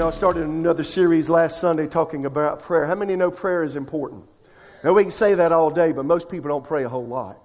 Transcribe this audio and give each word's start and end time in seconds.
Know, 0.00 0.08
I 0.08 0.12
started 0.12 0.44
another 0.44 0.82
series 0.82 1.28
last 1.28 1.60
Sunday 1.60 1.86
talking 1.86 2.24
about 2.24 2.60
prayer. 2.60 2.86
How 2.86 2.94
many 2.94 3.16
know 3.16 3.30
prayer 3.30 3.62
is 3.62 3.76
important? 3.76 4.24
Now, 4.82 4.94
we 4.94 5.02
can 5.02 5.10
say 5.10 5.34
that 5.34 5.52
all 5.52 5.68
day, 5.68 5.92
but 5.92 6.06
most 6.06 6.30
people 6.30 6.48
don't 6.48 6.64
pray 6.64 6.84
a 6.84 6.88
whole 6.88 7.06
lot 7.06 7.36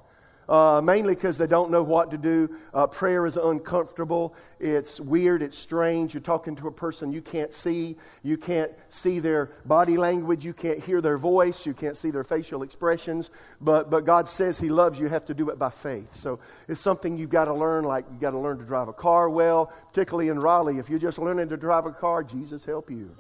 uh, 0.49 0.81
mainly 0.84 1.16
because 1.16 1.38
they 1.38 1.48
don't 1.48 1.72
know 1.72 1.84
what 1.84 2.12
to 2.12 2.17
do. 2.17 2.49
Uh, 2.73 2.88
prayer 2.88 3.26
is 3.26 3.38
uncomfortable. 3.38 4.36
It's 4.59 4.99
weird. 4.99 5.41
It's 5.41 5.58
strange. 5.58 6.13
You're 6.13 6.22
talking 6.22 6.55
to 6.58 6.67
a 6.67 6.72
person 6.72 7.12
you 7.12 7.22
can't 7.22 7.53
see. 7.53 7.98
You 8.23 8.38
can't 8.38 8.72
see 8.89 9.20
their 9.20 9.52
body 9.66 9.98
language. 9.98 10.45
You 10.45 10.53
can't 10.53 10.80
hear 10.80 11.02
their 11.02 11.17
voice. 11.17 11.66
You 11.66 11.73
can't 11.73 11.98
see 11.98 12.12
their 12.12 12.23
facial 12.23 12.63
expressions. 12.63 13.31
But, 13.62 13.89
but 13.89 14.05
God 14.05 14.27
says 14.27 14.59
He 14.59 14.70
loves 14.70 15.00
you. 15.00 15.05
You 15.05 15.12
have 15.12 15.26
to 15.26 15.34
do 15.34 15.50
it 15.50 15.59
by 15.59 15.70
faith. 15.70 16.13
So 16.13 16.39
it's 16.67 16.80
something 16.80 17.17
you've 17.17 17.30
got 17.30 17.45
to 17.45 17.53
learn, 17.53 17.84
like 17.84 18.05
you've 18.09 18.22
got 18.22 18.31
to 18.31 18.39
learn 18.39 18.58
to 18.58 18.66
drive 18.66 18.88
a 18.88 18.94
car 18.94 19.30
well, 19.30 19.67
particularly 19.89 20.30
in 20.30 20.39
Raleigh. 20.39 20.80
If 20.80 20.89
you're 20.89 21.00
just 21.00 21.20
learning 21.20 21.50
to 21.50 21.58
drive 21.58 21.86
a 21.86 21.91
car, 21.91 22.23
Jesus 22.23 22.66
help 22.66 22.89
you. 22.89 23.12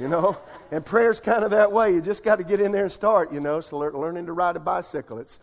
You 0.00 0.08
know? 0.08 0.38
And 0.70 0.84
prayer's 0.84 1.20
kind 1.20 1.44
of 1.44 1.50
that 1.50 1.72
way. 1.72 1.92
You 1.92 2.00
just 2.00 2.24
got 2.24 2.36
to 2.36 2.44
get 2.44 2.60
in 2.60 2.72
there 2.72 2.84
and 2.84 2.92
start, 2.92 3.32
you 3.32 3.40
know? 3.40 3.60
So 3.60 3.78
learning 3.78 4.26
to 4.26 4.32
ride 4.32 4.56
a 4.56 4.60
bicycle. 4.60 5.18
It's 5.18 5.40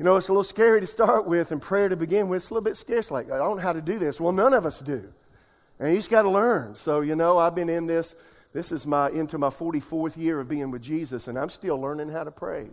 you 0.00 0.04
know, 0.04 0.16
it's 0.16 0.28
a 0.28 0.32
little 0.32 0.44
scary 0.44 0.80
to 0.80 0.86
start 0.86 1.26
with 1.26 1.52
and 1.52 1.60
prayer 1.60 1.90
to 1.90 1.94
begin 1.94 2.30
with. 2.30 2.38
It's 2.38 2.48
a 2.48 2.54
little 2.54 2.64
bit 2.64 2.78
scary. 2.78 3.00
It's 3.00 3.10
like, 3.10 3.30
I 3.30 3.36
don't 3.36 3.58
know 3.58 3.62
how 3.62 3.74
to 3.74 3.82
do 3.82 3.98
this. 3.98 4.18
Well, 4.18 4.32
none 4.32 4.54
of 4.54 4.64
us 4.64 4.80
do. 4.80 5.12
And 5.78 5.90
you 5.90 5.96
just 5.96 6.10
got 6.10 6.22
to 6.22 6.30
learn. 6.30 6.74
So, 6.74 7.02
you 7.02 7.14
know, 7.14 7.36
I've 7.36 7.54
been 7.54 7.68
in 7.68 7.86
this, 7.86 8.16
this 8.54 8.72
is 8.72 8.86
my, 8.86 9.10
into 9.10 9.36
my 9.36 9.48
44th 9.48 10.16
year 10.16 10.40
of 10.40 10.48
being 10.48 10.70
with 10.70 10.80
Jesus, 10.80 11.28
and 11.28 11.38
I'm 11.38 11.50
still 11.50 11.78
learning 11.78 12.08
how 12.08 12.24
to 12.24 12.30
pray 12.30 12.70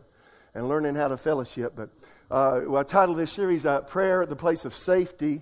and 0.54 0.70
learning 0.70 0.96
how 0.96 1.10
to 1.10 1.18
fellowship. 1.18 1.74
But 1.76 1.90
uh, 2.32 2.62
well, 2.66 2.78
I 2.78 2.84
titled 2.84 3.18
this 3.18 3.34
series, 3.34 3.66
uh, 3.66 3.82
Prayer 3.82 4.26
the 4.26 4.38
Place 4.38 4.64
of 4.64 4.74
Safety. 4.74 5.42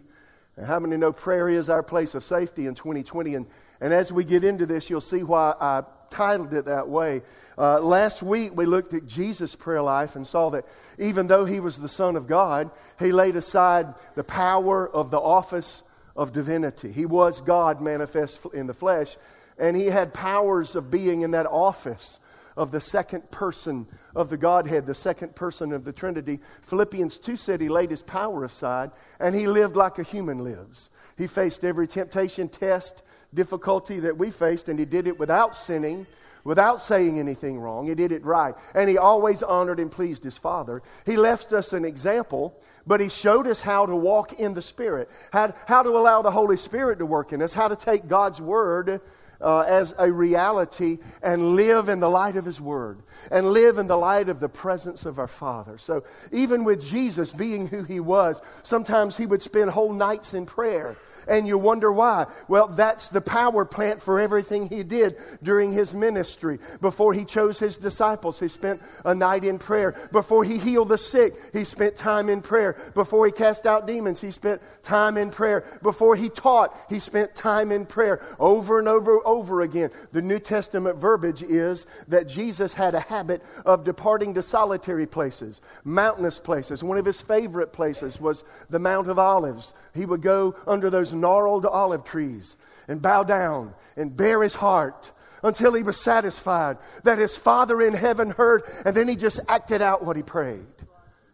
And 0.57 0.65
how 0.65 0.79
many 0.79 0.97
know 0.97 1.13
prayer 1.13 1.49
is 1.49 1.69
our 1.69 1.83
place 1.83 2.15
of 2.15 2.23
safety 2.23 2.65
in 2.65 2.73
2020? 2.73 3.35
And, 3.35 3.45
and 3.79 3.93
as 3.93 4.11
we 4.11 4.23
get 4.23 4.43
into 4.43 4.65
this, 4.65 4.89
you'll 4.89 5.01
see 5.01 5.21
why 5.21 5.53
I 5.61 5.83
titled 6.09 6.53
it 6.53 6.65
that 6.65 6.87
way. 6.87 7.21
Uh, 7.57 7.79
last 7.81 8.23
week, 8.23 8.55
we 8.55 8.65
looked 8.65 8.93
at 8.93 9.05
Jesus' 9.05 9.55
prayer 9.55 9.81
life 9.81 10.15
and 10.15 10.25
saw 10.25 10.49
that 10.51 10.65
even 10.99 11.27
though 11.27 11.45
he 11.45 11.59
was 11.59 11.77
the 11.77 11.89
Son 11.89 12.15
of 12.15 12.27
God, 12.27 12.69
he 12.99 13.11
laid 13.11 13.35
aside 13.35 13.93
the 14.15 14.23
power 14.23 14.89
of 14.89 15.11
the 15.11 15.19
office 15.19 15.83
of 16.15 16.33
divinity. 16.33 16.91
He 16.91 17.05
was 17.05 17.41
God 17.41 17.81
manifest 17.81 18.45
in 18.53 18.67
the 18.67 18.73
flesh, 18.73 19.17
and 19.57 19.75
he 19.75 19.87
had 19.87 20.13
powers 20.13 20.75
of 20.75 20.91
being 20.91 21.21
in 21.21 21.31
that 21.31 21.45
office 21.45 22.19
of 22.57 22.71
the 22.71 22.81
second 22.81 23.29
person 23.31 23.85
of 24.15 24.29
the 24.29 24.37
Godhead, 24.37 24.85
the 24.85 24.95
second 24.95 25.35
person 25.35 25.71
of 25.71 25.83
the 25.83 25.91
Trinity. 25.91 26.39
Philippians 26.61 27.17
2 27.19 27.35
said 27.35 27.59
he 27.59 27.69
laid 27.69 27.91
his 27.91 28.01
power 28.01 28.43
aside 28.43 28.91
and 29.19 29.35
he 29.35 29.47
lived 29.47 29.75
like 29.75 29.99
a 29.99 30.03
human 30.03 30.39
lives. 30.39 30.89
He 31.17 31.27
faced 31.27 31.63
every 31.63 31.87
temptation, 31.87 32.47
test, 32.47 33.03
difficulty 33.35 33.99
that 33.99 34.17
we 34.17 34.31
faced, 34.31 34.69
and 34.69 34.79
he 34.79 34.85
did 34.85 35.07
it 35.07 35.19
without 35.19 35.55
sinning, 35.55 36.07
without 36.45 36.81
saying 36.81 37.19
anything 37.19 37.59
wrong. 37.59 37.87
He 37.87 37.95
did 37.95 38.13
it 38.13 38.23
right. 38.23 38.55
And 38.73 38.89
he 38.89 38.97
always 38.97 39.43
honored 39.43 39.79
and 39.79 39.91
pleased 39.91 40.23
his 40.23 40.37
Father. 40.37 40.81
He 41.05 41.17
left 41.17 41.51
us 41.51 41.73
an 41.73 41.83
example, 41.83 42.57
but 42.87 43.01
he 43.01 43.09
showed 43.09 43.47
us 43.47 43.61
how 43.61 43.85
to 43.85 43.95
walk 43.95 44.33
in 44.33 44.53
the 44.53 44.61
Spirit, 44.61 45.09
how, 45.33 45.53
how 45.67 45.83
to 45.83 45.89
allow 45.89 46.21
the 46.21 46.31
Holy 46.31 46.55
Spirit 46.55 46.99
to 46.99 47.05
work 47.05 47.33
in 47.33 47.41
us, 47.41 47.53
how 47.53 47.67
to 47.67 47.75
take 47.75 48.07
God's 48.07 48.39
Word. 48.39 49.01
Uh, 49.41 49.65
as 49.67 49.93
a 49.99 50.09
reality 50.09 50.97
and 51.21 51.57
live 51.57 51.89
in 51.89 51.99
the 51.99 52.09
light 52.09 52.37
of 52.37 52.45
His 52.45 52.61
Word 52.61 52.99
and 53.29 53.45
live 53.45 53.77
in 53.77 53.85
the 53.85 53.97
light 53.97 54.29
of 54.29 54.39
the 54.39 54.47
presence 54.47 55.05
of 55.05 55.19
our 55.19 55.27
Father. 55.27 55.77
So, 55.77 56.05
even 56.31 56.63
with 56.63 56.81
Jesus 56.81 57.33
being 57.33 57.67
who 57.67 57.83
He 57.83 57.99
was, 57.99 58.41
sometimes 58.63 59.17
He 59.17 59.25
would 59.25 59.41
spend 59.41 59.71
whole 59.71 59.91
nights 59.91 60.33
in 60.33 60.45
prayer 60.45 60.95
and 61.27 61.47
you 61.47 61.57
wonder 61.57 61.91
why. 61.91 62.25
Well, 62.47 62.67
that's 62.67 63.09
the 63.09 63.21
power 63.21 63.65
plant 63.65 64.01
for 64.01 64.19
everything 64.19 64.69
he 64.69 64.83
did 64.83 65.15
during 65.41 65.71
his 65.71 65.95
ministry. 65.95 66.59
Before 66.81 67.13
he 67.13 67.25
chose 67.25 67.59
his 67.59 67.77
disciples, 67.77 68.39
he 68.39 68.47
spent 68.47 68.81
a 69.03 69.15
night 69.15 69.43
in 69.43 69.57
prayer. 69.57 69.95
Before 70.11 70.43
he 70.43 70.57
healed 70.57 70.89
the 70.89 70.97
sick, 70.97 71.33
he 71.53 71.63
spent 71.63 71.95
time 71.95 72.29
in 72.29 72.41
prayer. 72.41 72.75
Before 72.93 73.25
he 73.25 73.31
cast 73.31 73.65
out 73.65 73.87
demons, 73.87 74.21
he 74.21 74.31
spent 74.31 74.61
time 74.83 75.17
in 75.17 75.31
prayer. 75.31 75.63
Before 75.81 76.15
he 76.15 76.29
taught, 76.29 76.75
he 76.89 76.99
spent 76.99 77.35
time 77.35 77.71
in 77.71 77.85
prayer. 77.85 78.21
Over 78.39 78.79
and 78.79 78.87
over 78.87 79.25
over 79.25 79.61
again. 79.61 79.89
The 80.11 80.21
New 80.21 80.39
Testament 80.39 80.97
verbiage 80.97 81.43
is 81.43 81.85
that 82.07 82.27
Jesus 82.27 82.73
had 82.73 82.93
a 82.93 82.99
habit 82.99 83.41
of 83.65 83.83
departing 83.83 84.33
to 84.35 84.41
solitary 84.41 85.07
places, 85.07 85.61
mountainous 85.83 86.39
places. 86.39 86.83
One 86.83 86.97
of 86.97 87.05
his 87.05 87.21
favorite 87.21 87.73
places 87.73 88.19
was 88.19 88.43
the 88.69 88.79
Mount 88.79 89.09
of 89.09 89.19
Olives. 89.19 89.73
He 89.93 90.05
would 90.05 90.21
go 90.21 90.55
under 90.67 90.89
those 90.89 91.13
gnarled 91.15 91.65
olive 91.65 92.03
trees 92.03 92.57
and 92.87 93.01
bow 93.01 93.23
down 93.23 93.73
and 93.95 94.15
bare 94.15 94.43
his 94.43 94.55
heart 94.55 95.11
until 95.43 95.73
he 95.73 95.83
was 95.83 95.97
satisfied 95.97 96.77
that 97.03 97.17
his 97.17 97.37
Father 97.37 97.81
in 97.81 97.93
heaven 97.93 98.31
heard, 98.31 98.63
and 98.85 98.95
then 98.95 99.07
he 99.07 99.15
just 99.15 99.39
acted 99.47 99.81
out 99.81 100.03
what 100.03 100.15
he 100.15 100.23
prayed. 100.23 100.65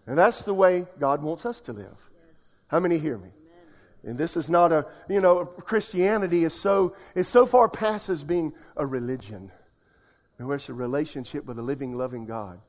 And 0.05 0.17
that's 0.17 0.43
the 0.43 0.53
way 0.53 0.85
God 0.99 1.21
wants 1.21 1.45
us 1.45 1.61
to 1.61 1.73
live. 1.73 2.09
How 2.67 2.79
many 2.79 2.97
hear 2.97 3.17
me? 3.17 3.29
And 4.03 4.17
this 4.17 4.35
is 4.35 4.49
not 4.49 4.71
a, 4.71 4.87
you 5.07 5.21
know, 5.21 5.45
Christianity 5.45 6.43
is 6.43 6.53
so, 6.53 6.95
is 7.15 7.27
so 7.27 7.45
far 7.45 7.69
past 7.69 8.09
as 8.09 8.23
being 8.23 8.53
a 8.75 8.85
religion. 8.85 9.51
And 10.39 10.51
it's 10.51 10.69
a 10.69 10.73
relationship 10.73 11.45
with 11.45 11.59
a 11.59 11.61
living, 11.61 11.95
loving 11.95 12.25
God 12.25 12.59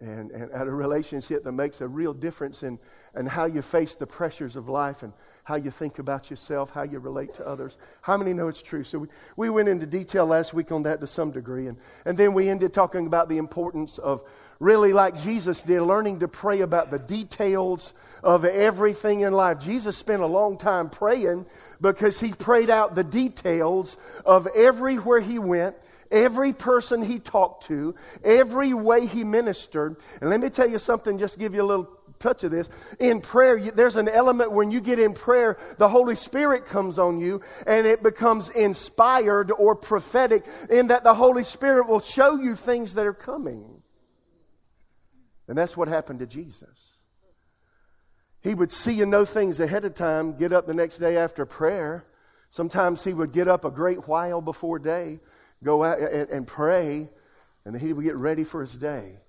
and, 0.00 0.30
and, 0.30 0.50
a 0.52 0.70
relationship 0.70 1.44
that 1.44 1.52
makes 1.52 1.80
a 1.80 1.88
real 1.88 2.14
difference 2.14 2.62
in, 2.62 2.78
in 3.16 3.26
how 3.26 3.46
you 3.46 3.62
face 3.62 3.94
the 3.94 4.06
pressures 4.06 4.56
of 4.56 4.68
life 4.68 5.02
and 5.02 5.12
how 5.48 5.56
you 5.56 5.70
think 5.70 5.98
about 5.98 6.28
yourself, 6.28 6.72
how 6.72 6.82
you 6.82 6.98
relate 6.98 7.32
to 7.32 7.48
others. 7.48 7.78
How 8.02 8.18
many 8.18 8.34
know 8.34 8.48
it's 8.48 8.60
true? 8.60 8.84
So 8.84 8.98
we, 8.98 9.08
we 9.38 9.50
went 9.50 9.66
into 9.66 9.86
detail 9.86 10.26
last 10.26 10.52
week 10.52 10.70
on 10.70 10.82
that 10.82 11.00
to 11.00 11.06
some 11.06 11.30
degree. 11.30 11.68
And, 11.68 11.78
and 12.04 12.18
then 12.18 12.34
we 12.34 12.50
ended 12.50 12.74
talking 12.74 13.06
about 13.06 13.30
the 13.30 13.38
importance 13.38 13.96
of 13.96 14.22
really, 14.60 14.92
like 14.92 15.18
Jesus 15.18 15.62
did, 15.62 15.80
learning 15.80 16.20
to 16.20 16.28
pray 16.28 16.60
about 16.60 16.90
the 16.90 16.98
details 16.98 17.94
of 18.22 18.44
everything 18.44 19.22
in 19.22 19.32
life. 19.32 19.58
Jesus 19.58 19.96
spent 19.96 20.20
a 20.20 20.26
long 20.26 20.58
time 20.58 20.90
praying 20.90 21.46
because 21.80 22.20
he 22.20 22.32
prayed 22.32 22.68
out 22.68 22.94
the 22.94 23.02
details 23.02 23.96
of 24.26 24.46
everywhere 24.54 25.20
he 25.20 25.38
went 25.38 25.76
every 26.10 26.54
person 26.54 27.02
he 27.02 27.18
talked 27.18 27.66
to, 27.66 27.94
every 28.24 28.72
way 28.72 29.06
he 29.06 29.24
ministered. 29.24 29.96
And 30.22 30.30
let 30.30 30.40
me 30.40 30.48
tell 30.48 30.66
you 30.66 30.78
something, 30.78 31.18
just 31.18 31.38
give 31.38 31.54
you 31.54 31.62
a 31.62 31.64
little 31.64 31.97
touch 32.18 32.44
of 32.44 32.50
this. 32.50 32.96
In 33.00 33.20
prayer, 33.20 33.58
there's 33.58 33.96
an 33.96 34.08
element 34.08 34.52
when 34.52 34.70
you 34.70 34.80
get 34.80 34.98
in 34.98 35.14
prayer, 35.14 35.56
the 35.78 35.88
Holy 35.88 36.14
Spirit 36.14 36.66
comes 36.66 36.98
on 36.98 37.18
you 37.18 37.40
and 37.66 37.86
it 37.86 38.02
becomes 38.02 38.50
inspired 38.50 39.50
or 39.50 39.74
prophetic 39.74 40.44
in 40.70 40.88
that 40.88 41.04
the 41.04 41.14
Holy 41.14 41.44
Spirit 41.44 41.88
will 41.88 42.00
show 42.00 42.36
you 42.36 42.54
things 42.54 42.94
that 42.94 43.06
are 43.06 43.14
coming. 43.14 43.82
And 45.46 45.56
that's 45.56 45.76
what 45.76 45.88
happened 45.88 46.18
to 46.20 46.26
Jesus. 46.26 46.98
He 48.42 48.54
would 48.54 48.70
see 48.70 49.00
and 49.02 49.10
know 49.10 49.24
things 49.24 49.60
ahead 49.60 49.84
of 49.84 49.94
time, 49.94 50.36
get 50.36 50.52
up 50.52 50.66
the 50.66 50.74
next 50.74 50.98
day 50.98 51.16
after 51.16 51.44
prayer. 51.44 52.06
Sometimes 52.50 53.04
he 53.04 53.12
would 53.12 53.32
get 53.32 53.48
up 53.48 53.64
a 53.64 53.70
great 53.70 54.06
while 54.08 54.40
before 54.40 54.78
day 54.78 55.20
go 55.62 55.84
out 55.84 56.00
and, 56.00 56.28
and 56.30 56.46
pray, 56.46 57.08
and 57.64 57.74
then 57.74 57.80
he 57.80 57.92
would 57.92 58.04
get 58.04 58.18
ready 58.18 58.44
for 58.44 58.60
his 58.60 58.74
day. 58.74 59.20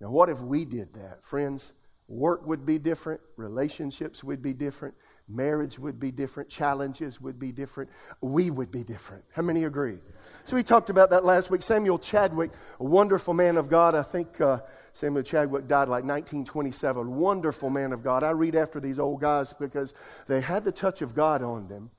Now, 0.00 0.10
what 0.10 0.28
if 0.28 0.40
we 0.40 0.64
did 0.64 0.94
that? 0.94 1.22
Friends, 1.22 1.74
work 2.10 2.44
would 2.46 2.66
be 2.66 2.76
different, 2.76 3.20
relationships 3.36 4.22
would 4.24 4.42
be 4.42 4.52
different, 4.52 4.94
marriage 5.28 5.78
would 5.78 6.00
be 6.00 6.10
different, 6.10 6.50
challenges 6.50 7.20
would 7.20 7.38
be 7.38 7.52
different, 7.52 7.88
we 8.20 8.50
would 8.50 8.70
be 8.70 8.82
different. 8.82 9.24
How 9.32 9.42
many 9.42 9.64
agree? 9.64 9.98
So, 10.44 10.56
we 10.56 10.62
talked 10.62 10.90
about 10.90 11.10
that 11.10 11.24
last 11.24 11.50
week. 11.50 11.62
Samuel 11.62 11.98
Chadwick, 11.98 12.50
a 12.80 12.84
wonderful 12.84 13.32
man 13.32 13.56
of 13.56 13.70
God, 13.70 13.94
I 13.94 14.02
think. 14.02 14.40
Uh, 14.40 14.58
Samuel 14.92 15.22
Chadwick 15.22 15.68
died 15.68 15.88
like 15.88 16.04
1927. 16.04 17.16
Wonderful 17.16 17.70
man 17.70 17.92
of 17.92 18.02
God. 18.02 18.24
I 18.24 18.30
read 18.30 18.56
after 18.56 18.80
these 18.80 18.98
old 18.98 19.20
guys 19.20 19.52
because 19.52 19.94
they 20.26 20.40
had 20.40 20.64
the 20.64 20.72
touch 20.72 21.00
of 21.00 21.14
God 21.14 21.42
on 21.42 21.68
them 21.68 21.90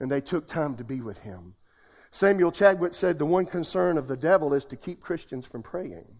and 0.00 0.10
they 0.10 0.20
took 0.20 0.48
time 0.48 0.74
to 0.76 0.84
be 0.84 1.00
with 1.00 1.20
him. 1.20 1.54
Samuel 2.10 2.50
Chadwick 2.50 2.94
said 2.94 3.18
the 3.18 3.26
one 3.26 3.46
concern 3.46 3.96
of 3.96 4.08
the 4.08 4.16
devil 4.16 4.52
is 4.52 4.64
to 4.66 4.76
keep 4.76 5.00
Christians 5.00 5.46
from 5.46 5.62
praying. 5.62 6.19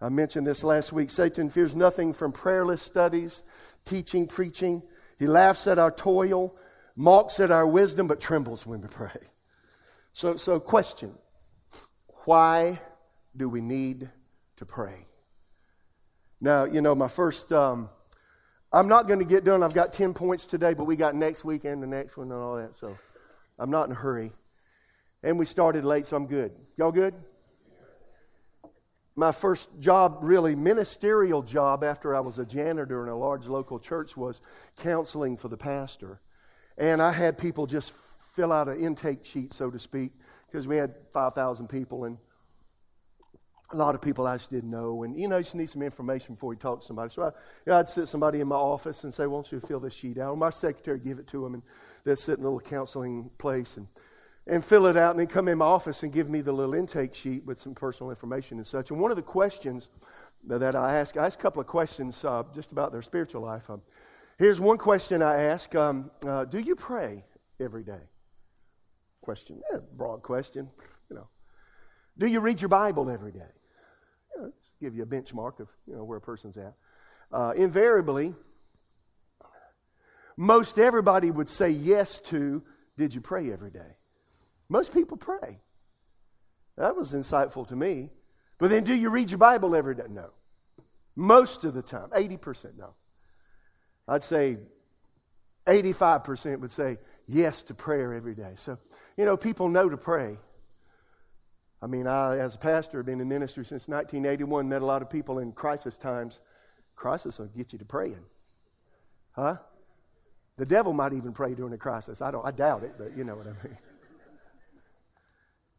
I 0.00 0.08
mentioned 0.08 0.46
this 0.46 0.62
last 0.62 0.92
week. 0.92 1.10
Satan 1.10 1.48
fears 1.48 1.74
nothing 1.74 2.12
from 2.12 2.32
prayerless 2.32 2.82
studies, 2.82 3.42
teaching, 3.84 4.26
preaching. 4.26 4.82
He 5.18 5.26
laughs 5.26 5.66
at 5.66 5.78
our 5.78 5.90
toil, 5.90 6.54
mocks 6.94 7.40
at 7.40 7.50
our 7.50 7.66
wisdom, 7.66 8.06
but 8.06 8.20
trembles 8.20 8.66
when 8.66 8.82
we 8.82 8.88
pray. 8.88 9.16
So, 10.12 10.36
so 10.36 10.58
question 10.60 11.12
why 12.24 12.80
do 13.36 13.48
we 13.48 13.60
need 13.60 14.10
to 14.56 14.66
pray? 14.66 15.06
Now, 16.40 16.64
you 16.64 16.80
know, 16.80 16.94
my 16.94 17.08
first, 17.08 17.52
um, 17.52 17.88
I'm 18.72 18.88
not 18.88 19.06
going 19.06 19.20
to 19.20 19.24
get 19.24 19.44
done. 19.44 19.62
I've 19.62 19.74
got 19.74 19.92
10 19.92 20.12
points 20.12 20.44
today, 20.44 20.74
but 20.74 20.84
we 20.84 20.96
got 20.96 21.14
next 21.14 21.44
week 21.44 21.64
and 21.64 21.82
the 21.82 21.86
next 21.86 22.16
one 22.16 22.32
and 22.32 22.40
all 22.40 22.56
that. 22.56 22.74
So 22.74 22.96
I'm 23.58 23.70
not 23.70 23.86
in 23.86 23.92
a 23.92 23.94
hurry. 23.94 24.32
And 25.22 25.38
we 25.38 25.46
started 25.46 25.84
late, 25.84 26.06
so 26.06 26.16
I'm 26.16 26.26
good. 26.26 26.52
Y'all 26.76 26.92
good? 26.92 27.14
My 29.18 29.32
first 29.32 29.80
job, 29.80 30.18
really 30.20 30.54
ministerial 30.54 31.42
job 31.42 31.82
after 31.82 32.14
I 32.14 32.20
was 32.20 32.38
a 32.38 32.44
janitor 32.44 33.02
in 33.02 33.08
a 33.08 33.16
large 33.16 33.46
local 33.46 33.78
church, 33.78 34.14
was 34.14 34.42
counseling 34.82 35.38
for 35.38 35.48
the 35.48 35.56
pastor. 35.56 36.20
And 36.76 37.00
I 37.00 37.12
had 37.12 37.38
people 37.38 37.66
just 37.66 37.92
fill 37.92 38.52
out 38.52 38.68
an 38.68 38.78
intake 38.78 39.24
sheet, 39.24 39.54
so 39.54 39.70
to 39.70 39.78
speak, 39.78 40.12
because 40.46 40.68
we 40.68 40.76
had 40.76 40.94
5,000 41.14 41.68
people 41.68 42.04
and 42.04 42.18
a 43.72 43.76
lot 43.76 43.94
of 43.94 44.02
people 44.02 44.26
I 44.26 44.36
just 44.36 44.50
didn't 44.50 44.70
know. 44.70 45.02
And, 45.02 45.18
you 45.18 45.28
know, 45.28 45.38
you 45.38 45.42
just 45.42 45.56
need 45.56 45.70
some 45.70 45.82
information 45.82 46.34
before 46.34 46.52
you 46.52 46.58
talk 46.58 46.80
to 46.80 46.86
somebody. 46.86 47.08
So 47.08 47.22
I, 47.22 47.26
you 47.26 47.32
know, 47.68 47.78
I'd 47.78 47.88
sit 47.88 48.08
somebody 48.08 48.40
in 48.40 48.48
my 48.48 48.56
office 48.56 49.02
and 49.04 49.14
say, 49.14 49.26
why 49.26 49.38
don't 49.38 49.50
you 49.50 49.60
fill 49.60 49.80
this 49.80 49.94
sheet 49.94 50.18
out? 50.18 50.32
Or 50.32 50.36
my 50.36 50.50
secretary 50.50 50.98
give 50.98 51.18
it 51.18 51.26
to 51.28 51.42
them, 51.42 51.54
and 51.54 51.62
they'd 52.04 52.18
sit 52.18 52.38
in 52.38 52.44
a 52.44 52.46
little 52.46 52.60
counseling 52.60 53.30
place 53.38 53.78
and, 53.78 53.88
and 54.46 54.64
fill 54.64 54.86
it 54.86 54.96
out, 54.96 55.10
and 55.10 55.20
then 55.20 55.26
come 55.26 55.48
in 55.48 55.58
my 55.58 55.64
office 55.64 56.02
and 56.02 56.12
give 56.12 56.28
me 56.28 56.40
the 56.40 56.52
little 56.52 56.74
intake 56.74 57.14
sheet 57.14 57.44
with 57.44 57.58
some 57.60 57.74
personal 57.74 58.10
information 58.10 58.58
and 58.58 58.66
such. 58.66 58.90
And 58.90 59.00
one 59.00 59.10
of 59.10 59.16
the 59.16 59.22
questions 59.22 59.90
that 60.46 60.76
I 60.76 60.98
ask, 60.98 61.16
I 61.16 61.26
ask 61.26 61.38
a 61.38 61.42
couple 61.42 61.60
of 61.60 61.66
questions 61.66 62.24
uh, 62.24 62.44
just 62.54 62.72
about 62.72 62.92
their 62.92 63.02
spiritual 63.02 63.42
life. 63.42 63.68
Um, 63.68 63.82
here's 64.38 64.60
one 64.60 64.78
question 64.78 65.22
I 65.22 65.42
ask 65.42 65.74
um, 65.74 66.10
uh, 66.26 66.44
Do 66.44 66.58
you 66.60 66.76
pray 66.76 67.24
every 67.58 67.82
day? 67.82 68.02
Question, 69.20 69.60
yeah, 69.72 69.80
broad 69.96 70.22
question, 70.22 70.70
you 71.10 71.16
know. 71.16 71.28
Do 72.16 72.26
you 72.26 72.40
read 72.40 72.60
your 72.60 72.68
Bible 72.68 73.10
every 73.10 73.32
day? 73.32 73.50
You 74.38 74.52
give 74.80 74.94
you 74.94 75.02
a 75.02 75.06
benchmark 75.06 75.60
of 75.60 75.68
you 75.86 75.96
know 75.96 76.04
where 76.04 76.18
a 76.18 76.20
person's 76.20 76.56
at. 76.56 76.74
Uh, 77.32 77.52
invariably, 77.56 78.34
most 80.36 80.78
everybody 80.78 81.30
would 81.30 81.48
say 81.48 81.70
yes 81.70 82.20
to, 82.20 82.62
Did 82.96 83.14
you 83.14 83.20
pray 83.20 83.50
every 83.50 83.70
day? 83.70 83.96
Most 84.68 84.92
people 84.92 85.16
pray. 85.16 85.60
That 86.76 86.96
was 86.96 87.12
insightful 87.12 87.66
to 87.68 87.76
me. 87.76 88.10
But 88.58 88.70
then, 88.70 88.84
do 88.84 88.94
you 88.94 89.10
read 89.10 89.30
your 89.30 89.38
Bible 89.38 89.74
every 89.74 89.94
day? 89.94 90.06
No. 90.08 90.30
Most 91.14 91.64
of 91.64 91.74
the 91.74 91.82
time, 91.82 92.10
80% 92.10 92.76
no. 92.76 92.94
I'd 94.08 94.22
say 94.22 94.58
85% 95.66 96.60
would 96.60 96.70
say 96.70 96.98
yes 97.26 97.62
to 97.64 97.74
prayer 97.74 98.12
every 98.14 98.34
day. 98.34 98.52
So, 98.54 98.78
you 99.16 99.24
know, 99.24 99.36
people 99.36 99.68
know 99.68 99.88
to 99.88 99.96
pray. 99.96 100.38
I 101.82 101.86
mean, 101.86 102.06
I, 102.06 102.38
as 102.38 102.54
a 102.54 102.58
pastor, 102.58 102.98
have 102.98 103.06
been 103.06 103.20
in 103.20 103.28
ministry 103.28 103.64
since 103.64 103.88
1981, 103.88 104.68
met 104.68 104.82
a 104.82 104.86
lot 104.86 105.02
of 105.02 105.10
people 105.10 105.38
in 105.38 105.52
crisis 105.52 105.98
times. 105.98 106.40
Crisis 106.94 107.38
will 107.38 107.46
get 107.46 107.72
you 107.72 107.78
to 107.78 107.84
praying. 107.84 108.24
Huh? 109.32 109.56
The 110.56 110.66
devil 110.66 110.94
might 110.94 111.12
even 111.12 111.32
pray 111.32 111.54
during 111.54 111.74
a 111.74 111.78
crisis. 111.78 112.22
I 112.22 112.30
don't 112.30 112.46
I 112.46 112.50
doubt 112.50 112.82
it, 112.82 112.94
but 112.96 113.16
you 113.16 113.24
know 113.24 113.34
what 113.34 113.46
I 113.46 113.50
mean. 113.66 113.76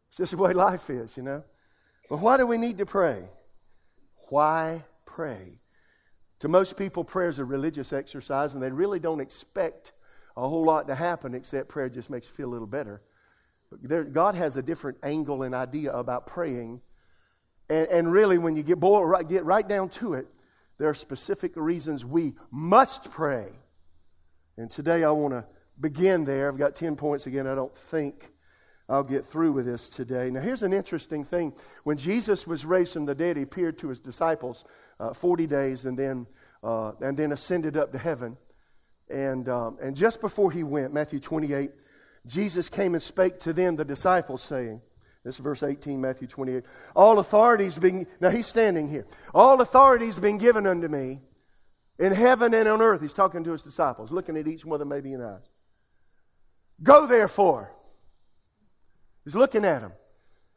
It's 0.08 0.16
just 0.16 0.32
the 0.32 0.38
way 0.38 0.52
life 0.52 0.90
is, 0.90 1.16
you 1.16 1.22
know. 1.22 1.44
But 2.08 2.20
why 2.20 2.36
do 2.36 2.46
we 2.46 2.56
need 2.56 2.78
to 2.78 2.86
pray? 2.86 3.28
Why 4.30 4.84
pray? 5.06 5.60
To 6.40 6.48
most 6.48 6.76
people, 6.78 7.04
prayer 7.04 7.28
is 7.28 7.38
a 7.38 7.44
religious 7.44 7.92
exercise, 7.92 8.54
and 8.54 8.62
they 8.62 8.70
really 8.70 9.00
don't 9.00 9.20
expect 9.20 9.92
a 10.36 10.48
whole 10.48 10.64
lot 10.64 10.86
to 10.88 10.94
happen 10.94 11.34
except 11.34 11.68
prayer 11.68 11.88
just 11.88 12.10
makes 12.10 12.28
you 12.28 12.34
feel 12.34 12.48
a 12.48 12.52
little 12.52 12.66
better. 12.66 13.02
But 13.70 13.82
there, 13.82 14.04
God 14.04 14.34
has 14.34 14.56
a 14.56 14.62
different 14.62 14.98
angle 15.02 15.42
and 15.42 15.54
idea 15.54 15.92
about 15.92 16.26
praying. 16.26 16.80
And, 17.68 17.88
and 17.88 18.12
really, 18.12 18.38
when 18.38 18.56
you 18.56 18.62
get, 18.62 18.78
boil, 18.78 19.04
right, 19.04 19.28
get 19.28 19.44
right 19.44 19.66
down 19.66 19.88
to 19.90 20.14
it, 20.14 20.26
there 20.78 20.88
are 20.88 20.94
specific 20.94 21.52
reasons 21.56 22.04
we 22.04 22.34
must 22.50 23.10
pray. 23.10 23.50
And 24.56 24.70
today 24.70 25.04
I 25.04 25.10
want 25.10 25.34
to 25.34 25.44
begin 25.78 26.24
there. 26.24 26.48
I've 26.48 26.58
got 26.58 26.76
10 26.76 26.96
points 26.96 27.26
again. 27.26 27.46
I 27.46 27.54
don't 27.54 27.76
think 27.76 28.30
I'll 28.88 29.04
get 29.04 29.24
through 29.24 29.52
with 29.52 29.66
this 29.66 29.88
today. 29.88 30.30
Now, 30.30 30.40
here's 30.40 30.62
an 30.62 30.72
interesting 30.72 31.22
thing. 31.22 31.52
When 31.84 31.98
Jesus 31.98 32.46
was 32.46 32.64
raised 32.64 32.94
from 32.94 33.04
the 33.04 33.14
dead, 33.14 33.36
he 33.36 33.42
appeared 33.42 33.76
to 33.78 33.88
his 33.90 34.00
disciples 34.00 34.64
uh, 34.98 35.12
40 35.12 35.46
days 35.46 35.84
and 35.84 35.98
then, 35.98 36.26
uh, 36.62 36.92
and 37.00 37.16
then 37.16 37.32
ascended 37.32 37.76
up 37.76 37.92
to 37.92 37.98
heaven. 37.98 38.38
And, 39.10 39.48
um, 39.48 39.76
and 39.82 39.94
just 39.94 40.20
before 40.22 40.50
he 40.50 40.62
went, 40.62 40.94
Matthew 40.94 41.20
28, 41.20 41.70
Jesus 42.26 42.70
came 42.70 42.94
and 42.94 43.02
spake 43.02 43.38
to 43.40 43.52
them, 43.52 43.76
the 43.76 43.84
disciples, 43.84 44.42
saying, 44.42 44.80
this 45.22 45.34
is 45.34 45.40
verse 45.40 45.62
18, 45.62 46.00
Matthew 46.00 46.26
28. 46.26 46.64
All 46.96 47.18
authorities 47.18 47.76
being, 47.76 48.06
now 48.20 48.30
he's 48.30 48.46
standing 48.46 48.88
here. 48.88 49.06
All 49.34 49.60
authorities 49.60 50.18
been 50.18 50.38
given 50.38 50.66
unto 50.66 50.88
me 50.88 51.20
in 51.98 52.14
heaven 52.14 52.54
and 52.54 52.66
on 52.66 52.80
earth. 52.80 53.02
He's 53.02 53.12
talking 53.12 53.44
to 53.44 53.52
his 53.52 53.62
disciples, 53.62 54.10
looking 54.10 54.36
at 54.38 54.48
each 54.48 54.64
one 54.64 54.76
of 54.76 54.80
them 54.80 54.88
maybe 54.88 55.12
in 55.12 55.20
the 55.20 55.26
eyes. 55.26 55.50
Go 56.82 57.06
therefore 57.06 57.74
He's 59.24 59.34
looking 59.34 59.64
at 59.64 59.80
them. 59.80 59.92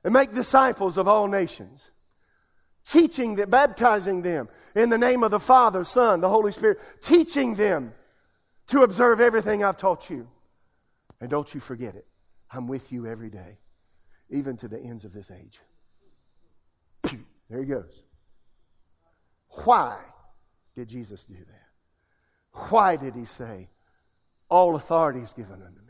And 0.03 0.13
make 0.13 0.33
disciples 0.33 0.97
of 0.97 1.07
all 1.07 1.27
nations, 1.27 1.91
teaching 2.83 3.35
them, 3.35 3.49
baptizing 3.51 4.23
them 4.23 4.49
in 4.75 4.89
the 4.89 4.97
name 4.97 5.21
of 5.21 5.29
the 5.29 5.39
Father, 5.39 5.83
Son, 5.83 6.21
the 6.21 6.29
Holy 6.29 6.51
Spirit, 6.51 6.79
teaching 7.01 7.53
them 7.53 7.93
to 8.67 8.81
observe 8.81 9.19
everything 9.19 9.63
I've 9.63 9.77
taught 9.77 10.09
you. 10.09 10.27
And 11.19 11.29
don't 11.29 11.53
you 11.53 11.59
forget 11.59 11.93
it. 11.93 12.07
I'm 12.51 12.67
with 12.67 12.91
you 12.91 13.05
every 13.05 13.29
day, 13.29 13.59
even 14.31 14.57
to 14.57 14.67
the 14.67 14.79
ends 14.79 15.05
of 15.05 15.13
this 15.13 15.29
age. 15.29 15.59
There 17.51 17.59
he 17.59 17.65
goes. 17.65 18.05
Why 19.65 19.97
did 20.73 20.87
Jesus 20.87 21.25
do 21.25 21.35
that? 21.35 22.69
Why 22.69 22.95
did 22.95 23.13
he 23.13 23.25
say, 23.25 23.69
All 24.49 24.75
authority 24.75 25.19
is 25.19 25.33
given 25.33 25.61
unto? 25.61 25.80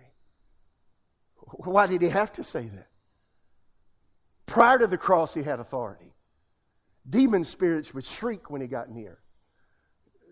Why 1.52 1.88
did 1.88 2.02
he 2.02 2.10
have 2.10 2.32
to 2.34 2.44
say 2.44 2.64
that? 2.64 2.88
Prior 4.46 4.80
to 4.80 4.88
the 4.88 4.98
cross, 4.98 5.34
he 5.34 5.44
had 5.44 5.60
authority. 5.60 6.14
Demon 7.10 7.44
spirits 7.44 7.94
would 7.94 8.06
shriek 8.06 8.50
when 8.50 8.62
he 8.62 8.68
got 8.68 8.90
near, 8.90 9.20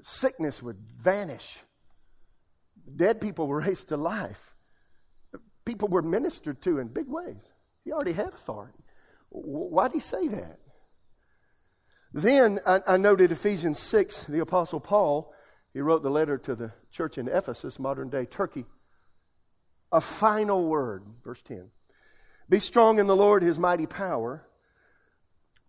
sickness 0.01 0.62
would 0.62 0.77
vanish. 0.77 1.60
Dead 2.95 3.21
people 3.21 3.48
were 3.48 3.62
raised 3.62 3.89
to 3.89 3.98
life. 3.98 4.56
People 5.66 5.88
were 5.88 6.01
ministered 6.01 6.62
to 6.63 6.80
in 6.80 6.88
big 6.88 7.07
ways. 7.07 7.54
He 7.83 7.92
already 7.92 8.13
had 8.13 8.30
authority. 8.30 8.83
Why 9.30 9.88
did 9.88 9.94
he 9.94 9.99
say 9.99 10.28
that? 10.30 10.59
Then 12.11 12.59
I, 12.66 12.80
I 12.88 12.97
noted 12.97 13.31
Ephesians 13.31 13.78
6, 13.80 14.26
the 14.26 14.40
Apostle 14.40 14.80
Paul, 14.80 15.31
he 15.73 15.81
wrote 15.81 16.02
the 16.02 16.09
letter 16.09 16.38
to 16.40 16.56
the 16.56 16.71
church 16.92 17.18
in 17.19 17.28
Ephesus, 17.28 17.78
modern 17.78 18.09
day 18.09 18.26
Turkey 18.26 18.66
a 19.92 20.02
final 20.02 20.68
word. 20.68 21.04
Verse 21.24 21.42
10. 21.42 21.69
Be 22.50 22.60
strong 22.60 23.00
in 23.00 23.08
the 23.08 23.16
Lord, 23.16 23.44
his 23.44 23.60
mighty 23.60 23.86
power. 23.86 24.46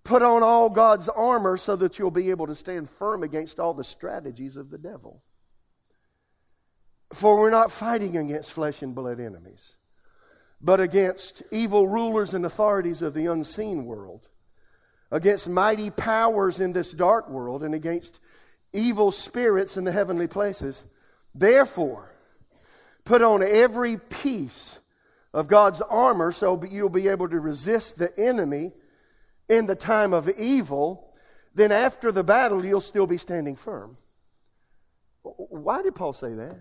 Put 0.03 0.23
on 0.23 0.43
all 0.43 0.71
God's 0.71 1.09
armor 1.09 1.57
so 1.57 1.77
that 1.77 1.99
you'll 1.99 2.11
be 2.11 2.31
able 2.31 2.47
to 2.47 2.55
stand 2.55 2.89
firm 2.89 3.23
against 3.23 3.61
all 3.61 3.75
the 3.75 3.85
strategies 3.85 4.57
of 4.57 4.71
the 4.71 4.79
devil. 4.79 5.23
For 7.13 7.39
we're 7.39 7.51
not 7.51 7.73
fighting 7.73 8.17
against 8.17 8.53
flesh 8.53 8.83
and 8.83 8.95
blood 8.95 9.21
enemies, 9.21 9.77
but 10.61 10.81
against 10.81 11.43
evil 11.51 11.89
rulers 11.89 12.35
and 12.35 12.47
authorities 12.47 13.03
of 13.03 13.15
the 13.15 13.27
unseen 13.27 13.85
world, 13.85 14.29
against 15.11 15.49
mighty 15.49 15.91
powers 15.91 16.61
in 16.61 16.73
this 16.73 16.93
dark 16.93 17.29
world, 17.29 17.63
and 17.63 17.75
against 17.75 18.21
evil 18.73 19.11
spirits 19.11 19.77
in 19.77 19.85
the 19.85 19.93
heavenly 19.93 20.29
places. 20.29 20.87
Therefore, 21.35 22.11
Put 23.11 23.23
on 23.23 23.43
every 23.43 23.97
piece 23.97 24.79
of 25.35 25.49
God's 25.49 25.81
armor 25.81 26.31
so 26.31 26.63
you'll 26.63 26.89
be 26.89 27.09
able 27.09 27.29
to 27.29 27.41
resist 27.41 27.99
the 27.99 28.17
enemy 28.17 28.71
in 29.49 29.67
the 29.67 29.75
time 29.75 30.13
of 30.13 30.29
evil. 30.39 31.13
Then, 31.53 31.73
after 31.73 32.13
the 32.13 32.23
battle, 32.23 32.65
you'll 32.65 32.81
still 32.81 33.09
be 33.09 33.17
standing 33.17 33.57
firm. 33.57 33.97
Why 35.25 35.83
did 35.83 35.97
Paul 35.97 36.13
say 36.13 36.35
that? 36.35 36.57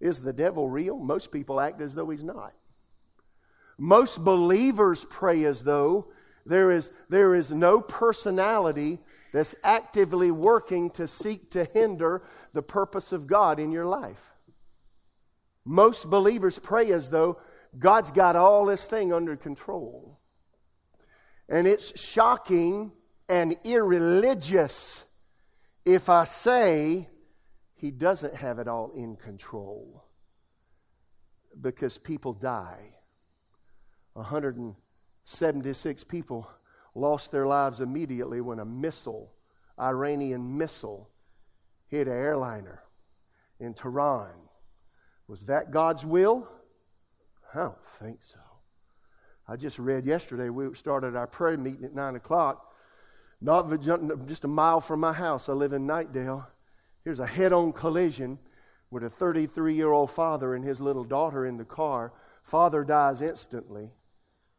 Is 0.00 0.20
the 0.20 0.34
devil 0.34 0.68
real? 0.68 0.98
Most 0.98 1.32
people 1.32 1.60
act 1.60 1.80
as 1.80 1.94
though 1.94 2.10
he's 2.10 2.22
not. 2.22 2.52
Most 3.78 4.22
believers 4.22 5.06
pray 5.08 5.44
as 5.44 5.64
though 5.64 6.12
there 6.44 6.70
is, 6.70 6.92
there 7.08 7.34
is 7.34 7.50
no 7.50 7.80
personality 7.80 8.98
that's 9.32 9.54
actively 9.64 10.30
working 10.30 10.90
to 10.90 11.06
seek 11.06 11.50
to 11.52 11.64
hinder 11.64 12.20
the 12.52 12.62
purpose 12.62 13.12
of 13.12 13.26
God 13.26 13.58
in 13.58 13.72
your 13.72 13.86
life. 13.86 14.31
Most 15.64 16.10
believers 16.10 16.58
pray 16.58 16.90
as 16.92 17.10
though 17.10 17.38
God's 17.78 18.10
got 18.10 18.36
all 18.36 18.66
this 18.66 18.86
thing 18.86 19.12
under 19.12 19.36
control. 19.36 20.18
And 21.48 21.66
it's 21.66 22.00
shocking 22.00 22.92
and 23.28 23.56
irreligious 23.64 25.04
if 25.84 26.08
I 26.08 26.24
say 26.24 27.08
he 27.74 27.90
doesn't 27.90 28.34
have 28.34 28.58
it 28.58 28.68
all 28.68 28.90
in 28.90 29.16
control. 29.16 30.04
Because 31.60 31.98
people 31.98 32.32
die. 32.32 32.96
176 34.14 36.04
people 36.04 36.48
lost 36.94 37.32
their 37.32 37.46
lives 37.46 37.80
immediately 37.80 38.40
when 38.40 38.58
a 38.58 38.64
missile, 38.64 39.32
Iranian 39.78 40.58
missile, 40.58 41.08
hit 41.88 42.06
an 42.06 42.14
airliner 42.14 42.82
in 43.58 43.74
Tehran 43.74 44.30
was 45.32 45.44
that 45.44 45.70
God's 45.70 46.04
will? 46.04 46.46
I 47.54 47.60
don't 47.60 47.82
think 47.82 48.22
so. 48.22 48.38
I 49.48 49.56
just 49.56 49.78
read 49.78 50.04
yesterday, 50.04 50.50
we 50.50 50.74
started 50.74 51.16
our 51.16 51.26
prayer 51.26 51.56
meeting 51.56 51.86
at 51.86 51.94
9 51.94 52.16
o'clock, 52.16 52.70
not 53.40 53.66
just 54.26 54.44
a 54.44 54.48
mile 54.48 54.82
from 54.82 55.00
my 55.00 55.14
house. 55.14 55.48
I 55.48 55.54
live 55.54 55.72
in 55.72 55.86
Knightdale. 55.86 56.46
Here's 57.02 57.18
a 57.18 57.26
head 57.26 57.54
on 57.54 57.72
collision 57.72 58.40
with 58.90 59.04
a 59.04 59.08
33 59.08 59.72
year 59.72 59.90
old 59.90 60.10
father 60.10 60.54
and 60.54 60.62
his 60.62 60.82
little 60.82 61.02
daughter 61.02 61.46
in 61.46 61.56
the 61.56 61.64
car. 61.64 62.12
Father 62.42 62.84
dies 62.84 63.22
instantly, 63.22 63.88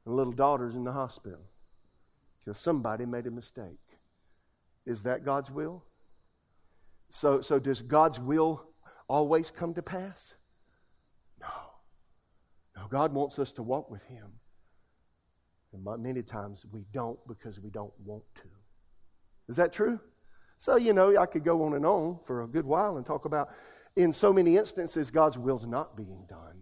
and 0.06 0.16
little 0.16 0.34
daughter's 0.34 0.76
in 0.76 0.86
the 0.86 0.94
hospital 0.94 1.52
because 2.40 2.58
somebody 2.58 3.06
made 3.06 3.28
a 3.28 3.32
mistake. 3.32 4.00
Is 4.88 5.04
that 5.04 5.24
God's 5.24 5.52
will? 5.52 5.84
So, 7.12 7.42
so 7.42 7.60
does 7.60 7.84
God's 7.84 8.20
will 8.20 8.66
always 9.08 9.52
come 9.52 9.76
to 9.76 9.84
pass? 9.84 10.34
God 12.90 13.14
wants 13.14 13.40
us 13.40 13.52
to 13.54 13.64
walk 13.64 13.90
with 13.90 14.04
Him. 14.04 14.34
And 15.74 15.84
many 16.02 16.22
times 16.22 16.66
we 16.72 16.86
don't 16.94 17.20
because 17.28 17.60
we 17.60 17.70
don't 17.70 17.94
want 18.04 18.24
to. 18.36 18.50
Is 19.48 19.56
that 19.56 19.74
true? 19.74 20.00
So, 20.58 20.76
you 20.78 20.94
know, 20.94 21.18
I 21.18 21.26
could 21.26 21.44
go 21.44 21.64
on 21.64 21.74
and 21.74 21.86
on 21.86 22.20
for 22.24 22.44
a 22.44 22.48
good 22.48 22.66
while 22.66 22.98
and 22.98 23.06
talk 23.06 23.26
about, 23.26 23.50
in 23.96 24.14
so 24.14 24.32
many 24.32 24.58
instances, 24.58 25.12
God's 25.12 25.38
will's 25.38 25.68
not 25.68 25.98
being 25.98 26.26
done. 26.30 26.62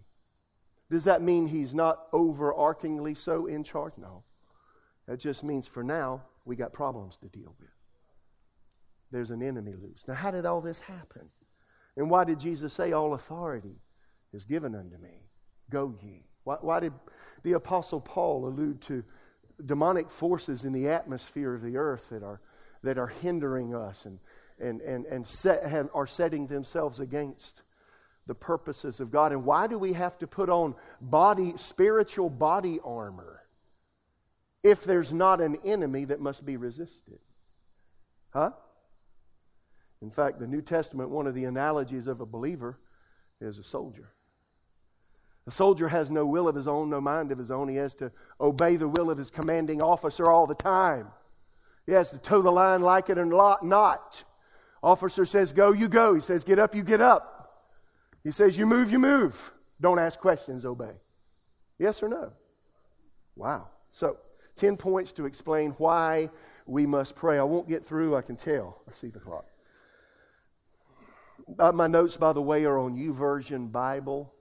Does 0.90 1.04
that 1.04 1.22
mean 1.22 1.46
He's 1.46 1.74
not 1.74 2.10
overarchingly 2.12 3.16
so 3.16 3.46
in 3.46 3.64
charge? 3.64 3.96
No. 3.96 4.24
That 5.06 5.20
just 5.20 5.44
means 5.44 5.66
for 5.66 5.82
now, 5.82 6.24
we 6.44 6.56
got 6.56 6.72
problems 6.72 7.16
to 7.18 7.28
deal 7.28 7.54
with. 7.58 7.70
There's 9.10 9.30
an 9.30 9.42
enemy 9.42 9.74
loose. 9.74 10.04
Now, 10.08 10.14
how 10.14 10.30
did 10.30 10.46
all 10.46 10.60
this 10.60 10.80
happen? 10.80 11.28
And 11.96 12.10
why 12.10 12.24
did 12.24 12.40
Jesus 12.40 12.72
say, 12.72 12.92
All 12.92 13.14
authority 13.14 13.76
is 14.32 14.44
given 14.44 14.74
unto 14.74 14.98
me? 14.98 15.21
Go 15.72 15.94
ye. 16.02 16.22
Why, 16.44 16.56
why 16.60 16.80
did 16.80 16.92
the 17.42 17.54
Apostle 17.54 18.00
Paul 18.00 18.46
allude 18.46 18.82
to 18.82 19.02
demonic 19.64 20.10
forces 20.10 20.64
in 20.64 20.72
the 20.72 20.88
atmosphere 20.88 21.54
of 21.54 21.62
the 21.62 21.78
earth 21.78 22.10
that 22.10 22.22
are, 22.22 22.40
that 22.82 22.98
are 22.98 23.06
hindering 23.06 23.74
us 23.74 24.04
and, 24.04 24.18
and, 24.60 24.82
and, 24.82 25.06
and 25.06 25.26
set, 25.26 25.64
have, 25.64 25.88
are 25.94 26.06
setting 26.06 26.46
themselves 26.46 27.00
against 27.00 27.62
the 28.26 28.34
purposes 28.34 29.00
of 29.00 29.10
God? 29.10 29.32
And 29.32 29.46
why 29.46 29.66
do 29.66 29.78
we 29.78 29.94
have 29.94 30.18
to 30.18 30.26
put 30.26 30.50
on 30.50 30.74
body, 31.00 31.54
spiritual 31.56 32.28
body 32.28 32.78
armor 32.84 33.40
if 34.62 34.84
there's 34.84 35.12
not 35.12 35.40
an 35.40 35.56
enemy 35.64 36.04
that 36.04 36.20
must 36.20 36.44
be 36.44 36.58
resisted? 36.58 37.18
Huh? 38.30 38.50
In 40.02 40.10
fact, 40.10 40.38
the 40.38 40.46
New 40.46 40.60
Testament, 40.60 41.08
one 41.08 41.26
of 41.26 41.34
the 41.34 41.46
analogies 41.46 42.08
of 42.08 42.20
a 42.20 42.26
believer 42.26 42.78
is 43.40 43.58
a 43.58 43.62
soldier. 43.62 44.12
A 45.46 45.50
soldier 45.50 45.88
has 45.88 46.10
no 46.10 46.24
will 46.24 46.48
of 46.48 46.54
his 46.54 46.68
own, 46.68 46.90
no 46.90 47.00
mind 47.00 47.32
of 47.32 47.38
his 47.38 47.50
own. 47.50 47.68
He 47.68 47.76
has 47.76 47.94
to 47.94 48.12
obey 48.40 48.76
the 48.76 48.88
will 48.88 49.10
of 49.10 49.18
his 49.18 49.30
commanding 49.30 49.82
officer 49.82 50.30
all 50.30 50.46
the 50.46 50.54
time. 50.54 51.08
He 51.84 51.92
has 51.92 52.10
to 52.10 52.18
toe 52.18 52.42
the 52.42 52.52
line 52.52 52.82
like 52.82 53.10
it 53.10 53.18
or 53.18 53.26
not. 53.26 54.24
Officer 54.82 55.24
says, 55.24 55.52
Go, 55.52 55.72
you 55.72 55.88
go. 55.88 56.14
He 56.14 56.20
says, 56.20 56.44
Get 56.44 56.58
up, 56.58 56.74
you 56.74 56.84
get 56.84 57.00
up. 57.00 57.66
He 58.22 58.30
says, 58.30 58.56
You 58.56 58.66
move, 58.66 58.92
you 58.92 59.00
move. 59.00 59.52
Don't 59.80 59.98
ask 59.98 60.18
questions, 60.20 60.64
obey. 60.64 60.94
Yes 61.78 62.02
or 62.02 62.08
no? 62.08 62.32
Wow. 63.34 63.68
So, 63.90 64.18
10 64.56 64.76
points 64.76 65.12
to 65.12 65.26
explain 65.26 65.72
why 65.72 66.30
we 66.66 66.86
must 66.86 67.16
pray. 67.16 67.38
I 67.38 67.42
won't 67.42 67.68
get 67.68 67.84
through, 67.84 68.14
I 68.14 68.22
can 68.22 68.36
tell. 68.36 68.80
I 68.86 68.92
see 68.92 69.08
the 69.08 69.18
clock. 69.18 69.46
Uh, 71.58 71.72
my 71.72 71.88
notes, 71.88 72.16
by 72.16 72.32
the 72.32 72.42
way, 72.42 72.64
are 72.64 72.78
on 72.78 72.96
YouVersion 72.96 73.72
Bible. 73.72 74.32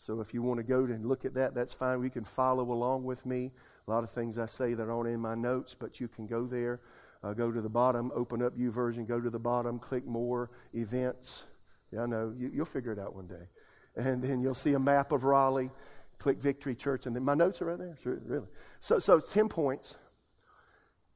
So 0.00 0.20
if 0.20 0.32
you 0.32 0.42
want 0.42 0.58
to 0.58 0.62
go 0.62 0.84
and 0.84 1.04
look 1.04 1.24
at 1.24 1.34
that, 1.34 1.56
that's 1.56 1.72
fine. 1.72 2.04
You 2.04 2.08
can 2.08 2.22
follow 2.22 2.62
along 2.70 3.02
with 3.02 3.26
me. 3.26 3.50
A 3.88 3.90
lot 3.90 4.04
of 4.04 4.10
things 4.10 4.38
I 4.38 4.46
say 4.46 4.74
that 4.74 4.88
aren't 4.88 5.08
in 5.08 5.18
my 5.18 5.34
notes, 5.34 5.74
but 5.74 5.98
you 5.98 6.06
can 6.06 6.24
go 6.24 6.46
there. 6.46 6.80
Uh, 7.24 7.32
go 7.32 7.50
to 7.50 7.60
the 7.60 7.68
bottom, 7.68 8.12
open 8.14 8.40
up 8.40 8.56
YouVersion, 8.56 9.08
go 9.08 9.20
to 9.20 9.28
the 9.28 9.40
bottom, 9.40 9.80
click 9.80 10.06
more 10.06 10.50
events. 10.72 11.46
Yeah, 11.90 12.02
I 12.02 12.06
know. 12.06 12.32
You, 12.38 12.48
will 12.58 12.64
figure 12.64 12.92
it 12.92 13.00
out 13.00 13.12
one 13.12 13.26
day. 13.26 13.48
And 13.96 14.22
then 14.22 14.40
you'll 14.40 14.54
see 14.54 14.74
a 14.74 14.78
map 14.78 15.10
of 15.10 15.24
Raleigh. 15.24 15.70
Click 16.18 16.40
Victory 16.40 16.76
Church, 16.76 17.06
and 17.06 17.16
then 17.16 17.24
my 17.24 17.34
notes 17.34 17.60
are 17.60 17.64
right 17.64 17.78
there. 17.78 17.96
Really. 18.04 18.46
So, 18.78 19.00
so 19.00 19.18
10 19.18 19.48
points. 19.48 19.98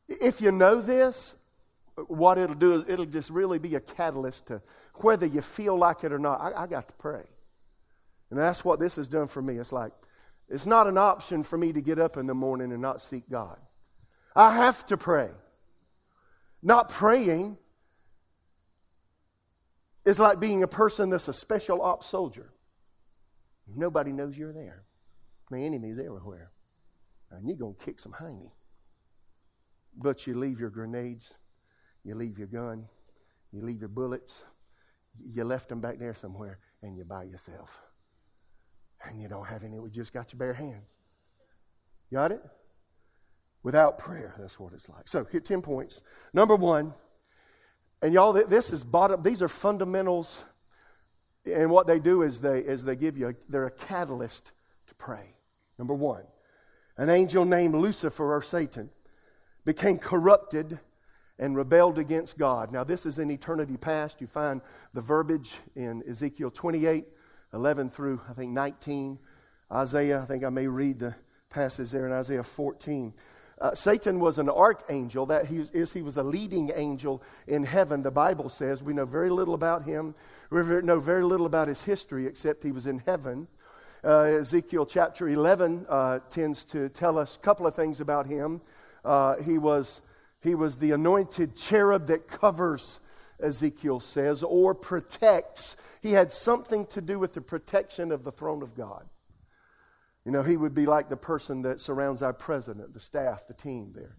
If 0.09 0.41
you 0.41 0.51
know 0.51 0.81
this, 0.81 1.37
what 2.09 2.37
it'll 2.37 2.57
do 2.57 2.73
is 2.73 2.89
it'll 2.89 3.05
just 3.05 3.31
really 3.31 3.61
be 3.61 3.77
a 3.77 3.81
catalyst 3.81 4.49
to 4.49 4.61
whether 4.97 5.27
you 5.27 5.41
feel 5.41 5.79
like 5.79 6.03
it 6.03 6.13
or 6.13 6.19
not. 6.19 6.41
I, 6.41 6.65
I 6.65 6.67
got 6.67 6.89
to 6.89 6.95
pray. 6.97 7.23
And 8.33 8.41
that's 8.41 8.65
what 8.65 8.81
this 8.81 8.97
has 8.97 9.09
done 9.09 9.27
for 9.27 9.43
me. 9.43 9.59
It's 9.59 9.73
like, 9.73 9.93
it's 10.49 10.65
not 10.65 10.87
an 10.87 10.97
option 10.97 11.43
for 11.43 11.59
me 11.59 11.71
to 11.75 11.83
get 11.83 11.99
up 11.99 12.17
in 12.17 12.27
the 12.27 12.35
morning 12.35 12.73
and 12.73 12.81
not 12.81 13.03
seek 13.03 13.29
God. 13.29 13.59
I 14.35 14.57
have 14.57 14.87
to 14.87 14.97
pray. 14.97 15.29
Not 16.63 16.89
praying 16.89 17.59
is 20.07 20.19
like 20.19 20.41
being 20.41 20.63
a 20.63 20.67
person 20.67 21.11
that's 21.11 21.29
a 21.29 21.35
special 21.35 21.83
ops 21.83 22.07
soldier. 22.07 22.51
Nobody 23.69 24.13
knows 24.13 24.39
you're 24.39 24.55
there. 24.55 24.85
The 25.51 25.59
enemy's 25.59 25.99
everywhere. 25.99 26.53
And 27.31 27.47
you're 27.47 27.59
going 27.59 27.75
to 27.75 27.85
kick 27.85 28.01
some 28.01 28.13
hiney. 28.13 28.53
But 29.95 30.27
you 30.27 30.39
leave 30.39 30.59
your 30.59 30.71
grenades, 30.71 31.35
you 32.03 32.15
leave 32.15 32.39
your 32.39 32.49
gun, 32.49 32.89
you 33.53 33.61
leave 33.61 33.81
your 33.81 33.91
bullets, 33.91 34.47
you 35.23 35.45
left 35.45 35.69
them 35.69 35.83
back 35.83 35.99
there 35.99 36.15
somewhere, 36.15 36.61
and 36.81 36.97
you're 36.97 37.05
by 37.05 37.25
yourself 37.25 37.83
and 39.05 39.21
you 39.21 39.29
don't 39.29 39.47
have 39.47 39.65
any. 39.65 39.79
We 39.79 39.91
just 39.91 40.13
got 40.13 40.33
your 40.33 40.39
bare 40.39 40.55
hands. 40.55 40.97
Got 42.13 42.33
it? 42.33 42.43
Without 43.63 43.99
prayer, 43.99 44.35
that's 44.39 44.59
what 44.59 44.73
it's 44.73 44.89
like. 44.89 45.07
So, 45.07 45.25
here 45.25 45.41
10 45.41 45.63
points. 45.63 46.03
Number 46.35 46.57
one, 46.57 46.93
and 48.03 48.13
y'all, 48.13 48.33
this 48.33 48.73
is 48.73 48.83
bottom, 48.83 49.23
these 49.23 49.41
are 49.41 49.49
fundamentals. 49.49 50.45
And 51.47 51.71
what 51.71 51.87
they 51.87 52.01
do 52.01 52.23
is 52.23 52.41
they, 52.41 52.59
is 52.59 52.85
they 52.85 52.97
give 52.97 53.17
you, 53.17 53.29
a, 53.29 53.35
they're 53.49 53.67
a 53.67 53.71
catalyst 53.71 54.53
to 54.89 54.95
pray. 54.97 55.37
Number 55.79 55.95
one, 55.95 56.25
an 56.97 57.09
angel 57.09 57.45
named 57.45 57.75
Lucifer 57.75 58.35
or 58.35 58.43
Satan 58.43 58.91
became 59.65 59.99
corrupted 59.99 60.81
and 61.39 61.57
rebelled 61.57 61.99
against 61.99 62.39
God. 62.39 62.73
Now, 62.73 62.85
this 62.85 63.07
is 63.07 63.19
in 63.19 63.31
eternity 63.31 63.77
past. 63.77 64.21
You 64.21 64.27
find 64.27 64.61
the 64.93 65.01
verbiage 65.01 65.55
in 65.75 66.03
Ezekiel 66.09 66.51
28 66.51 67.05
11 67.53 67.91
through, 67.91 68.21
I 68.29 68.33
think, 68.33 68.53
19. 68.53 69.19
Isaiah, 69.71 70.21
I 70.21 70.25
think 70.25 70.45
I 70.45 70.49
may 70.51 70.67
read 70.67 70.99
the 70.99 71.15
passage 71.51 71.91
there 71.91 72.07
in 72.07 72.13
Isaiah 72.13 72.43
14. 72.43 73.13
Uh, 73.61 73.75
Satan 73.75 74.19
was 74.19 74.39
an 74.39 74.49
archangel. 74.49 75.27
That 75.27 75.47
he 75.47 75.59
is, 75.59 75.93
he 75.93 76.03
was 76.03 76.17
a 76.17 76.23
leading 76.23 76.71
angel 76.75 77.23
in 77.47 77.63
heaven. 77.63 78.03
The 78.03 78.11
Bible 78.11 78.49
says 78.49 78.83
we 78.83 78.93
know 78.93 79.07
very 79.07 79.31
little 79.31 79.55
about 79.55 79.85
him. 79.85 80.15
We 80.51 80.63
know 80.83 80.99
very 80.99 81.23
little 81.23 81.47
about 81.47 81.69
his 81.69 81.85
history, 81.85 82.27
except 82.27 82.65
he 82.65 82.73
was 82.73 82.87
in 82.87 82.99
heaven. 83.07 83.47
Uh, 84.03 84.23
Ezekiel 84.41 84.85
chapter 84.85 85.29
11 85.29 85.87
uh, 85.89 86.19
tends 86.29 86.65
to 86.65 86.89
tell 86.89 87.17
us 87.17 87.37
a 87.37 87.39
couple 87.39 87.67
of 87.67 87.75
things 87.75 88.01
about 88.01 88.27
him. 88.27 88.61
Uh, 89.05 89.37
he 89.43 89.59
was 89.59 90.03
he 90.43 90.57
was 90.57 90.77
the 90.77 90.91
anointed 90.91 91.55
cherub 91.55 92.09
that 92.09 92.27
covers 92.27 92.99
Ezekiel 93.41 94.01
says, 94.01 94.43
or 94.43 94.75
protects. 94.75 95.77
He 96.03 96.13
had 96.13 96.33
something 96.33 96.87
to 96.87 97.01
do 97.01 97.19
with 97.19 97.35
the 97.35 97.41
protection 97.41 98.13
of 98.13 98.25
the 98.25 98.33
throne 98.33 98.63
of 98.63 98.75
God. 98.75 99.07
You 100.25 100.31
know, 100.31 100.43
he 100.43 100.57
would 100.57 100.75
be 100.75 100.87
like 100.87 101.09
the 101.09 101.17
person 101.17 101.63
that 101.63 101.81
surrounds 101.81 102.23
our 102.23 102.33
president, 102.33 102.95
the 102.95 103.01
staff, 103.01 103.49
the 103.49 103.55
team 103.55 103.93
there, 103.95 104.17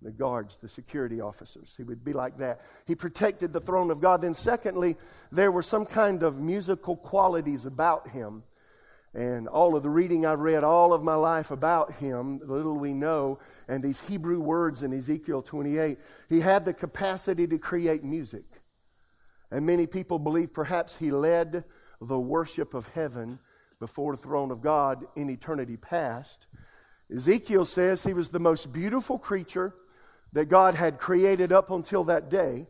the 0.00 0.10
guards, 0.10 0.56
the 0.56 0.68
security 0.68 1.20
officers. 1.20 1.74
He 1.76 1.82
would 1.82 2.02
be 2.02 2.14
like 2.14 2.38
that. 2.38 2.60
He 2.86 2.94
protected 2.94 3.52
the 3.52 3.60
throne 3.60 3.90
of 3.90 4.00
God. 4.00 4.22
Then, 4.22 4.34
secondly, 4.34 4.96
there 5.30 5.52
were 5.52 5.62
some 5.62 5.84
kind 5.84 6.22
of 6.22 6.40
musical 6.40 6.96
qualities 6.96 7.66
about 7.66 8.08
him. 8.08 8.42
And 9.14 9.46
all 9.46 9.76
of 9.76 9.84
the 9.84 9.90
reading 9.90 10.26
I've 10.26 10.40
read 10.40 10.64
all 10.64 10.92
of 10.92 11.04
my 11.04 11.14
life 11.14 11.52
about 11.52 11.92
him, 11.92 12.40
the 12.40 12.46
little 12.46 12.76
we 12.76 12.92
know, 12.92 13.38
and 13.68 13.82
these 13.82 14.00
Hebrew 14.00 14.40
words 14.40 14.82
in 14.82 14.92
Ezekiel 14.92 15.40
28, 15.40 15.98
he 16.28 16.40
had 16.40 16.64
the 16.64 16.74
capacity 16.74 17.46
to 17.46 17.58
create 17.58 18.02
music. 18.02 18.44
And 19.52 19.64
many 19.64 19.86
people 19.86 20.18
believe 20.18 20.52
perhaps 20.52 20.96
he 20.96 21.12
led 21.12 21.64
the 22.00 22.18
worship 22.18 22.74
of 22.74 22.88
heaven 22.88 23.38
before 23.78 24.16
the 24.16 24.22
throne 24.22 24.50
of 24.50 24.60
God 24.60 25.04
in 25.14 25.30
eternity 25.30 25.76
past. 25.76 26.48
Ezekiel 27.14 27.64
says 27.64 28.02
he 28.02 28.14
was 28.14 28.30
the 28.30 28.40
most 28.40 28.72
beautiful 28.72 29.18
creature 29.18 29.74
that 30.32 30.46
God 30.46 30.74
had 30.74 30.98
created 30.98 31.52
up 31.52 31.70
until 31.70 32.02
that 32.04 32.28
day. 32.28 32.66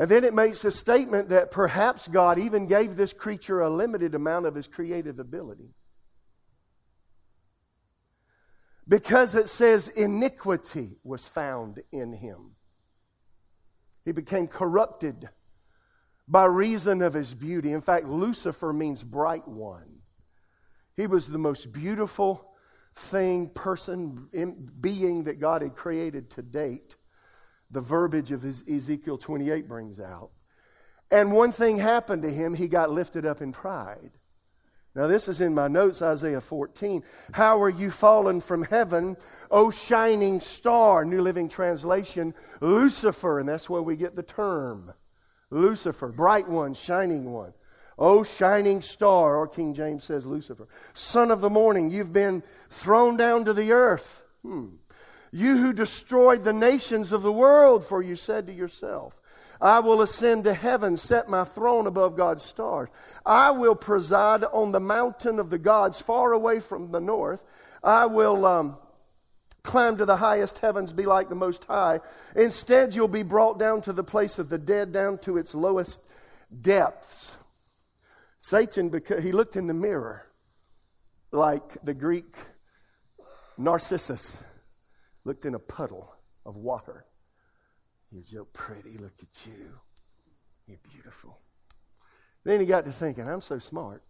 And 0.00 0.10
then 0.10 0.24
it 0.24 0.32
makes 0.32 0.64
a 0.64 0.70
statement 0.70 1.28
that 1.28 1.50
perhaps 1.50 2.08
God 2.08 2.38
even 2.38 2.66
gave 2.66 2.96
this 2.96 3.12
creature 3.12 3.60
a 3.60 3.68
limited 3.68 4.14
amount 4.14 4.46
of 4.46 4.54
his 4.54 4.66
creative 4.66 5.18
ability. 5.18 5.74
Because 8.88 9.34
it 9.34 9.50
says 9.50 9.88
iniquity 9.88 10.96
was 11.04 11.28
found 11.28 11.82
in 11.92 12.14
him. 12.14 12.52
He 14.06 14.12
became 14.12 14.46
corrupted 14.48 15.28
by 16.26 16.46
reason 16.46 17.02
of 17.02 17.12
his 17.12 17.34
beauty. 17.34 17.70
In 17.70 17.82
fact, 17.82 18.06
Lucifer 18.06 18.72
means 18.72 19.04
bright 19.04 19.46
one. 19.46 19.98
He 20.96 21.06
was 21.06 21.28
the 21.28 21.36
most 21.36 21.74
beautiful 21.74 22.54
thing, 22.94 23.50
person, 23.50 24.30
being 24.80 25.24
that 25.24 25.38
God 25.38 25.60
had 25.60 25.74
created 25.74 26.30
to 26.30 26.42
date. 26.42 26.96
The 27.70 27.80
verbiage 27.80 28.32
of 28.32 28.44
Ezekiel 28.44 29.18
28 29.18 29.68
brings 29.68 30.00
out. 30.00 30.30
And 31.10 31.32
one 31.32 31.52
thing 31.52 31.78
happened 31.78 32.22
to 32.22 32.30
him, 32.30 32.54
he 32.54 32.68
got 32.68 32.90
lifted 32.90 33.26
up 33.26 33.40
in 33.40 33.52
pride. 33.52 34.12
Now, 34.94 35.06
this 35.06 35.28
is 35.28 35.40
in 35.40 35.54
my 35.54 35.68
notes, 35.68 36.02
Isaiah 36.02 36.40
14. 36.40 37.04
How 37.32 37.60
are 37.62 37.70
you 37.70 37.92
fallen 37.92 38.40
from 38.40 38.64
heaven, 38.64 39.16
O 39.50 39.70
shining 39.70 40.40
star? 40.40 41.04
New 41.04 41.22
Living 41.22 41.48
Translation, 41.48 42.34
Lucifer, 42.60 43.38
and 43.38 43.48
that's 43.48 43.70
where 43.70 43.82
we 43.82 43.96
get 43.96 44.16
the 44.16 44.22
term. 44.24 44.92
Lucifer, 45.50 46.08
bright 46.08 46.48
one, 46.48 46.74
shining 46.74 47.32
one. 47.32 47.52
O 47.98 48.24
shining 48.24 48.80
star, 48.80 49.36
or 49.36 49.46
King 49.46 49.74
James 49.74 50.02
says 50.04 50.26
Lucifer, 50.26 50.66
son 50.92 51.30
of 51.30 51.40
the 51.40 51.50
morning, 51.50 51.90
you've 51.90 52.12
been 52.12 52.42
thrown 52.68 53.16
down 53.16 53.44
to 53.44 53.52
the 53.52 53.70
earth. 53.70 54.24
Hmm. 54.42 54.76
You 55.32 55.56
who 55.58 55.72
destroyed 55.72 56.42
the 56.42 56.52
nations 56.52 57.12
of 57.12 57.22
the 57.22 57.32
world, 57.32 57.84
for 57.84 58.02
you 58.02 58.16
said 58.16 58.46
to 58.48 58.52
yourself, 58.52 59.20
I 59.60 59.80
will 59.80 60.00
ascend 60.00 60.44
to 60.44 60.54
heaven, 60.54 60.96
set 60.96 61.28
my 61.28 61.44
throne 61.44 61.86
above 61.86 62.16
God's 62.16 62.42
stars. 62.42 62.88
I 63.24 63.50
will 63.50 63.76
preside 63.76 64.42
on 64.42 64.72
the 64.72 64.80
mountain 64.80 65.38
of 65.38 65.50
the 65.50 65.58
gods 65.58 66.00
far 66.00 66.32
away 66.32 66.60
from 66.60 66.90
the 66.90 67.00
north. 67.00 67.44
I 67.84 68.06
will 68.06 68.46
um, 68.46 68.76
climb 69.62 69.98
to 69.98 70.06
the 70.06 70.16
highest 70.16 70.58
heavens, 70.60 70.92
be 70.92 71.04
like 71.04 71.28
the 71.28 71.34
Most 71.34 71.66
High. 71.66 72.00
Instead, 72.34 72.94
you'll 72.94 73.06
be 73.06 73.22
brought 73.22 73.58
down 73.58 73.82
to 73.82 73.92
the 73.92 74.02
place 74.02 74.38
of 74.38 74.48
the 74.48 74.58
dead, 74.58 74.92
down 74.92 75.18
to 75.18 75.36
its 75.36 75.54
lowest 75.54 76.02
depths. 76.60 77.36
Satan, 78.38 78.88
because 78.88 79.22
he 79.22 79.30
looked 79.30 79.56
in 79.56 79.66
the 79.66 79.74
mirror 79.74 80.26
like 81.30 81.76
the 81.84 81.94
Greek 81.94 82.34
Narcissus 83.58 84.42
looked 85.24 85.44
in 85.44 85.54
a 85.54 85.58
puddle 85.58 86.14
of 86.46 86.56
water. 86.56 87.04
You're 88.10 88.24
so 88.26 88.46
pretty. 88.52 88.98
Look 88.98 89.14
at 89.22 89.46
you. 89.46 89.78
You're 90.66 90.78
beautiful. 90.92 91.38
Then 92.44 92.60
he 92.60 92.66
got 92.66 92.84
to 92.84 92.92
thinking, 92.92 93.28
I'm 93.28 93.40
so 93.40 93.58
smart. 93.58 94.02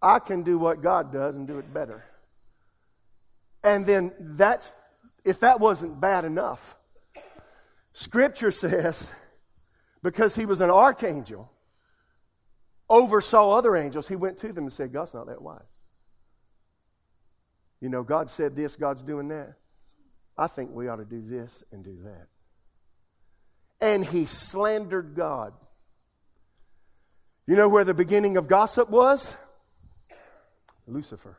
I 0.00 0.18
can 0.18 0.42
do 0.42 0.58
what 0.58 0.82
God 0.82 1.12
does 1.12 1.36
and 1.36 1.46
do 1.46 1.58
it 1.58 1.72
better. 1.72 2.04
And 3.62 3.86
then 3.86 4.12
that's, 4.18 4.74
if 5.24 5.40
that 5.40 5.60
wasn't 5.60 6.00
bad 6.00 6.24
enough, 6.24 6.76
Scripture 7.92 8.50
says, 8.50 9.14
because 10.02 10.34
he 10.34 10.46
was 10.46 10.60
an 10.60 10.70
archangel, 10.70 11.50
oversaw 12.88 13.56
other 13.56 13.76
angels, 13.76 14.08
he 14.08 14.16
went 14.16 14.38
to 14.38 14.52
them 14.52 14.64
and 14.64 14.72
said, 14.72 14.92
God's 14.92 15.14
not 15.14 15.28
that 15.28 15.40
wise. 15.40 15.60
You 17.80 17.88
know, 17.88 18.02
God 18.02 18.28
said 18.28 18.56
this, 18.56 18.76
God's 18.76 19.02
doing 19.02 19.28
that. 19.28 19.54
I 20.36 20.46
think 20.46 20.70
we 20.70 20.88
ought 20.88 20.96
to 20.96 21.04
do 21.04 21.20
this 21.20 21.62
and 21.72 21.84
do 21.84 21.96
that 22.04 22.28
and 23.82 24.06
he 24.06 24.24
slandered 24.24 25.14
God. 25.14 25.52
You 27.46 27.56
know 27.56 27.68
where 27.68 27.84
the 27.84 27.92
beginning 27.92 28.36
of 28.36 28.46
gossip 28.46 28.88
was? 28.88 29.36
Lucifer. 30.86 31.36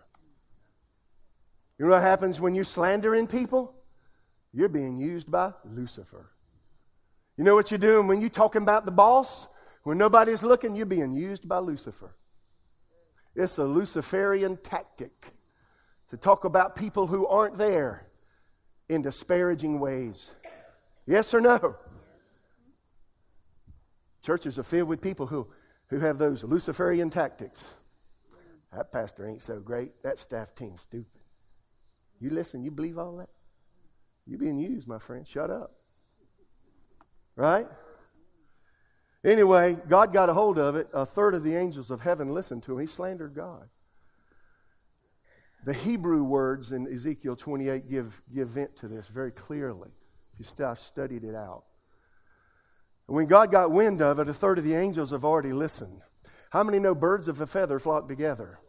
You 1.80 1.86
know 1.86 1.92
what 1.94 2.02
happens 2.02 2.40
when 2.40 2.54
you're 2.54 2.66
slandering 2.66 3.28
people? 3.28 3.74
You're 4.54 4.70
being 4.70 4.98
used 4.98 5.32
by 5.32 5.54
Lucifer. 5.66 6.30
You 7.38 7.46
know 7.46 7.56
what 7.56 7.72
you're 7.72 7.80
doing 7.80 8.08
when 8.08 8.20
you're 8.20 8.30
talking 8.30 8.62
about 8.62 8.86
the 8.86 8.92
boss? 8.92 9.48
When 9.84 9.98
nobody's 9.98 10.44
looking, 10.44 10.76
you're 10.76 10.86
being 10.86 11.14
used 11.14 11.48
by 11.48 11.60
Lucifer. 11.60 12.16
It's 13.36 13.58
a 13.58 13.64
Luciferian 13.64 14.58
tactic 14.58 15.34
to 16.10 16.18
talk 16.18 16.44
about 16.44 16.76
people 16.76 17.08
who 17.08 17.26
aren't 17.26 17.58
there 17.58 18.08
in 18.90 19.02
disparaging 19.02 19.80
ways. 19.80 20.36
Yes 21.06 21.34
or 21.34 21.42
no? 21.42 21.76
Churches 24.22 24.58
are 24.58 24.64
filled 24.64 24.88
with 24.88 25.02
people 25.02 25.28
who, 25.28 25.48
who 25.88 26.00
have 26.00 26.18
those 26.18 26.44
Luciferian 26.44 27.10
tactics. 27.10 27.74
That 28.74 28.92
pastor 28.92 29.28
ain't 29.28 29.42
so 29.42 29.60
great. 29.60 30.02
That 30.04 30.18
staff 30.18 30.56
team's 30.56 30.82
stupid. 30.82 31.22
You 32.20 32.30
listen, 32.30 32.64
you 32.64 32.72
believe 32.72 32.98
all 32.98 33.18
that? 33.18 33.30
You're 34.26 34.40
being 34.40 34.58
used, 34.58 34.88
my 34.88 35.00
friend. 35.00 35.28
Shut 35.28 35.50
up. 35.50 35.74
Right? 37.36 37.68
Anyway, 39.26 39.78
God 39.88 40.14
got 40.14 40.30
a 40.30 40.34
hold 40.34 40.58
of 40.58 40.76
it. 40.76 40.88
A 40.94 41.06
third 41.06 41.36
of 41.36 41.44
the 41.44 41.56
angels 41.56 41.92
of 41.92 42.02
heaven 42.02 42.34
listened 42.34 42.64
to 42.64 42.74
him. 42.74 42.80
He 42.80 42.88
slandered 42.88 43.34
God. 43.34 43.70
The 45.66 45.74
Hebrew 45.74 46.24
words 46.24 46.72
in 46.72 46.88
Ezekiel 46.88 47.36
28 47.36 47.90
give, 47.90 48.22
give 48.34 48.50
vent 48.50 48.76
to 48.78 48.88
this 48.88 49.08
very 49.08 49.32
clearly. 49.32 49.90
If 50.34 50.40
you 50.40 50.66
have 50.66 50.80
studied 50.80 51.24
it 51.24 51.36
out. 51.36 51.64
When 53.06 53.28
God 53.28 53.52
got 53.52 53.72
wind 53.72 54.02
of 54.02 54.20
it, 54.20 54.28
a 54.28 54.34
third 54.34 54.58
of 54.58 54.64
the 54.64 54.76
angels 54.76 55.12
have 55.12 55.24
already 55.24 55.54
listened. 55.54 56.02
How 56.52 56.64
many 56.64 56.80
know 56.80 56.96
birds 56.96 57.28
of 57.28 57.40
a 57.40 57.48
feather 57.48 57.80
flock 57.80 58.08
together? 58.08 58.60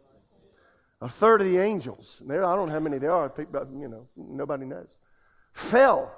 A 1.01 1.09
third 1.09 1.41
of 1.41 1.47
the 1.47 1.59
angels, 1.59 2.21
there 2.25 2.43
I 2.43 2.55
don't 2.55 2.67
know 2.67 2.73
how 2.73 2.79
many 2.79 2.97
there 2.97 3.11
are, 3.11 3.31
you 3.37 3.87
know, 3.89 4.07
nobody 4.15 4.65
knows, 4.65 4.95
fell. 5.51 6.15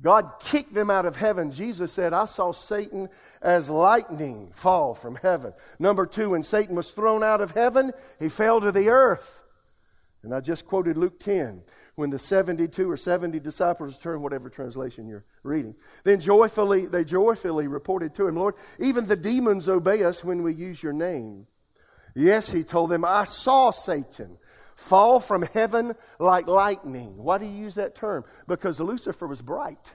God 0.00 0.32
kicked 0.40 0.74
them 0.74 0.90
out 0.90 1.06
of 1.06 1.16
heaven. 1.16 1.50
Jesus 1.50 1.92
said, 1.92 2.12
I 2.12 2.26
saw 2.26 2.52
Satan 2.52 3.08
as 3.40 3.70
lightning 3.70 4.50
fall 4.52 4.94
from 4.94 5.16
heaven. 5.16 5.54
Number 5.78 6.06
two, 6.06 6.30
when 6.30 6.42
Satan 6.42 6.76
was 6.76 6.90
thrown 6.90 7.22
out 7.22 7.40
of 7.40 7.52
heaven, 7.52 7.92
he 8.18 8.28
fell 8.28 8.60
to 8.60 8.70
the 8.70 8.88
earth. 8.90 9.42
And 10.26 10.34
I 10.34 10.40
just 10.40 10.66
quoted 10.66 10.96
Luke 10.96 11.20
10 11.20 11.62
when 11.94 12.10
the 12.10 12.18
72 12.18 12.90
or 12.90 12.96
70 12.96 13.38
disciples 13.38 13.96
returned, 13.96 14.24
whatever 14.24 14.50
translation 14.50 15.06
you're 15.06 15.24
reading. 15.44 15.76
Then 16.02 16.18
joyfully, 16.18 16.86
they 16.86 17.04
joyfully 17.04 17.68
reported 17.68 18.12
to 18.16 18.26
him, 18.26 18.34
Lord, 18.34 18.56
even 18.80 19.06
the 19.06 19.14
demons 19.14 19.68
obey 19.68 20.02
us 20.02 20.24
when 20.24 20.42
we 20.42 20.52
use 20.52 20.82
your 20.82 20.92
name. 20.92 21.46
Yes, 22.16 22.50
he 22.50 22.64
told 22.64 22.90
them, 22.90 23.04
I 23.04 23.22
saw 23.22 23.70
Satan 23.70 24.36
fall 24.74 25.20
from 25.20 25.42
heaven 25.42 25.92
like 26.18 26.48
lightning. 26.48 27.18
Why 27.18 27.38
do 27.38 27.46
you 27.46 27.56
use 27.56 27.76
that 27.76 27.94
term? 27.94 28.24
Because 28.48 28.80
Lucifer 28.80 29.28
was 29.28 29.42
bright. 29.42 29.94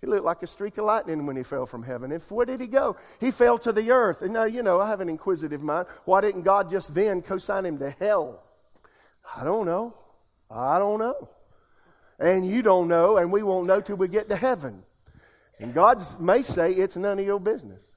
He 0.00 0.06
looked 0.06 0.24
like 0.24 0.42
a 0.42 0.46
streak 0.46 0.78
of 0.78 0.86
lightning 0.86 1.26
when 1.26 1.36
he 1.36 1.42
fell 1.42 1.66
from 1.66 1.82
heaven. 1.82 2.12
And 2.12 2.22
where 2.30 2.46
did 2.46 2.62
he 2.62 2.66
go? 2.66 2.96
He 3.20 3.30
fell 3.30 3.58
to 3.58 3.72
the 3.72 3.90
earth. 3.90 4.22
And 4.22 4.32
now, 4.32 4.44
you 4.44 4.62
know, 4.62 4.80
I 4.80 4.88
have 4.88 5.02
an 5.02 5.10
inquisitive 5.10 5.62
mind. 5.62 5.86
Why 6.06 6.22
didn't 6.22 6.44
God 6.44 6.70
just 6.70 6.94
then 6.94 7.20
co-sign 7.20 7.66
him 7.66 7.76
to 7.80 7.90
hell? 7.90 8.42
I 9.34 9.44
don't 9.44 9.66
know. 9.66 9.96
I 10.50 10.78
don't 10.78 10.98
know 10.98 11.28
and 12.18 12.46
you 12.46 12.62
don't 12.62 12.88
know, 12.88 13.18
and 13.18 13.30
we 13.30 13.42
won't 13.42 13.66
know 13.66 13.80
till 13.80 13.96
we 13.96 14.08
get 14.08 14.28
to 14.28 14.36
heaven. 14.36 14.82
And 15.60 15.72
God 15.74 16.02
may 16.20 16.42
say 16.42 16.72
it's 16.72 16.96
none 16.96 17.18
of 17.18 17.24
your 17.24 17.40
business. 17.40 17.90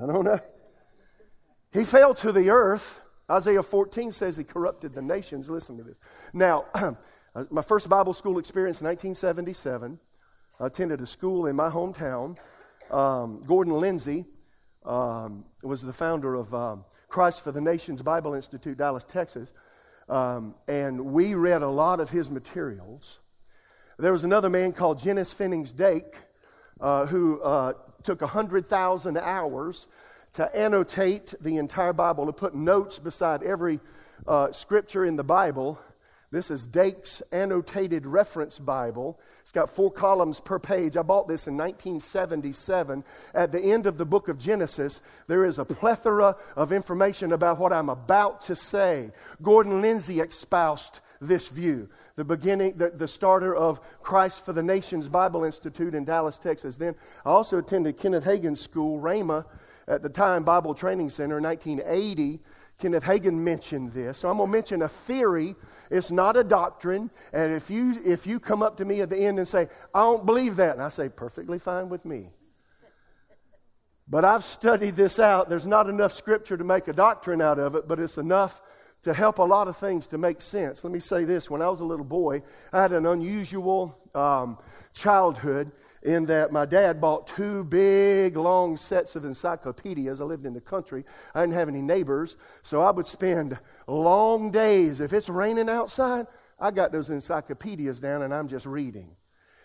I 0.00 0.06
don't 0.06 0.24
know. 0.24 0.38
He 1.72 1.84
fell 1.84 2.14
to 2.14 2.32
the 2.32 2.50
earth. 2.50 3.02
Isaiah 3.30 3.62
14 3.62 4.10
says 4.10 4.36
he 4.36 4.44
corrupted 4.44 4.94
the 4.94 5.02
nations. 5.02 5.48
Listen 5.48 5.76
to 5.76 5.84
this. 5.84 5.96
Now, 6.32 6.66
my 7.50 7.62
first 7.62 7.88
Bible 7.88 8.12
school 8.12 8.38
experience 8.38 8.80
in 8.80 8.88
1977, 8.88 10.00
I 10.58 10.66
attended 10.66 11.00
a 11.00 11.06
school 11.06 11.46
in 11.46 11.54
my 11.54 11.68
hometown. 11.68 12.36
Um, 12.90 13.44
Gordon 13.46 13.74
Lindsay 13.74 14.26
um, 14.84 15.44
was 15.62 15.82
the 15.82 15.92
founder 15.92 16.34
of 16.34 16.52
um, 16.54 16.84
Christ 17.08 17.44
for 17.44 17.52
the 17.52 17.60
Nations 17.60 18.02
Bible 18.02 18.34
Institute, 18.34 18.78
Dallas, 18.78 19.04
Texas. 19.04 19.52
Um, 20.10 20.56
and 20.66 21.12
we 21.12 21.34
read 21.34 21.62
a 21.62 21.68
lot 21.68 22.00
of 22.00 22.10
his 22.10 22.32
materials. 22.32 23.20
There 23.96 24.10
was 24.10 24.24
another 24.24 24.50
man 24.50 24.72
called 24.72 25.00
Finis 25.00 25.32
Jennings 25.32 25.70
Dake 25.70 26.16
uh, 26.80 27.06
who 27.06 27.40
uh, 27.40 27.74
took 28.02 28.20
100,000 28.20 29.16
hours 29.18 29.86
to 30.32 30.56
annotate 30.56 31.34
the 31.40 31.58
entire 31.58 31.92
Bible, 31.92 32.26
to 32.26 32.32
put 32.32 32.56
notes 32.56 32.98
beside 32.98 33.44
every 33.44 33.78
uh, 34.26 34.50
scripture 34.50 35.04
in 35.04 35.14
the 35.14 35.22
Bible 35.22 35.78
this 36.32 36.48
is 36.48 36.64
Dake's 36.64 37.22
Annotated 37.32 38.06
Reference 38.06 38.60
Bible. 38.60 39.18
It's 39.40 39.50
got 39.50 39.68
four 39.68 39.90
columns 39.90 40.38
per 40.38 40.60
page. 40.60 40.96
I 40.96 41.02
bought 41.02 41.26
this 41.26 41.48
in 41.48 41.56
1977. 41.56 43.02
At 43.34 43.50
the 43.50 43.60
end 43.60 43.86
of 43.86 43.98
the 43.98 44.06
book 44.06 44.28
of 44.28 44.38
Genesis, 44.38 45.02
there 45.26 45.44
is 45.44 45.58
a 45.58 45.64
plethora 45.64 46.36
of 46.54 46.70
information 46.70 47.32
about 47.32 47.58
what 47.58 47.72
I'm 47.72 47.88
about 47.88 48.42
to 48.42 48.54
say. 48.54 49.10
Gordon 49.42 49.80
Lindsay 49.80 50.20
espoused 50.20 51.00
this 51.20 51.48
view. 51.48 51.88
The 52.14 52.24
beginning, 52.24 52.76
the, 52.76 52.90
the 52.90 53.08
starter 53.08 53.54
of 53.54 53.80
Christ 54.00 54.44
for 54.44 54.52
the 54.52 54.62
Nations 54.62 55.08
Bible 55.08 55.42
Institute 55.42 55.96
in 55.96 56.04
Dallas, 56.04 56.38
Texas. 56.38 56.76
Then 56.76 56.94
I 57.26 57.30
also 57.30 57.58
attended 57.58 57.98
Kenneth 57.98 58.24
Hagin's 58.24 58.60
school, 58.60 59.00
Rhema, 59.00 59.46
at 59.88 60.02
the 60.02 60.08
time 60.08 60.44
Bible 60.44 60.74
Training 60.74 61.10
Center 61.10 61.38
in 61.38 61.44
1980. 61.44 62.38
Kenneth 62.80 63.04
Hagin 63.04 63.34
mentioned 63.34 63.92
this. 63.92 64.18
So 64.18 64.30
I'm 64.30 64.38
going 64.38 64.48
to 64.48 64.52
mention 64.52 64.82
a 64.82 64.88
theory. 64.88 65.54
It's 65.90 66.10
not 66.10 66.36
a 66.36 66.42
doctrine. 66.42 67.10
And 67.32 67.52
if 67.52 67.70
you, 67.70 67.94
if 68.04 68.26
you 68.26 68.40
come 68.40 68.62
up 68.62 68.78
to 68.78 68.84
me 68.84 69.00
at 69.02 69.10
the 69.10 69.18
end 69.18 69.38
and 69.38 69.46
say, 69.46 69.68
I 69.94 70.00
don't 70.00 70.24
believe 70.24 70.56
that, 70.56 70.74
and 70.74 70.82
I 70.82 70.88
say, 70.88 71.08
perfectly 71.08 71.58
fine 71.58 71.88
with 71.88 72.04
me. 72.04 72.30
But 74.08 74.24
I've 74.24 74.42
studied 74.42 74.96
this 74.96 75.20
out. 75.20 75.48
There's 75.48 75.66
not 75.66 75.88
enough 75.88 76.12
scripture 76.12 76.56
to 76.56 76.64
make 76.64 76.88
a 76.88 76.92
doctrine 76.92 77.40
out 77.40 77.60
of 77.60 77.76
it, 77.76 77.86
but 77.86 78.00
it's 78.00 78.18
enough 78.18 78.60
to 79.02 79.14
help 79.14 79.38
a 79.38 79.42
lot 79.42 79.68
of 79.68 79.76
things 79.76 80.06
to 80.08 80.18
make 80.18 80.40
sense. 80.40 80.84
Let 80.84 80.92
me 80.92 81.00
say 81.00 81.24
this. 81.24 81.48
When 81.48 81.62
I 81.62 81.68
was 81.68 81.80
a 81.80 81.84
little 81.84 82.04
boy, 82.04 82.42
I 82.72 82.82
had 82.82 82.92
an 82.92 83.06
unusual 83.06 83.96
um, 84.14 84.58
childhood 84.92 85.72
in 86.02 86.26
that 86.26 86.52
my 86.52 86.64
dad 86.64 87.00
bought 87.00 87.26
two 87.26 87.64
big, 87.64 88.36
long 88.36 88.76
sets 88.76 89.16
of 89.16 89.24
encyclopedias. 89.24 90.20
I 90.20 90.24
lived 90.24 90.46
in 90.46 90.54
the 90.54 90.60
country. 90.60 91.04
I 91.34 91.42
didn't 91.42 91.54
have 91.54 91.68
any 91.68 91.82
neighbors, 91.82 92.36
so 92.62 92.82
I 92.82 92.90
would 92.90 93.06
spend 93.06 93.58
long 93.86 94.50
days. 94.50 95.00
If 95.00 95.12
it's 95.12 95.28
raining 95.28 95.68
outside, 95.68 96.26
I 96.58 96.70
got 96.70 96.92
those 96.92 97.10
encyclopedias 97.10 98.00
down 98.00 98.22
and 98.22 98.34
I'm 98.34 98.48
just 98.48 98.66
reading. 98.66 99.16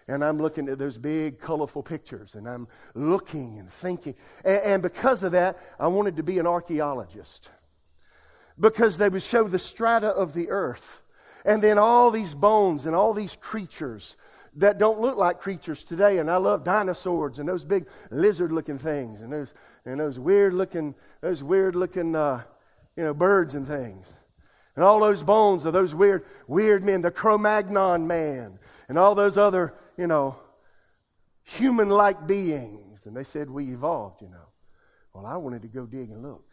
And 0.08 0.24
I'm 0.24 0.38
looking 0.38 0.69
at 0.69 0.78
those 0.78 1.00
big, 1.00 1.39
colorful 1.39 1.82
pictures, 1.82 2.36
and 2.36 2.48
I'm 2.48 2.67
looking 2.93 3.58
and 3.58 3.67
thinking. 3.67 4.13
And, 4.43 4.62
and 4.63 4.84
because 4.84 5.24
of 5.24 5.32
that, 5.32 5.58
I 5.80 5.88
wanted 5.88 6.17
to 6.17 6.24
be 6.24 6.38
an 6.38 6.45
archaeologist 6.45 7.50
because 8.59 8.97
they 8.97 9.09
would 9.09 9.23
show 9.23 9.47
the 9.47 9.59
strata 9.59 10.07
of 10.07 10.33
the 10.33 10.49
earth. 10.49 11.01
And 11.45 11.61
then 11.61 11.77
all 11.77 12.09
these 12.11 12.33
bones 12.33 12.85
and 12.85 12.95
all 12.95 13.13
these 13.13 13.35
creatures 13.35 14.17
that 14.55 14.77
don't 14.77 14.99
look 14.99 15.17
like 15.17 15.39
creatures 15.39 15.83
today. 15.83 16.17
And 16.17 16.29
I 16.31 16.37
love 16.37 16.63
dinosaurs 16.63 17.39
and 17.39 17.47
those 17.47 17.65
big 17.65 17.87
lizard 18.09 18.51
looking 18.51 18.77
things 18.77 19.21
and 19.21 19.31
those, 19.31 19.53
and 19.85 19.99
those 19.99 20.17
weird 20.17 20.53
looking, 20.53 20.95
those 21.21 21.43
weird 21.43 21.75
looking, 21.75 22.15
uh, 22.15 22.43
you 22.95 23.03
know, 23.03 23.13
birds 23.13 23.55
and 23.55 23.67
things. 23.67 24.17
And 24.75 24.83
all 24.83 24.99
those 24.99 25.23
bones 25.23 25.65
of 25.65 25.73
those 25.73 25.95
weird, 25.95 26.25
weird 26.47 26.83
men, 26.83 27.01
the 27.01 27.11
Cro 27.11 27.37
Magnon 27.37 28.07
man, 28.07 28.59
and 28.89 28.97
all 28.97 29.15
those 29.15 29.37
other, 29.37 29.73
you 29.97 30.07
know, 30.07 30.37
human 31.43 31.89
like 31.89 32.27
beings. 32.27 33.05
And 33.05 33.15
they 33.15 33.23
said 33.23 33.49
we 33.49 33.71
evolved, 33.71 34.21
you 34.21 34.29
know. 34.29 34.49
Well, 35.13 35.25
I 35.25 35.37
wanted 35.37 35.61
to 35.61 35.69
go 35.69 35.85
dig 35.85 36.09
and 36.09 36.21
look. 36.21 36.43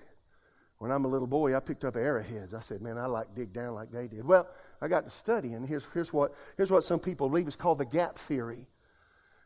When 0.82 0.90
I'm 0.90 1.04
a 1.04 1.08
little 1.08 1.28
boy, 1.28 1.56
I 1.56 1.60
picked 1.60 1.84
up 1.84 1.94
arrowheads. 1.94 2.54
I 2.54 2.58
said, 2.58 2.82
man, 2.82 2.98
I 2.98 3.06
like 3.06 3.36
dig 3.36 3.52
down 3.52 3.76
like 3.76 3.92
they 3.92 4.08
did. 4.08 4.24
Well, 4.24 4.48
I 4.80 4.88
got 4.88 5.04
to 5.04 5.10
study, 5.10 5.52
and 5.52 5.64
here's, 5.64 5.86
here's, 5.94 6.12
what, 6.12 6.34
here's 6.56 6.72
what 6.72 6.82
some 6.82 6.98
people 6.98 7.28
believe 7.28 7.46
is 7.46 7.54
called 7.54 7.78
the 7.78 7.86
gap 7.86 8.16
theory. 8.16 8.66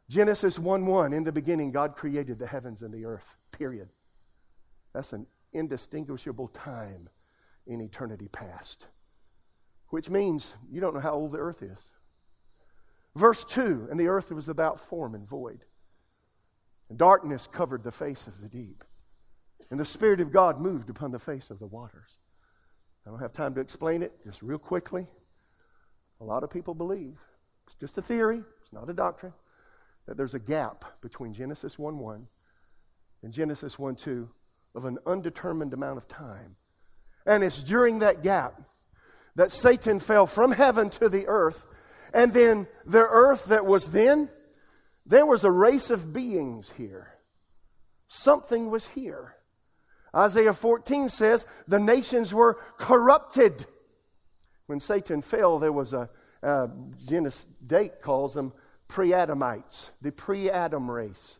Genesis 0.08 0.58
1 0.58 0.86
1, 0.86 1.12
in 1.12 1.24
the 1.24 1.32
beginning, 1.32 1.72
God 1.72 1.94
created 1.94 2.38
the 2.38 2.46
heavens 2.46 2.80
and 2.80 2.90
the 2.90 3.04
earth, 3.04 3.36
period. 3.52 3.90
That's 4.94 5.12
an 5.12 5.26
indistinguishable 5.52 6.48
time 6.48 7.10
in 7.66 7.82
eternity 7.82 8.28
past, 8.28 8.88
which 9.90 10.08
means 10.08 10.56
you 10.72 10.80
don't 10.80 10.94
know 10.94 11.00
how 11.00 11.12
old 11.12 11.32
the 11.32 11.38
earth 11.38 11.62
is. 11.62 11.92
Verse 13.14 13.44
2 13.44 13.88
And 13.90 14.00
the 14.00 14.08
earth 14.08 14.32
was 14.32 14.48
without 14.48 14.80
form 14.80 15.14
and 15.14 15.28
void, 15.28 15.66
and 16.88 16.96
darkness 16.96 17.46
covered 17.46 17.82
the 17.82 17.92
face 17.92 18.26
of 18.26 18.40
the 18.40 18.48
deep. 18.48 18.82
And 19.70 19.80
the 19.80 19.84
Spirit 19.84 20.20
of 20.20 20.32
God 20.32 20.60
moved 20.60 20.90
upon 20.90 21.10
the 21.10 21.18
face 21.18 21.50
of 21.50 21.58
the 21.58 21.66
waters. 21.66 22.16
I 23.06 23.10
don't 23.10 23.20
have 23.20 23.32
time 23.32 23.54
to 23.54 23.60
explain 23.60 24.02
it, 24.02 24.12
just 24.24 24.42
real 24.42 24.58
quickly. 24.58 25.06
A 26.20 26.24
lot 26.24 26.42
of 26.42 26.50
people 26.50 26.74
believe, 26.74 27.20
it's 27.66 27.74
just 27.76 27.98
a 27.98 28.02
theory, 28.02 28.42
it's 28.60 28.72
not 28.72 28.90
a 28.90 28.94
doctrine, 28.94 29.34
that 30.06 30.16
there's 30.16 30.34
a 30.34 30.40
gap 30.40 30.84
between 31.00 31.32
Genesis 31.32 31.78
1 31.78 31.98
1 31.98 32.26
and 33.22 33.32
Genesis 33.32 33.78
1 33.78 33.96
2 33.96 34.28
of 34.74 34.84
an 34.84 34.98
undetermined 35.06 35.72
amount 35.72 35.98
of 35.98 36.08
time. 36.08 36.56
And 37.26 37.42
it's 37.42 37.62
during 37.62 38.00
that 38.00 38.22
gap 38.22 38.60
that 39.36 39.50
Satan 39.50 40.00
fell 40.00 40.26
from 40.26 40.52
heaven 40.52 40.90
to 40.90 41.08
the 41.08 41.26
earth. 41.26 41.66
And 42.14 42.32
then 42.32 42.66
the 42.84 43.06
earth 43.06 43.46
that 43.46 43.66
was 43.66 43.92
then, 43.92 44.28
there 45.04 45.26
was 45.26 45.44
a 45.44 45.50
race 45.50 45.90
of 45.90 46.12
beings 46.12 46.72
here. 46.72 47.14
Something 48.08 48.70
was 48.70 48.88
here. 48.88 49.35
Isaiah 50.14 50.52
14 50.52 51.08
says 51.08 51.46
the 51.66 51.78
nations 51.78 52.32
were 52.32 52.54
corrupted. 52.78 53.66
When 54.66 54.80
Satan 54.80 55.22
fell, 55.22 55.58
there 55.58 55.72
was 55.72 55.92
a, 55.92 56.08
uh, 56.42 56.68
Genesis 57.06 57.46
Dake 57.66 58.00
calls 58.00 58.34
them 58.34 58.52
pre 58.88 59.10
Adamites, 59.10 59.90
the 60.00 60.12
pre 60.12 60.50
Adam 60.50 60.90
race. 60.90 61.38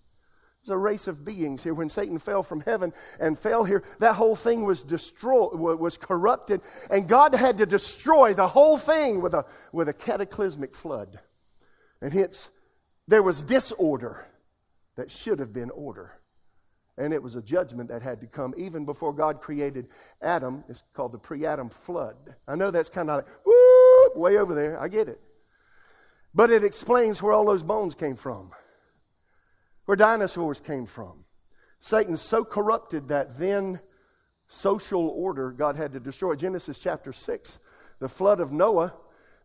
There's 0.62 0.74
a 0.74 0.79
race 0.79 1.07
of 1.07 1.24
beings 1.24 1.62
here. 1.62 1.74
When 1.74 1.88
Satan 1.88 2.18
fell 2.18 2.42
from 2.42 2.61
heaven 2.61 2.92
and 3.20 3.38
fell 3.38 3.64
here, 3.64 3.85
that 4.00 4.14
whole 4.14 4.35
thing 4.35 4.64
was 4.64 4.83
destroyed, 4.83 5.55
was 5.55 5.96
corrupted, 5.96 6.61
and 6.90 7.09
God 7.09 7.35
had 7.35 7.59
to 7.59 7.66
destroy 7.66 8.35
the 8.35 8.48
whole 8.48 8.76
thing 8.76 9.20
with 9.20 9.33
a, 9.33 9.44
with 9.72 9.88
a 9.88 9.92
cataclysmic 9.92 10.74
flood. 10.74 11.20
And 12.00 12.12
hence, 12.12 12.50
there 13.07 13.22
was 13.22 13.44
disorder 13.44 14.26
that 14.96 15.12
should 15.12 15.38
have 15.38 15.52
been 15.52 15.70
order. 15.70 16.18
And 16.99 17.13
it 17.13 17.23
was 17.23 17.37
a 17.37 17.43
judgment 17.43 17.91
that 17.91 18.03
had 18.03 18.21
to 18.21 18.27
come 18.27 18.55
even 18.57 18.85
before 18.85 19.13
God 19.13 19.41
created 19.41 19.89
Adam. 20.23 20.65
It's 20.69 20.83
called 20.95 21.13
the 21.13 21.19
pre 21.19 21.45
Adam 21.45 21.69
flood. 21.69 22.17
I 22.49 22.55
know 22.55 22.71
that's 22.71 22.89
kind 22.89 23.11
of 23.11 23.17
like, 23.17 23.29
whoop, 23.45 24.17
way 24.17 24.39
over 24.39 24.55
there. 24.55 24.81
I 24.81 24.89
get 24.89 25.09
it. 25.09 25.21
But 26.35 26.51
it 26.51 26.65
explains 26.65 27.23
where 27.23 27.33
all 27.33 27.47
those 27.47 27.63
bones 27.63 27.95
came 27.95 28.17
from, 28.17 28.51
where 29.87 29.97
dinosaurs 29.97 30.61
came 30.61 30.87
from. 30.87 31.25
Satan's 31.81 32.21
so 32.21 32.45
corrupted 32.45 33.09
that 33.09 33.39
then 33.39 33.81
social 34.47 35.09
order 35.09 35.51
God 35.51 35.77
had 35.77 35.93
to 35.93 36.01
destroy. 36.01 36.35
Genesis 36.35 36.79
chapter 36.79 37.13
6, 37.13 37.59
the 37.99 38.09
flood 38.09 38.41
of 38.41 38.53
Noah. 38.53 38.95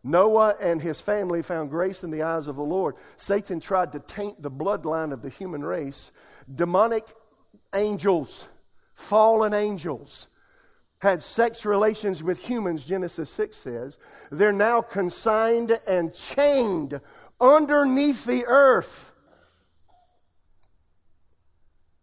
Noah 0.04 0.56
and 0.60 0.82
his 0.82 1.00
family 1.00 1.42
found 1.42 1.70
grace 1.70 2.02
in 2.02 2.10
the 2.10 2.22
eyes 2.22 2.48
of 2.48 2.56
the 2.56 2.62
Lord. 2.62 2.96
Satan 3.16 3.60
tried 3.60 3.92
to 3.92 4.00
taint 4.00 4.42
the 4.42 4.50
bloodline 4.50 5.12
of 5.12 5.22
the 5.22 5.28
human 5.28 5.64
race. 5.64 6.12
Demonic 6.52 7.04
angels, 7.74 8.48
fallen 8.94 9.54
angels, 9.54 10.28
had 11.00 11.22
sex 11.22 11.66
relations 11.66 12.22
with 12.22 12.48
humans, 12.48 12.84
Genesis 12.84 13.28
6 13.30 13.56
says, 13.56 13.98
they're 14.30 14.52
now 14.52 14.80
consigned 14.80 15.72
and 15.88 16.14
chained 16.14 17.00
underneath 17.40 18.24
the 18.24 18.44
earth 18.46 19.12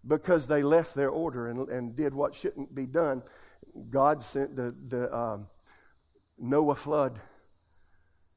because 0.06 0.48
they 0.48 0.64
left 0.64 0.96
their 0.96 1.10
order 1.10 1.48
and, 1.48 1.70
and 1.70 1.96
did 1.96 2.14
what 2.14 2.36
shouldn't 2.36 2.76
be 2.76 2.86
done. 2.86 3.24
God 3.90 4.22
sent 4.22 4.56
the, 4.56 4.76
the 4.88 5.16
um, 5.16 5.48
Noah 6.38 6.76
flood 6.76 7.20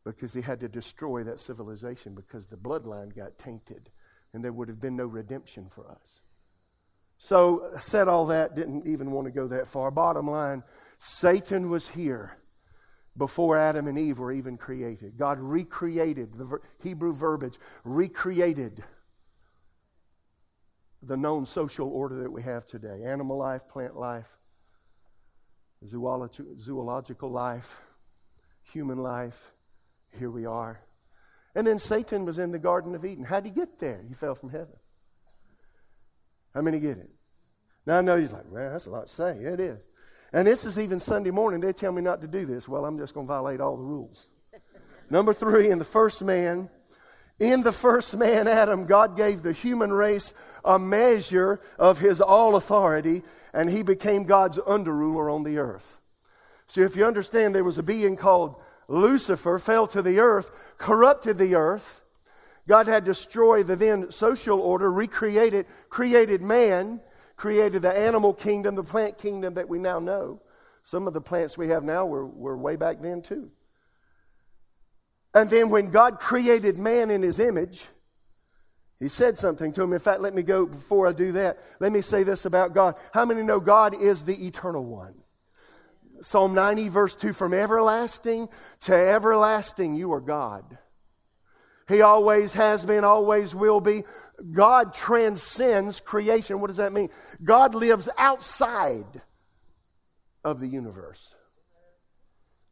because 0.05 0.33
he 0.33 0.43
had 0.43 0.61
to 0.61 0.69
destroy 0.69 1.25
that 1.25 1.41
civilization 1.41 2.15
because 2.15 2.47
the 2.47 2.57
bloodline 2.57 3.15
got 3.15 3.39
tainted 3.39 3.91
and 4.33 4.45
there 4.45 4.53
would 4.53 4.69
have 4.69 4.81
been 4.81 4.97
no 4.97 5.07
redemption 5.07 5.67
for 5.69 5.91
us. 5.91 6.23
So, 7.25 7.71
said 7.79 8.09
all 8.09 8.27
that, 8.27 8.57
didn't 8.57 8.85
even 8.89 9.13
want 9.13 9.29
to 9.29 9.31
go 9.31 9.47
that 9.47 9.69
far. 9.69 9.93
Bottom 9.93 10.29
line, 10.29 10.65
Satan 10.99 11.71
was 11.71 11.89
here 11.89 12.37
before 13.17 13.57
Adam 13.57 13.87
and 13.87 13.97
Eve 13.97 14.19
were 14.19 14.33
even 14.33 14.57
created. 14.57 15.17
God 15.17 15.39
recreated, 15.39 16.35
the 16.35 16.59
Hebrew 16.83 17.15
verbiage, 17.15 17.61
recreated 17.85 18.83
the 21.01 21.17
known 21.17 21.47
social 21.47 21.89
order 21.89 22.25
that 22.25 22.33
we 22.33 22.43
have 22.43 22.67
today 22.67 23.05
animal 23.05 23.39
life, 23.39 23.69
plant 23.69 23.97
life, 23.97 24.37
zoological 25.87 27.31
life, 27.31 27.83
human 28.65 28.99
life. 28.99 29.53
Here 30.19 30.29
we 30.29 30.45
are. 30.45 30.81
And 31.55 31.65
then 31.65 31.79
Satan 31.79 32.25
was 32.25 32.41
in 32.41 32.51
the 32.51 32.59
Garden 32.59 32.97
of 32.97 33.05
Eden. 33.05 33.27
How'd 33.27 33.45
he 33.45 33.53
get 33.53 33.79
there? 33.79 34.03
He 34.09 34.13
fell 34.13 34.35
from 34.35 34.51
heaven. 34.51 34.75
How 36.55 36.61
many 36.61 36.81
get 36.81 36.99
it? 36.99 37.11
Now 37.87 37.99
I 37.99 38.01
know 38.01 38.17
he's 38.17 38.33
like, 38.33 38.51
man, 38.51 38.73
that's 38.73 38.87
a 38.87 38.91
lot 38.91 39.07
to 39.07 39.13
say. 39.13 39.39
Yeah, 39.43 39.51
it 39.51 39.61
is. 39.61 39.79
And 40.33 40.47
this 40.47 40.65
is 40.65 40.79
even 40.79 41.01
Sunday 41.01 41.31
morning. 41.31 41.61
They 41.61 41.73
tell 41.73 41.93
me 41.93 42.01
not 42.01 42.21
to 42.23 42.27
do 42.27 42.47
this. 42.47 42.69
Well, 42.69 42.85
I'm 42.85 42.99
just 42.99 43.13
going 43.13 43.27
to 43.27 43.33
violate 43.33 43.61
all 43.61 43.77
the 43.77 43.83
rules. 43.83 44.29
Number 45.11 45.35
three, 45.35 45.71
in 45.71 45.79
the 45.79 45.85
first 45.85 46.23
man, 46.23 46.71
in 47.39 47.63
the 47.63 47.73
first 47.73 48.17
man, 48.17 48.47
Adam, 48.47 48.87
God 48.87 49.17
gave 49.17 49.43
the 49.43 49.53
human 49.53 49.93
race 49.93 50.33
a 50.65 50.79
measure 50.79 51.61
of 51.79 51.99
his 51.99 52.21
all 52.21 52.57
authority, 52.57 53.23
and 53.53 53.69
he 53.69 53.83
became 53.83 54.25
God's 54.25 54.59
underruler 54.59 55.29
on 55.29 55.43
the 55.43 55.59
earth. 55.59 56.01
So 56.67 56.83
if 56.83 56.97
you 56.97 57.05
understand, 57.05 57.55
there 57.55 57.65
was 57.65 57.79
a 57.79 57.83
being 57.83 58.17
called 58.17 58.63
Lucifer, 58.89 59.59
fell 59.59 59.87
to 59.89 60.03
the 60.03 60.21
earth, 60.21 60.75
corrupted 60.79 61.37
the 61.37 61.57
earth. 61.57 62.05
God 62.69 62.87
had 62.87 63.05
destroyed 63.05 63.67
the 63.67 63.77
then 63.77 64.11
social 64.13 64.61
order, 64.61 64.91
recreated, 64.91 65.67
created 65.89 66.43
man, 66.43 67.01
created 67.43 67.83
the 67.83 67.91
animal 67.91 68.33
kingdom, 68.33 68.77
the 68.77 68.85
plant 68.85 69.19
kingdom 69.19 69.55
that 69.55 69.69
we 69.69 69.77
now 69.77 69.99
know. 69.99 70.41
Some 70.85 71.09
of 71.09 71.13
the 71.13 71.21
plants 71.21 71.59
we 71.59 71.67
have 71.69 71.83
now 71.83 72.07
were, 72.07 72.25
were 72.25 72.57
way 72.57 72.77
back 72.77 73.03
then, 73.03 73.21
too. 73.21 73.51
And 75.35 75.51
then 75.51 75.69
when 75.69 75.91
God 75.91 76.21
created 76.21 76.79
man 76.79 77.11
in 77.11 77.21
his 77.21 77.41
image, 77.41 77.85
he 79.01 79.09
said 79.09 79.37
something 79.37 79.73
to 79.73 79.83
him. 79.83 79.93
In 79.93 79.99
fact, 79.99 80.21
let 80.21 80.35
me 80.35 80.45
go 80.45 80.67
before 80.67 81.09
I 81.09 81.13
do 81.13 81.33
that. 81.33 81.59
Let 81.81 81.91
me 81.91 82.01
say 82.01 82.23
this 82.23 82.45
about 82.45 82.75
God. 82.75 82.95
How 83.13 83.25
many 83.25 83.43
know 83.43 83.59
God 83.59 84.01
is 84.01 84.23
the 84.23 84.47
eternal 84.47 84.85
one? 84.85 85.15
Psalm 86.21 86.55
90, 86.55 86.91
verse 86.91 87.17
2 87.17 87.33
From 87.33 87.55
everlasting 87.55 88.51
to 88.83 88.95
everlasting, 88.95 89.97
you 89.97 90.13
are 90.13 90.21
God. 90.21 90.79
He 91.89 92.03
always 92.03 92.53
has 92.53 92.85
been, 92.85 93.03
always 93.03 93.53
will 93.53 93.81
be. 93.81 94.03
God 94.51 94.93
transcends 94.93 96.01
creation. 96.01 96.61
What 96.61 96.69
does 96.69 96.79
that 96.79 96.93
mean? 96.93 97.09
God 97.43 97.75
lives 97.75 98.09
outside 98.19 99.23
of 100.45 100.61
the 100.61 100.67
universe. 100.67 101.37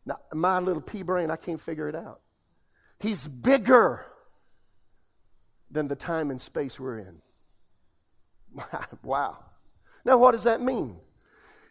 Now, 0.04 0.18
my 0.32 0.58
little 0.58 0.82
pea 0.82 1.02
brain, 1.02 1.30
I 1.30 1.36
can't 1.36 1.60
figure 1.60 1.88
it 1.88 1.94
out. 1.94 2.20
He's 2.98 3.28
bigger 3.28 4.06
than 5.70 5.88
the 5.88 5.96
time 5.96 6.30
and 6.30 6.40
space 6.40 6.80
we're 6.80 6.98
in. 6.98 7.22
wow. 9.02 9.38
Now, 10.04 10.18
what 10.18 10.32
does 10.32 10.44
that 10.44 10.60
mean? 10.60 10.96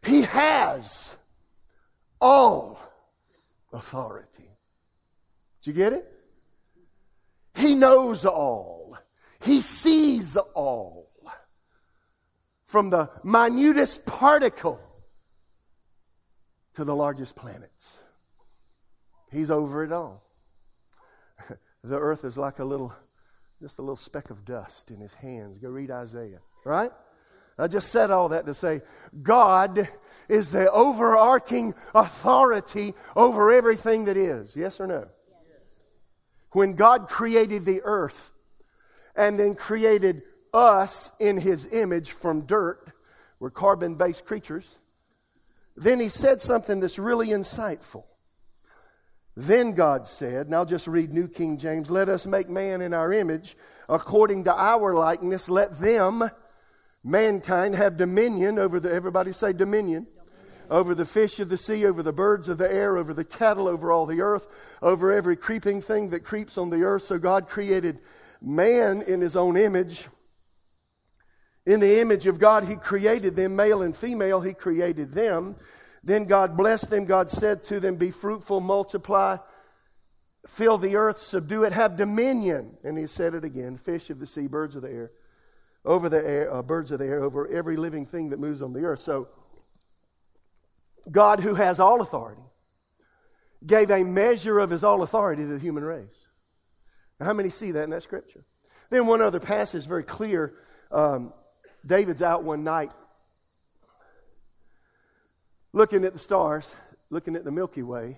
He 0.03 0.21
has 0.21 1.17
all 2.21 2.79
authority. 3.73 4.49
Do 5.61 5.71
you 5.71 5.75
get 5.75 5.93
it? 5.93 6.09
He 7.55 7.75
knows 7.75 8.25
all. 8.25 8.78
He 9.43 9.61
sees 9.61 10.37
all. 10.37 11.09
From 12.65 12.91
the 12.91 13.09
minutest 13.23 14.05
particle 14.05 14.79
to 16.75 16.83
the 16.83 16.95
largest 16.95 17.35
planets. 17.35 17.99
He's 19.31 19.49
over 19.49 19.83
it 19.83 19.91
all. 19.91 20.23
the 21.83 21.97
earth 21.97 22.23
is 22.23 22.37
like 22.37 22.59
a 22.59 22.63
little, 22.63 22.93
just 23.59 23.79
a 23.79 23.81
little 23.81 23.95
speck 23.95 24.29
of 24.29 24.45
dust 24.45 24.91
in 24.91 24.99
his 24.99 25.15
hands. 25.15 25.57
Go 25.57 25.69
read 25.69 25.89
Isaiah, 25.89 26.41
right? 26.63 26.91
I 27.57 27.67
just 27.67 27.91
said 27.91 28.09
all 28.11 28.29
that 28.29 28.45
to 28.45 28.53
say 28.53 28.81
God 29.21 29.89
is 30.29 30.51
the 30.51 30.71
overarching 30.71 31.73
authority 31.93 32.93
over 33.15 33.51
everything 33.51 34.05
that 34.05 34.15
is. 34.15 34.55
Yes 34.55 34.79
or 34.79 34.87
no? 34.87 35.07
Yes. 35.45 35.97
When 36.51 36.73
God 36.73 37.07
created 37.09 37.65
the 37.65 37.81
earth 37.83 38.31
and 39.19 39.37
then 39.37 39.53
created 39.53 40.23
us 40.53 41.11
in 41.19 41.37
his 41.37 41.71
image 41.73 42.13
from 42.13 42.45
dirt, 42.45 42.93
we're 43.39 43.51
carbon 43.51 43.95
based 43.95 44.25
creatures, 44.25 44.79
then 45.75 45.99
he 45.99 46.07
said 46.07 46.39
something 46.39 46.79
that's 46.79 46.97
really 46.97 47.27
insightful. 47.27 48.05
Then 49.35 49.73
God 49.73 50.07
said, 50.07 50.47
and 50.47 50.55
I'll 50.55 50.65
just 50.65 50.87
read 50.87 51.13
New 51.13 51.27
King 51.27 51.57
James, 51.57 51.91
let 51.91 52.07
us 52.07 52.25
make 52.25 52.49
man 52.49 52.81
in 52.81 52.93
our 52.93 53.11
image 53.11 53.57
according 53.89 54.45
to 54.45 54.53
our 54.53 54.93
likeness, 54.93 55.49
let 55.49 55.77
them 55.79 56.23
mankind 57.03 57.75
have 57.75 57.97
dominion 57.97 58.57
over 58.57 58.79
the, 58.79 58.91
everybody 58.91 59.33
say 59.33 59.51
dominion, 59.51 60.07
over 60.69 60.95
the 60.95 61.05
fish 61.05 61.39
of 61.39 61.49
the 61.49 61.57
sea, 61.57 61.85
over 61.85 62.03
the 62.03 62.13
birds 62.13 62.47
of 62.47 62.57
the 62.57 62.73
air, 62.73 62.95
over 62.97 63.13
the 63.13 63.25
cattle, 63.25 63.67
over 63.67 63.91
all 63.91 64.05
the 64.05 64.21
earth, 64.21 64.77
over 64.81 65.11
every 65.11 65.35
creeping 65.35 65.81
thing 65.81 66.09
that 66.09 66.23
creeps 66.23 66.57
on 66.57 66.69
the 66.69 66.83
earth. 66.83 67.01
So 67.01 67.17
God 67.17 67.47
created 67.47 67.99
man 68.41 69.01
in 69.01 69.21
his 69.21 69.35
own 69.35 69.57
image. 69.57 70.07
In 71.65 71.79
the 71.79 71.99
image 72.01 72.25
of 72.25 72.39
God, 72.39 72.63
he 72.63 72.75
created 72.75 73.35
them, 73.35 73.55
male 73.55 73.81
and 73.81 73.95
female, 73.95 74.41
he 74.41 74.53
created 74.53 75.11
them. 75.11 75.55
Then 76.03 76.25
God 76.25 76.55
blessed 76.55 76.89
them. 76.89 77.05
God 77.05 77.29
said 77.29 77.63
to 77.63 77.79
them, 77.79 77.97
Be 77.97 78.09
fruitful, 78.09 78.61
multiply, 78.61 79.37
fill 80.47 80.77
the 80.77 80.95
earth, 80.95 81.17
subdue 81.17 81.63
it, 81.63 81.73
have 81.73 81.97
dominion. 81.97 82.77
And 82.83 82.97
he 82.97 83.05
said 83.05 83.33
it 83.33 83.43
again 83.43 83.77
fish 83.77 84.09
of 84.09 84.19
the 84.19 84.25
sea, 84.25 84.47
birds 84.47 84.75
of 84.75 84.81
the 84.81 84.91
air 84.91 85.11
over 85.85 86.09
the 86.09 86.25
air, 86.25 86.53
uh, 86.53 86.61
birds 86.61 86.91
of 86.91 86.99
the 86.99 87.05
air, 87.05 87.23
over 87.23 87.47
every 87.47 87.75
living 87.75 88.05
thing 88.05 88.29
that 88.29 88.39
moves 88.39 88.61
on 88.61 88.73
the 88.73 88.81
earth. 88.81 88.99
So, 88.99 89.27
God, 91.09 91.39
who 91.39 91.55
has 91.55 91.79
all 91.79 92.01
authority, 92.01 92.43
gave 93.65 93.89
a 93.89 94.03
measure 94.03 94.59
of 94.59 94.69
his 94.69 94.83
all 94.83 95.03
authority 95.03 95.43
to 95.43 95.47
the 95.47 95.59
human 95.59 95.83
race. 95.83 96.27
Now, 97.19 97.27
how 97.27 97.33
many 97.33 97.49
see 97.49 97.71
that 97.71 97.83
in 97.83 97.89
that 97.89 98.03
scripture? 98.03 98.45
Then, 98.89 99.05
one 99.05 99.21
other 99.21 99.39
passage, 99.39 99.85
very 99.85 100.03
clear. 100.03 100.53
Um, 100.91 101.33
David's 101.85 102.21
out 102.21 102.43
one 102.43 102.63
night 102.63 102.91
looking 105.73 106.03
at 106.03 106.13
the 106.13 106.19
stars, 106.19 106.75
looking 107.09 107.35
at 107.35 107.43
the 107.43 107.51
Milky 107.51 107.83
Way. 107.83 108.17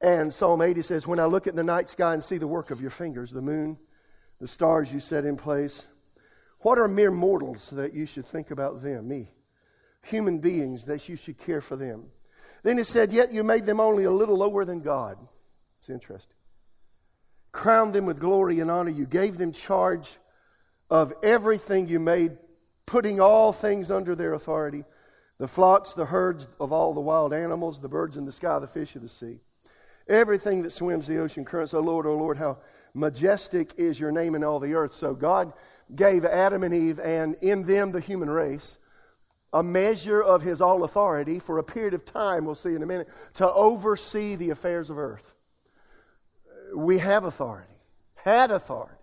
And 0.00 0.32
Psalm 0.32 0.62
80 0.62 0.82
says, 0.82 1.06
When 1.06 1.18
I 1.18 1.26
look 1.26 1.46
at 1.46 1.54
the 1.54 1.62
night 1.62 1.88
sky 1.88 2.14
and 2.14 2.22
see 2.22 2.38
the 2.38 2.46
work 2.46 2.70
of 2.70 2.80
your 2.80 2.90
fingers, 2.90 3.32
the 3.32 3.42
moon, 3.42 3.78
the 4.40 4.46
stars 4.46 4.92
you 4.92 5.00
set 5.00 5.24
in 5.24 5.36
place, 5.36 5.86
what 6.60 6.78
are 6.78 6.88
mere 6.88 7.10
mortals 7.10 7.70
that 7.70 7.92
you 7.92 8.06
should 8.06 8.24
think 8.24 8.50
about 8.50 8.82
them? 8.82 9.08
Me. 9.08 9.28
Human 10.04 10.38
beings 10.38 10.84
that 10.86 11.08
you 11.08 11.16
should 11.16 11.36
care 11.36 11.60
for 11.60 11.76
them. 11.76 12.06
Then 12.62 12.78
he 12.78 12.84
said, 12.84 13.12
Yet 13.12 13.32
you 13.32 13.44
made 13.44 13.64
them 13.64 13.80
only 13.80 14.04
a 14.04 14.10
little 14.10 14.36
lower 14.36 14.64
than 14.64 14.80
God. 14.80 15.18
It's 15.78 15.90
interesting. 15.90 16.36
Crowned 17.52 17.92
them 17.92 18.06
with 18.06 18.20
glory 18.20 18.60
and 18.60 18.70
honor. 18.70 18.90
You 18.90 19.06
gave 19.06 19.38
them 19.38 19.52
charge 19.52 20.18
of 20.88 21.12
everything 21.22 21.88
you 21.88 21.98
made, 21.98 22.38
putting 22.86 23.20
all 23.20 23.52
things 23.52 23.90
under 23.90 24.14
their 24.14 24.34
authority 24.34 24.84
the 25.40 25.48
flocks, 25.48 25.94
the 25.94 26.04
herds 26.04 26.48
of 26.60 26.70
all 26.70 26.92
the 26.92 27.00
wild 27.00 27.32
animals, 27.32 27.80
the 27.80 27.88
birds 27.88 28.18
in 28.18 28.26
the 28.26 28.32
sky, 28.32 28.58
the 28.58 28.66
fish 28.66 28.94
of 28.94 29.00
the 29.00 29.08
sea. 29.08 29.40
Everything 30.06 30.62
that 30.64 30.70
swims 30.70 31.06
the 31.06 31.18
ocean 31.18 31.46
currents. 31.46 31.72
Oh 31.72 31.80
Lord, 31.80 32.04
oh 32.04 32.14
Lord, 32.14 32.36
how 32.36 32.58
majestic 32.92 33.72
is 33.78 33.98
your 33.98 34.12
name 34.12 34.34
in 34.34 34.44
all 34.44 34.60
the 34.60 34.74
earth. 34.74 34.92
So 34.92 35.14
God 35.14 35.54
gave 35.94 36.26
Adam 36.26 36.62
and 36.62 36.74
Eve, 36.74 37.00
and 37.00 37.36
in 37.36 37.62
them 37.62 37.92
the 37.92 38.00
human 38.00 38.28
race, 38.28 38.78
a 39.50 39.62
measure 39.62 40.22
of 40.22 40.42
his 40.42 40.60
all 40.60 40.84
authority 40.84 41.38
for 41.38 41.56
a 41.56 41.64
period 41.64 41.94
of 41.94 42.04
time, 42.04 42.44
we'll 42.44 42.54
see 42.54 42.74
in 42.74 42.82
a 42.82 42.86
minute, 42.86 43.08
to 43.34 43.50
oversee 43.50 44.36
the 44.36 44.50
affairs 44.50 44.90
of 44.90 44.98
earth. 44.98 45.34
We 46.74 46.98
have 46.98 47.24
authority, 47.24 47.72
had 48.14 48.50
authority. 48.50 48.94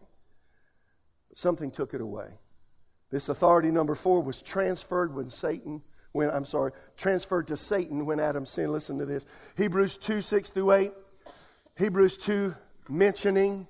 Something 1.34 1.72
took 1.72 1.94
it 1.94 2.02
away. 2.02 2.30
This 3.12 3.30
authority, 3.30 3.70
number 3.72 3.96
four, 3.96 4.22
was 4.22 4.42
transferred 4.42 5.14
when 5.14 5.30
Satan, 5.30 5.82
when, 6.12 6.30
I'm 6.30 6.46
sorry, 6.46 6.72
transferred 6.98 7.48
to 7.48 7.58
Satan 7.58 8.06
when 8.06 8.20
Adam 8.20 8.46
sinned. 8.46 8.72
Listen 8.72 8.98
to 9.00 9.06
this 9.06 9.26
Hebrews 9.56 9.98
2 9.98 10.22
6 10.22 10.50
through 10.50 10.72
8. 10.72 10.92
Hebrews 11.78 12.18
2 12.18 12.56
mentioning 12.90 13.68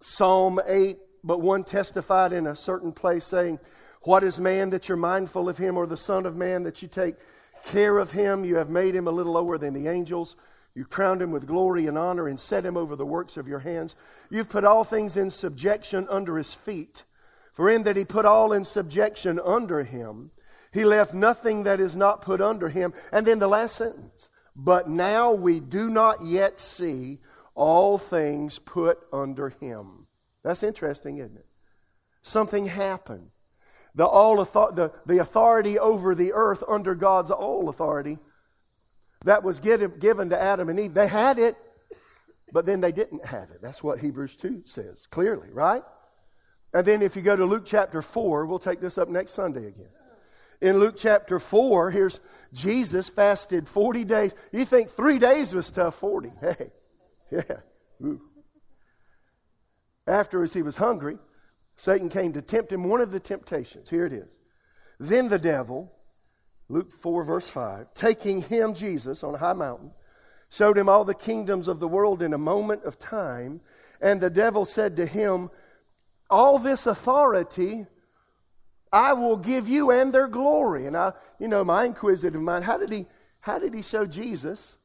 Psalm 0.00 0.60
8 0.66 0.98
but 1.26 1.40
one 1.40 1.64
testified 1.64 2.32
in 2.32 2.46
a 2.46 2.54
certain 2.54 2.92
place, 2.92 3.24
saying, 3.24 3.58
What 4.02 4.22
is 4.22 4.38
man 4.38 4.70
that 4.70 4.88
you're 4.88 4.96
mindful 4.96 5.48
of 5.48 5.58
him, 5.58 5.76
or 5.76 5.84
the 5.86 5.96
Son 5.96 6.24
of 6.24 6.36
Man 6.36 6.62
that 6.62 6.82
you 6.82 6.88
take 6.88 7.16
care 7.64 7.98
of 7.98 8.12
him? 8.12 8.44
You 8.44 8.56
have 8.56 8.70
made 8.70 8.94
him 8.94 9.08
a 9.08 9.10
little 9.10 9.32
lower 9.32 9.58
than 9.58 9.74
the 9.74 9.88
angels. 9.88 10.36
You 10.76 10.84
crowned 10.84 11.22
him 11.22 11.30
with 11.30 11.46
glory 11.46 11.86
and 11.86 11.96
honor 11.96 12.28
and 12.28 12.38
set 12.38 12.66
him 12.66 12.76
over 12.76 12.96
the 12.96 13.06
works 13.06 13.38
of 13.38 13.48
your 13.48 13.60
hands. 13.60 13.96
You've 14.30 14.50
put 14.50 14.62
all 14.62 14.84
things 14.84 15.16
in 15.16 15.30
subjection 15.30 16.06
under 16.10 16.36
his 16.36 16.52
feet. 16.52 17.04
For 17.54 17.70
in 17.70 17.84
that 17.84 17.96
he 17.96 18.04
put 18.04 18.26
all 18.26 18.52
in 18.52 18.62
subjection 18.62 19.40
under 19.42 19.84
him, 19.84 20.32
he 20.74 20.84
left 20.84 21.14
nothing 21.14 21.62
that 21.62 21.80
is 21.80 21.96
not 21.96 22.20
put 22.20 22.42
under 22.42 22.68
him. 22.68 22.92
And 23.10 23.26
then 23.26 23.38
the 23.38 23.48
last 23.48 23.76
sentence. 23.76 24.28
But 24.54 24.86
now 24.86 25.32
we 25.32 25.60
do 25.60 25.88
not 25.88 26.22
yet 26.22 26.58
see 26.58 27.20
all 27.54 27.96
things 27.96 28.58
put 28.58 28.98
under 29.10 29.48
him. 29.48 30.06
That's 30.44 30.62
interesting, 30.62 31.16
isn't 31.16 31.38
it? 31.38 31.46
Something 32.20 32.66
happened. 32.66 33.30
The, 33.94 34.04
all 34.04 34.36
the, 34.36 34.92
the 35.06 35.18
authority 35.20 35.78
over 35.78 36.14
the 36.14 36.34
earth 36.34 36.62
under 36.68 36.94
God's 36.94 37.30
all 37.30 37.70
authority 37.70 38.18
that 39.26 39.42
was 39.42 39.58
given, 39.60 40.30
to 40.30 40.40
Adam 40.40 40.68
and 40.68 40.78
Eve, 40.78 40.94
they 40.94 41.08
had 41.08 41.36
it, 41.36 41.56
but 42.52 42.64
then 42.64 42.80
they 42.80 42.92
didn't 42.92 43.26
have 43.26 43.50
it. 43.50 43.60
That's 43.60 43.82
what 43.82 43.98
Hebrews 43.98 44.36
2 44.36 44.62
says 44.64 45.06
clearly, 45.08 45.48
right? 45.52 45.82
And 46.72 46.86
then 46.86 47.02
if 47.02 47.16
you 47.16 47.22
go 47.22 47.36
to 47.36 47.44
Luke 47.44 47.64
chapter 47.66 48.02
4, 48.02 48.46
we'll 48.46 48.60
take 48.60 48.80
this 48.80 48.98
up 48.98 49.08
next 49.08 49.32
Sunday 49.32 49.66
again. 49.66 49.88
In 50.60 50.78
Luke 50.78 50.94
chapter 50.96 51.38
4, 51.38 51.90
here's 51.90 52.20
Jesus 52.52 53.08
fasted 53.08 53.68
40 53.68 54.04
days. 54.04 54.34
You 54.52 54.64
think 54.64 54.90
three 54.90 55.18
days 55.18 55.54
was 55.54 55.70
tough, 55.70 55.96
40. 55.96 56.32
Hey, 56.40 56.70
yeah. 57.30 57.42
Ooh. 58.02 58.22
After 60.06 60.44
he 60.44 60.62
was 60.62 60.76
hungry, 60.76 61.18
Satan 61.74 62.08
came 62.08 62.32
to 62.32 62.42
tempt 62.42 62.72
him. 62.72 62.88
One 62.88 63.00
of 63.00 63.10
the 63.10 63.20
temptations, 63.20 63.90
here 63.90 64.06
it 64.06 64.12
is. 64.12 64.38
Then 65.00 65.28
the 65.28 65.38
devil, 65.38 65.95
Luke 66.68 66.92
4, 66.92 67.24
verse 67.24 67.48
5, 67.48 67.94
taking 67.94 68.42
him, 68.42 68.74
Jesus, 68.74 69.22
on 69.22 69.34
a 69.34 69.38
high 69.38 69.52
mountain, 69.52 69.92
showed 70.50 70.76
him 70.76 70.88
all 70.88 71.04
the 71.04 71.14
kingdoms 71.14 71.68
of 71.68 71.80
the 71.80 71.88
world 71.88 72.22
in 72.22 72.32
a 72.32 72.38
moment 72.38 72.84
of 72.84 72.98
time. 72.98 73.60
And 74.00 74.20
the 74.20 74.30
devil 74.30 74.64
said 74.64 74.96
to 74.96 75.06
him, 75.06 75.50
All 76.28 76.58
this 76.58 76.86
authority 76.86 77.86
I 78.92 79.12
will 79.12 79.36
give 79.36 79.68
you 79.68 79.90
and 79.90 80.12
their 80.12 80.28
glory. 80.28 80.86
And 80.86 80.96
I, 80.96 81.12
you 81.38 81.48
know, 81.48 81.64
my 81.64 81.84
inquisitive 81.84 82.40
mind, 82.40 82.64
how 82.64 82.78
did 82.78 82.92
he, 82.92 83.06
how 83.40 83.58
did 83.58 83.74
he 83.74 83.82
show 83.82 84.06
Jesus 84.06 84.78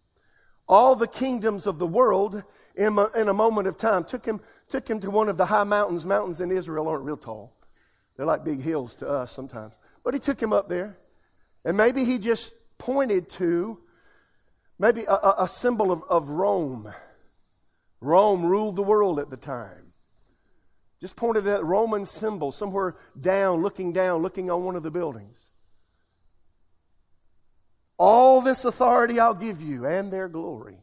all 0.68 0.96
the 0.96 1.08
kingdoms 1.08 1.68
of 1.68 1.80
the 1.80 1.88
world 1.88 2.44
in 2.76 2.98
a, 2.98 3.08
in 3.20 3.28
a 3.28 3.34
moment 3.34 3.68
of 3.68 3.78
time? 3.78 4.04
Took 4.04 4.26
him 4.26 4.40
Took 4.72 4.90
him 4.90 5.02
to 5.02 5.12
one 5.12 5.28
of 5.28 5.36
the 5.36 5.48
high 5.48 5.66
mountains. 5.66 6.06
Mountains 6.06 6.40
in 6.40 6.50
Israel 6.50 6.88
aren't 6.88 7.04
real 7.04 7.18
tall, 7.18 7.54
they're 8.16 8.26
like 8.26 8.46
big 8.46 8.62
hills 8.62 8.96
to 8.98 9.10
us 9.10 9.30
sometimes. 9.30 9.74
But 10.02 10.14
he 10.14 10.20
took 10.20 10.42
him 10.42 10.54
up 10.54 10.70
there. 10.70 10.98
And 11.64 11.78
maybe 11.78 12.04
he 12.04 12.18
just 12.20 12.54
pointed 12.78 13.30
to 13.30 13.80
maybe 14.80 15.04
a, 15.04 15.34
a 15.40 15.48
symbol 15.48 15.92
of, 15.92 16.04
of 16.10 16.30
Rome. 16.30 16.92
Rome 18.00 18.46
ruled 18.46 18.76
the 18.76 18.84
world 18.84 19.20
at 19.20 19.30
the 19.30 19.38
time. 19.38 19.94
Just 21.00 21.16
pointed 21.16 21.48
at 21.48 21.62
a 21.62 21.64
Roman 21.64 22.06
symbol 22.06 22.52
somewhere 22.52 22.96
down, 23.20 23.62
looking 23.62 23.92
down, 23.92 24.22
looking 24.22 24.52
on 24.52 24.64
one 24.64 24.76
of 24.76 24.84
the 24.84 24.92
buildings. 24.92 25.50
All 27.98 28.42
this 28.42 28.66
authority 28.66 29.20
I'll 29.20 29.36
give 29.36 29.62
you 29.62 29.86
and 29.86 30.12
their 30.12 30.28
glory. 30.28 30.78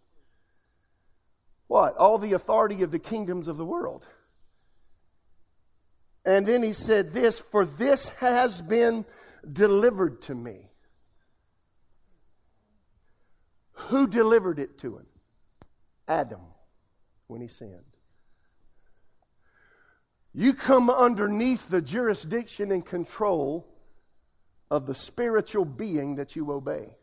What? 1.67 1.97
All 1.97 2.19
the 2.19 2.33
authority 2.33 2.83
of 2.83 2.91
the 2.91 2.99
kingdoms 2.99 3.49
of 3.49 3.57
the 3.57 3.65
world. 3.65 4.07
And 6.25 6.47
then 6.47 6.63
he 6.63 6.73
said 6.73 7.11
this 7.11 7.39
For 7.39 7.65
this 7.65 8.11
has 8.21 8.63
been 8.63 9.05
delivered 9.51 10.23
to 10.23 10.35
me. 10.35 10.68
Who 13.89 14.07
delivered 14.07 14.59
it 14.59 14.79
to 14.79 14.99
him? 14.99 15.07
Adam, 16.07 16.41
when 17.27 17.41
he 17.41 17.49
sinned. 17.49 17.85
You 20.35 20.53
come 20.53 20.91
underneath 20.91 21.71
the 21.71 21.81
jurisdiction 21.81 22.71
and 22.71 22.85
control 22.85 23.67
of 24.71 24.87
the 24.87 24.95
spiritual 24.95 25.65
being 25.65 26.17
that 26.17 26.37
you 26.37 26.53
obey. 26.53 26.97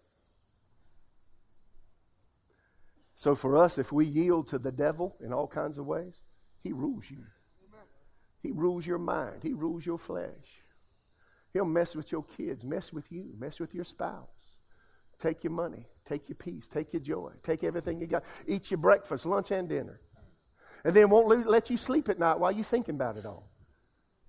So, 3.16 3.34
for 3.34 3.58
us, 3.58 3.78
if 3.78 3.92
we 3.92 4.06
yield 4.06 4.48
to 4.48 4.60
the 4.60 4.72
devil 4.72 5.16
in 5.24 5.34
all 5.34 5.48
kinds 5.48 5.78
of 5.78 5.88
ways, 5.88 6.22
he 6.62 6.72
rules 6.72 7.10
you. 7.10 7.24
He 8.44 8.52
rules 8.52 8.86
your 8.86 9.00
mind, 9.00 9.42
he 9.42 9.54
rules 9.54 9.88
your 9.88 9.98
flesh. 9.98 10.62
He'll 11.52 11.66
mess 11.66 11.96
with 11.96 12.12
your 12.12 12.24
kids, 12.24 12.64
mess 12.64 12.94
with 12.94 13.12
you, 13.12 13.34
mess 13.40 13.60
with 13.60 13.74
your 13.74 13.86
spouse. 13.86 14.35
Take 15.20 15.44
your 15.44 15.54
money, 15.54 15.88
take 16.04 16.30
your 16.30 16.36
peace, 16.36 16.68
take 16.68 16.94
your 16.94 17.02
joy, 17.02 17.32
take 17.44 17.64
everything 17.64 18.00
you 18.00 18.08
got. 18.08 18.24
Eat 18.48 18.72
your 18.72 18.78
breakfast, 18.78 19.26
lunch, 19.26 19.52
and 19.52 19.70
dinner. 19.70 20.02
And 20.84 20.96
then 20.96 21.10
won't 21.10 21.48
let 21.48 21.70
you 21.70 21.78
sleep 21.78 22.10
at 22.10 22.20
night 22.20 22.40
while 22.40 22.52
you're 22.52 22.64
thinking 22.64 22.96
about 22.96 23.18
it 23.18 23.26
all. 23.26 23.50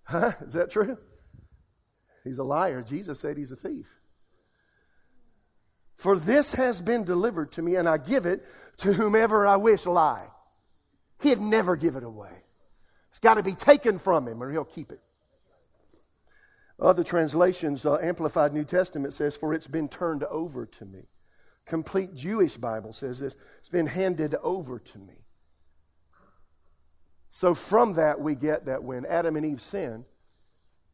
Huh? 0.05 0.33
Is 0.46 0.55
that 0.55 0.70
true? 0.70 0.96
He's 2.25 2.38
a 2.38 2.44
liar. 2.44 2.83
Jesus 2.83 3.20
said 3.20 3.37
he's 3.37 3.53
a 3.53 3.57
thief. 3.57 4.01
For 5.96 6.18
this 6.18 6.55
has 6.55 6.81
been 6.81 7.05
delivered 7.05 7.53
to 7.53 7.62
me, 7.62 7.77
and 7.77 7.88
I 7.88 7.99
give 7.99 8.27
it 8.27 8.42
to 8.79 8.92
whomever 8.92 9.46
I 9.46 9.57
wish. 9.57 9.87
Lie. 9.87 10.29
He'd 11.22 11.40
never 11.40 11.77
give 11.77 11.96
it 11.96 12.05
away. 12.05 12.44
It's 13.09 13.18
got 13.18 13.35
to 13.35 13.42
be 13.42 13.55
taken 13.55 13.99
from 13.99 14.29
him, 14.29 14.42
or 14.42 14.51
he'll 14.51 14.64
keep 14.64 14.92
it. 14.92 15.01
Other 16.78 17.04
translations, 17.04 17.86
uh, 17.86 17.98
Amplified 18.02 18.52
New 18.52 18.64
Testament 18.64 19.12
says, 19.12 19.36
For 19.36 19.54
it's 19.54 19.66
been 19.66 19.88
turned 19.88 20.24
over 20.24 20.66
to 20.66 20.84
me. 20.84 21.08
Complete 21.66 22.14
Jewish 22.14 22.56
Bible 22.56 22.92
says 22.92 23.18
this 23.18 23.36
it's 23.58 23.68
been 23.68 23.86
handed 23.86 24.34
over 24.42 24.78
to 24.78 24.98
me. 24.98 25.14
So 27.28 27.54
from 27.54 27.94
that, 27.94 28.20
we 28.20 28.34
get 28.34 28.66
that 28.66 28.84
when 28.84 29.04
Adam 29.04 29.36
and 29.36 29.44
Eve 29.44 29.60
sinned, 29.60 30.04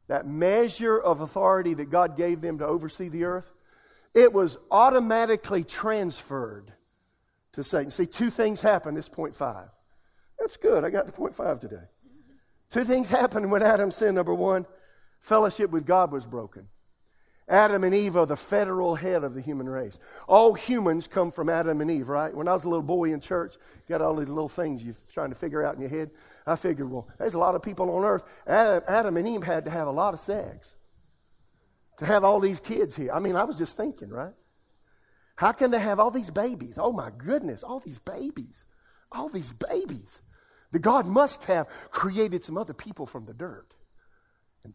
that 0.08 0.26
measure 0.26 0.98
of 0.98 1.20
authority 1.20 1.74
that 1.74 1.90
God 1.90 2.16
gave 2.16 2.40
them 2.40 2.58
to 2.58 2.66
oversee 2.66 3.08
the 3.08 3.24
earth, 3.24 3.52
it 4.14 4.32
was 4.32 4.58
automatically 4.70 5.62
transferred 5.62 6.72
to 7.52 7.62
Satan. 7.62 7.90
See, 7.90 8.06
two 8.06 8.30
things 8.30 8.62
happen. 8.62 8.94
This 8.94 9.08
point 9.08 9.34
five. 9.34 9.68
That's 10.38 10.56
good. 10.56 10.84
I 10.84 10.90
got 10.90 11.06
to 11.06 11.12
point 11.12 11.34
five 11.34 11.60
today. 11.60 11.84
Two 12.70 12.84
things 12.84 13.10
happened 13.10 13.52
when 13.52 13.62
Adam 13.62 13.90
sinned. 13.90 14.14
Number 14.14 14.34
one, 14.34 14.64
Fellowship 15.22 15.70
with 15.70 15.86
God 15.86 16.10
was 16.12 16.26
broken. 16.26 16.68
Adam 17.48 17.84
and 17.84 17.94
Eve 17.94 18.16
are 18.16 18.26
the 18.26 18.36
federal 18.36 18.96
head 18.96 19.22
of 19.22 19.34
the 19.34 19.40
human 19.40 19.68
race. 19.68 19.98
All 20.26 20.52
humans 20.52 21.06
come 21.06 21.30
from 21.30 21.48
Adam 21.48 21.80
and 21.80 21.90
Eve, 21.90 22.08
right? 22.08 22.34
When 22.34 22.48
I 22.48 22.52
was 22.52 22.64
a 22.64 22.68
little 22.68 22.82
boy 22.82 23.12
in 23.12 23.20
church, 23.20 23.54
got 23.88 24.02
all 24.02 24.16
these 24.16 24.28
little 24.28 24.48
things 24.48 24.84
you're 24.84 24.96
trying 25.12 25.28
to 25.30 25.36
figure 25.36 25.64
out 25.64 25.76
in 25.76 25.80
your 25.80 25.90
head. 25.90 26.10
I 26.44 26.56
figured, 26.56 26.90
well, 26.90 27.08
there's 27.18 27.34
a 27.34 27.38
lot 27.38 27.54
of 27.54 27.62
people 27.62 27.88
on 27.90 28.04
earth. 28.04 28.42
Adam 28.46 29.16
and 29.16 29.28
Eve 29.28 29.44
had 29.44 29.64
to 29.66 29.70
have 29.70 29.86
a 29.86 29.92
lot 29.92 30.12
of 30.12 30.20
sex 30.20 30.76
to 31.98 32.06
have 32.06 32.24
all 32.24 32.40
these 32.40 32.58
kids 32.58 32.96
here. 32.96 33.12
I 33.12 33.20
mean, 33.20 33.36
I 33.36 33.44
was 33.44 33.56
just 33.56 33.76
thinking, 33.76 34.10
right? 34.10 34.34
How 35.36 35.52
can 35.52 35.70
they 35.70 35.80
have 35.80 36.00
all 36.00 36.10
these 36.10 36.30
babies? 36.30 36.78
Oh 36.80 36.92
my 36.92 37.10
goodness, 37.16 37.62
all 37.62 37.80
these 37.80 37.98
babies. 37.98 38.66
All 39.12 39.28
these 39.28 39.52
babies. 39.52 40.20
The 40.72 40.80
God 40.80 41.06
must 41.06 41.44
have 41.44 41.68
created 41.90 42.42
some 42.42 42.58
other 42.58 42.74
people 42.74 43.06
from 43.06 43.26
the 43.26 43.34
dirt. 43.34 43.74
And, 44.64 44.74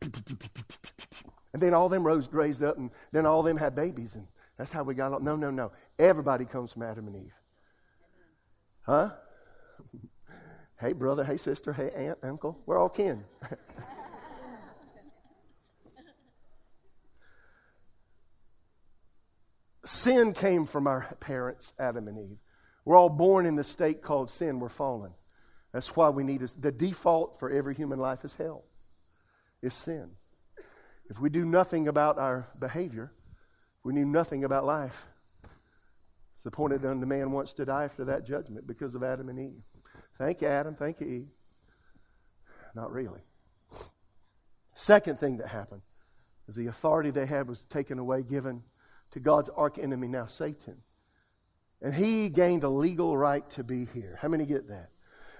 and 1.54 1.62
then 1.62 1.74
all 1.74 1.90
them 1.90 2.04
rose, 2.06 2.32
raised 2.32 2.64
up, 2.64 2.78
and 2.78 2.92
then 3.12 3.26
all 3.26 3.42
them 3.44 3.58
had 3.58 3.76
babies, 3.76 4.16
and 4.16 4.28
that's 4.58 4.72
how 4.72 4.84
we 4.84 4.96
got 4.96 5.14
on. 5.14 5.24
No, 5.24 5.36
no, 5.36 5.50
no. 5.52 5.72
Everybody 5.98 6.46
comes 6.46 6.74
from 6.74 6.84
Adam 6.84 7.08
and 7.08 7.16
Eve. 7.16 7.34
Huh? 8.86 9.12
hey, 10.80 10.94
brother. 10.94 11.24
Hey, 11.24 11.38
sister. 11.38 11.74
Hey, 11.74 11.90
aunt, 11.96 12.20
uncle. 12.24 12.60
We're 12.66 12.78
all 12.78 12.90
kin. 12.90 13.24
sin 19.86 20.34
came 20.34 20.66
from 20.66 20.88
our 20.88 21.08
parents, 21.20 21.74
Adam 21.80 22.08
and 22.08 22.20
Eve. 22.20 22.38
We're 22.84 22.98
all 22.98 23.10
born 23.10 23.46
in 23.46 23.56
the 23.56 23.64
state 23.64 24.02
called 24.02 24.30
sin. 24.32 24.60
We're 24.60 24.70
fallen. 24.70 25.14
That's 25.74 25.96
why 25.96 26.10
we 26.10 26.24
need 26.24 26.42
the 26.42 26.72
default 26.72 27.40
for 27.40 27.50
every 27.50 27.76
human 27.76 28.00
life 28.00 28.24
is 28.24 28.36
hell 28.36 28.64
is 29.68 29.74
sin. 29.74 30.12
If 31.10 31.20
we 31.20 31.30
do 31.30 31.46
nothing 31.46 31.88
about 31.88 32.18
our 32.18 32.48
behavior, 32.60 33.14
we 33.84 33.94
knew 33.94 34.06
nothing 34.06 34.44
about 34.44 34.66
life. 34.66 35.08
It's 36.36 36.46
appointed 36.46 36.86
unto 36.86 37.06
man 37.06 37.32
once 37.32 37.54
to 37.54 37.66
die 37.66 37.84
after 37.86 38.06
that 38.06 38.26
judgment 38.26 38.68
because 38.68 38.96
of 38.96 39.04
Adam 39.04 39.30
and 39.30 39.40
Eve. 39.40 39.64
Thank 40.16 40.42
you, 40.42 40.48
Adam. 40.48 40.76
Thank 40.76 41.00
you, 41.00 41.08
Eve. 41.08 41.28
Not 42.76 42.92
really. 42.92 43.22
Second 44.74 45.20
thing 45.20 45.38
that 45.38 45.48
happened 45.48 45.82
is 46.48 46.56
the 46.56 46.68
authority 46.68 47.10
they 47.10 47.26
had 47.26 47.48
was 47.48 47.66
taken 47.66 47.98
away, 47.98 48.24
given 48.24 48.64
to 49.12 49.20
God's 49.20 49.50
archenemy, 49.50 50.08
now 50.08 50.26
Satan. 50.26 50.84
And 51.82 51.94
he 51.94 52.30
gained 52.30 52.64
a 52.64 52.70
legal 52.70 53.18
right 53.18 53.48
to 53.52 53.64
be 53.64 53.86
here. 53.86 54.18
How 54.22 54.28
many 54.28 54.46
get 54.46 54.68
that? 54.68 54.90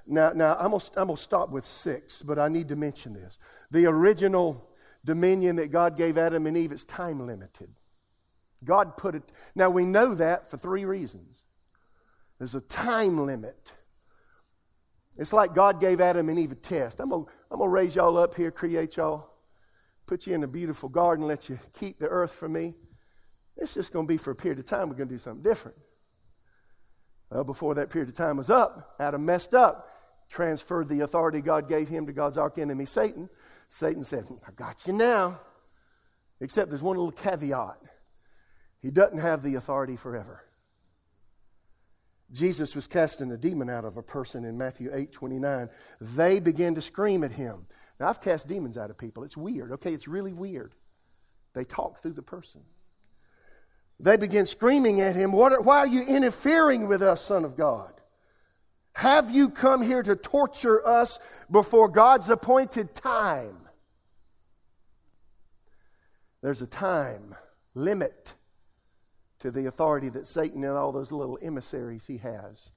Now, 0.08 0.32
now 0.34 0.56
I'm 0.56 0.72
going 0.72 0.82
I'm 0.96 1.10
to 1.10 1.18
stop 1.18 1.50
with 1.50 1.66
six, 1.66 2.22
but 2.22 2.40
I 2.40 2.48
need 2.48 2.70
to 2.70 2.76
mention 2.76 3.14
this. 3.14 3.38
The 3.72 3.86
original 3.86 4.70
dominion 5.04 5.58
that 5.58 5.72
God 5.72 5.98
gave 5.98 6.18
Adam 6.18 6.46
and 6.46 6.58
Eve 6.58 6.72
is 6.72 6.86
time 6.86 7.26
limited. 7.26 7.70
God 8.64 8.98
put 8.98 9.16
it, 9.16 9.24
now 9.56 9.70
we 9.70 9.84
know 9.84 10.16
that 10.16 10.50
for 10.50 10.58
three 10.58 10.86
reasons. 10.86 11.44
There's 12.40 12.56
a 12.56 12.62
time 12.62 13.26
limit. 13.26 13.74
It's 15.18 15.34
like 15.34 15.54
God 15.54 15.80
gave 15.80 16.00
Adam 16.00 16.30
and 16.30 16.40
Eve 16.40 16.52
a 16.52 16.56
test. 16.56 17.00
I'm 17.00 17.10
going 17.10 17.26
to 17.52 17.68
raise 17.68 17.96
y'all 17.96 18.18
up 18.18 18.36
here, 18.36 18.52
create 18.52 18.98
y'all, 18.98 19.30
put 20.06 20.26
you 20.26 20.34
in 20.34 20.44
a 20.44 20.48
beautiful 20.48 20.90
garden, 20.90 21.28
let 21.28 21.50
you 21.50 21.60
keep 21.80 22.00
the 22.00 22.08
earth 22.08 22.32
for 22.32 22.48
me. 22.48 22.76
It's 23.58 23.74
just 23.74 23.92
going 23.92 24.06
to 24.06 24.14
be 24.14 24.18
for 24.18 24.32
a 24.32 24.36
period 24.36 24.60
of 24.60 24.66
time. 24.66 24.90
We're 24.90 24.96
going 24.96 25.10
to 25.10 25.16
do 25.16 25.20
something 25.20 25.44
different. 25.44 25.78
Well, 27.32 27.44
before 27.44 27.76
that 27.76 27.90
period 27.90 28.10
of 28.10 28.16
time 28.16 28.38
was 28.38 28.50
up, 28.50 28.96
Adam 29.00 29.26
messed 29.26 29.54
up 29.54 29.90
transferred 30.30 30.88
the 30.90 31.02
authority 31.02 31.42
God 31.42 31.70
gave 31.70 31.88
him 31.88 32.06
to 32.06 32.14
God's 32.14 32.38
archenemy, 32.38 32.86
Satan. 32.86 33.30
Satan 33.70 34.04
said, 34.04 34.26
I 34.48 34.52
got 34.52 34.86
you 34.88 34.94
now. 34.94 35.40
Except 36.40 36.70
there's 36.70 36.84
one 36.84 36.98
little 36.98 37.12
caveat 37.12 37.78
he 38.82 38.92
doesn't 38.92 39.20
have 39.20 39.44
the 39.44 39.56
authority 39.56 39.96
forever. 39.96 40.44
Jesus 42.32 42.76
was 42.76 42.88
casting 42.88 43.32
a 43.32 43.38
demon 43.38 43.70
out 43.70 43.86
of 43.86 43.98
a 43.98 44.04
person 44.04 44.44
in 44.44 44.58
Matthew 44.58 44.90
8 44.94 45.12
29. 45.12 45.70
They 46.02 46.40
began 46.40 46.76
to 46.76 46.82
scream 46.82 47.24
at 47.24 47.32
him. 47.32 47.66
Now, 48.00 48.10
I've 48.10 48.22
cast 48.22 48.48
demons 48.48 48.78
out 48.78 48.90
of 48.90 48.98
people. 48.98 49.24
It's 49.24 49.38
weird, 49.38 49.72
okay? 49.74 49.94
It's 49.94 50.08
really 50.08 50.34
weird. 50.34 50.74
They 51.54 51.64
talk 51.64 52.00
through 52.00 52.14
the 52.14 52.22
person. 52.22 52.62
They 54.00 54.18
begin 54.18 54.46
screaming 54.46 55.02
at 55.02 55.16
him, 55.16 55.32
Why 55.32 55.80
are 55.80 55.88
you 55.88 56.04
interfering 56.04 56.88
with 56.88 57.02
us, 57.02 57.22
Son 57.22 57.44
of 57.44 57.56
God? 57.56 57.97
Have 58.98 59.30
you 59.30 59.52
come 59.52 59.84
here 59.84 60.02
to 60.02 60.16
torture 60.16 60.86
us 60.86 61.46
before 61.52 61.88
God's 61.88 62.32
appointed 62.32 62.96
time? 62.96 63.56
There's 66.42 66.64
a 66.64 66.68
time 66.68 67.36
limit 67.76 68.34
to 69.38 69.52
the 69.52 69.68
authority 69.68 70.10
that 70.10 70.26
Satan 70.26 70.64
and 70.64 70.76
all 70.76 70.92
those 70.92 71.12
little 71.12 71.38
emissaries 71.44 72.08
he 72.08 72.18
has. 72.18 72.72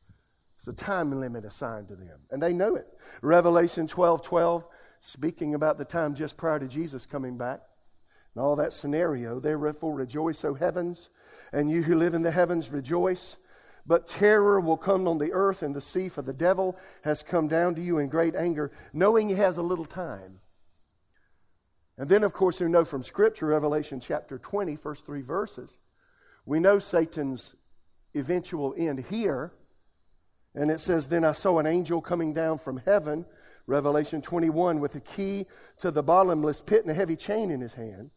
It's 0.56 0.68
a 0.68 0.74
time 0.74 1.10
limit 1.18 1.46
assigned 1.46 1.88
to 1.88 1.96
them. 1.96 2.20
And 2.30 2.42
they 2.42 2.52
know 2.52 2.74
it. 2.76 2.86
Revelation 3.22 3.86
12 3.86 4.20
12, 4.20 4.66
speaking 5.00 5.54
about 5.54 5.78
the 5.78 5.86
time 5.86 6.14
just 6.14 6.36
prior 6.36 6.58
to 6.58 6.68
Jesus 6.68 7.06
coming 7.06 7.38
back 7.38 7.60
and 8.34 8.44
all 8.44 8.56
that 8.56 8.74
scenario, 8.74 9.40
therefore 9.40 9.94
rejoice, 9.94 10.44
O 10.44 10.52
heavens, 10.52 11.08
and 11.50 11.70
you 11.70 11.84
who 11.84 11.94
live 11.94 12.12
in 12.12 12.20
the 12.20 12.30
heavens 12.30 12.70
rejoice. 12.70 13.38
But 13.86 14.06
terror 14.06 14.60
will 14.60 14.76
come 14.76 15.08
on 15.08 15.18
the 15.18 15.32
earth 15.32 15.62
and 15.62 15.74
the 15.74 15.80
sea, 15.80 16.08
for 16.08 16.22
the 16.22 16.32
devil 16.32 16.76
has 17.02 17.22
come 17.22 17.48
down 17.48 17.74
to 17.74 17.80
you 17.80 17.98
in 17.98 18.08
great 18.08 18.34
anger, 18.34 18.70
knowing 18.92 19.28
he 19.28 19.36
has 19.36 19.56
a 19.56 19.62
little 19.62 19.86
time. 19.86 20.40
And 21.96 22.08
then, 22.08 22.24
of 22.24 22.32
course, 22.32 22.60
we 22.60 22.68
know 22.68 22.84
from 22.84 23.02
Scripture, 23.02 23.46
Revelation 23.46 24.00
chapter 24.00 24.38
20, 24.38 24.76
first 24.76 25.04
three 25.04 25.22
verses, 25.22 25.78
we 26.46 26.58
know 26.58 26.78
Satan's 26.78 27.56
eventual 28.14 28.74
end 28.76 29.04
here. 29.10 29.52
And 30.54 30.70
it 30.70 30.80
says, 30.80 31.08
Then 31.08 31.24
I 31.24 31.32
saw 31.32 31.58
an 31.58 31.66
angel 31.66 32.00
coming 32.00 32.32
down 32.32 32.58
from 32.58 32.78
heaven, 32.78 33.26
Revelation 33.66 34.22
21, 34.22 34.80
with 34.80 34.94
a 34.94 35.00
key 35.00 35.46
to 35.78 35.90
the 35.90 36.02
bottomless 36.02 36.60
pit 36.60 36.82
and 36.82 36.90
a 36.90 36.94
heavy 36.94 37.16
chain 37.16 37.50
in 37.50 37.60
his 37.60 37.74
hand. 37.74 38.10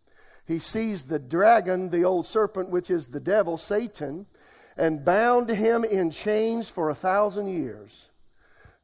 he 0.48 0.60
seized 0.60 1.10
the 1.10 1.20
dragon, 1.20 1.90
the 1.90 2.04
old 2.04 2.26
serpent, 2.26 2.70
which 2.70 2.90
is 2.90 3.08
the 3.08 3.20
devil, 3.20 3.58
Satan, 3.58 4.26
and 4.78 5.06
bound 5.06 5.50
him 5.50 5.84
in 5.84 6.12
chains 6.12 6.70
for 6.70 6.90
a 6.90 6.96
thousand 6.96 7.48
years. 7.48 8.12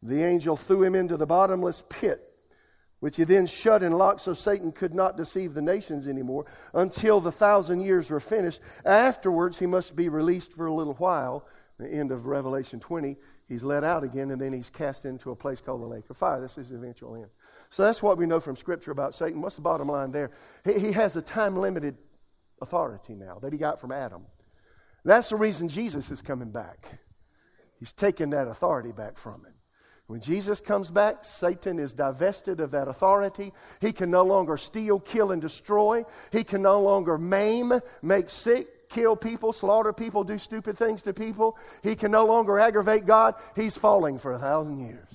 The 0.01 0.23
angel 0.23 0.55
threw 0.55 0.83
him 0.83 0.95
into 0.95 1.17
the 1.17 1.27
bottomless 1.27 1.83
pit, 1.89 2.21
which 2.99 3.17
he 3.17 3.23
then 3.23 3.45
shut 3.47 3.83
and 3.83 3.97
locked 3.97 4.21
so 4.21 4.33
Satan 4.33 4.71
could 4.71 4.93
not 4.93 5.17
deceive 5.17 5.53
the 5.53 5.61
nations 5.61 6.07
anymore 6.07 6.45
until 6.73 7.19
the 7.19 7.31
thousand 7.31 7.81
years 7.81 8.09
were 8.09 8.19
finished. 8.19 8.61
Afterwards, 8.85 9.59
he 9.59 9.65
must 9.65 9.95
be 9.95 10.09
released 10.09 10.53
for 10.53 10.67
a 10.67 10.73
little 10.73 10.95
while. 10.95 11.45
The 11.77 11.89
end 11.89 12.11
of 12.11 12.25
Revelation 12.25 12.81
20, 12.81 13.15
he's 13.47 13.63
let 13.63 13.85
out 13.85 14.03
again, 14.03 14.31
and 14.31 14.41
then 14.41 14.51
he's 14.51 14.69
cast 14.69 15.05
into 15.05 15.31
a 15.31 15.35
place 15.35 15.61
called 15.61 15.81
the 15.81 15.87
lake 15.87 16.09
of 16.09 16.17
fire. 16.17 16.41
This 16.41 16.57
is 16.57 16.69
the 16.69 16.75
eventual 16.75 17.15
end. 17.15 17.29
So 17.69 17.83
that's 17.83 18.03
what 18.03 18.17
we 18.17 18.25
know 18.25 18.41
from 18.41 18.57
Scripture 18.57 18.91
about 18.91 19.13
Satan. 19.13 19.41
What's 19.41 19.55
the 19.55 19.61
bottom 19.61 19.87
line 19.87 20.11
there? 20.11 20.31
He, 20.65 20.77
he 20.77 20.91
has 20.91 21.15
a 21.15 21.21
time 21.21 21.55
limited 21.55 21.97
authority 22.61 23.15
now 23.15 23.39
that 23.39 23.53
he 23.53 23.59
got 23.59 23.79
from 23.79 23.93
Adam. 23.93 24.25
That's 25.05 25.29
the 25.29 25.35
reason 25.35 25.69
Jesus 25.69 26.11
is 26.11 26.21
coming 26.21 26.51
back. 26.51 26.99
He's 27.79 27.93
taking 27.93 28.31
that 28.31 28.47
authority 28.47 28.91
back 28.91 29.17
from 29.17 29.45
him. 29.45 29.53
When 30.07 30.21
Jesus 30.21 30.59
comes 30.59 30.89
back, 30.89 31.23
Satan 31.23 31.77
is 31.77 31.93
divested 31.93 32.59
of 32.59 32.71
that 32.71 32.87
authority. 32.87 33.51
He 33.79 33.91
can 33.91 34.09
no 34.09 34.23
longer 34.23 34.57
steal, 34.57 34.99
kill, 34.99 35.31
and 35.31 35.41
destroy. 35.41 36.03
He 36.31 36.43
can 36.43 36.63
no 36.63 36.81
longer 36.81 37.17
maim, 37.19 37.71
make 38.01 38.31
sick, 38.31 38.89
kill 38.89 39.15
people, 39.15 39.53
slaughter 39.53 39.93
people, 39.93 40.23
do 40.23 40.39
stupid 40.39 40.77
things 40.77 41.03
to 41.03 41.13
people. 41.13 41.57
He 41.83 41.95
can 41.95 42.09
no 42.09 42.25
longer 42.25 42.57
aggravate 42.57 43.05
God. 43.05 43.35
He's 43.55 43.77
falling 43.77 44.17
for 44.17 44.31
a 44.31 44.39
thousand 44.39 44.79
years. 44.79 45.07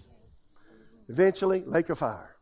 Eventually, 1.08 1.64
lake 1.66 1.90
of 1.90 1.98
fire. 1.98 2.36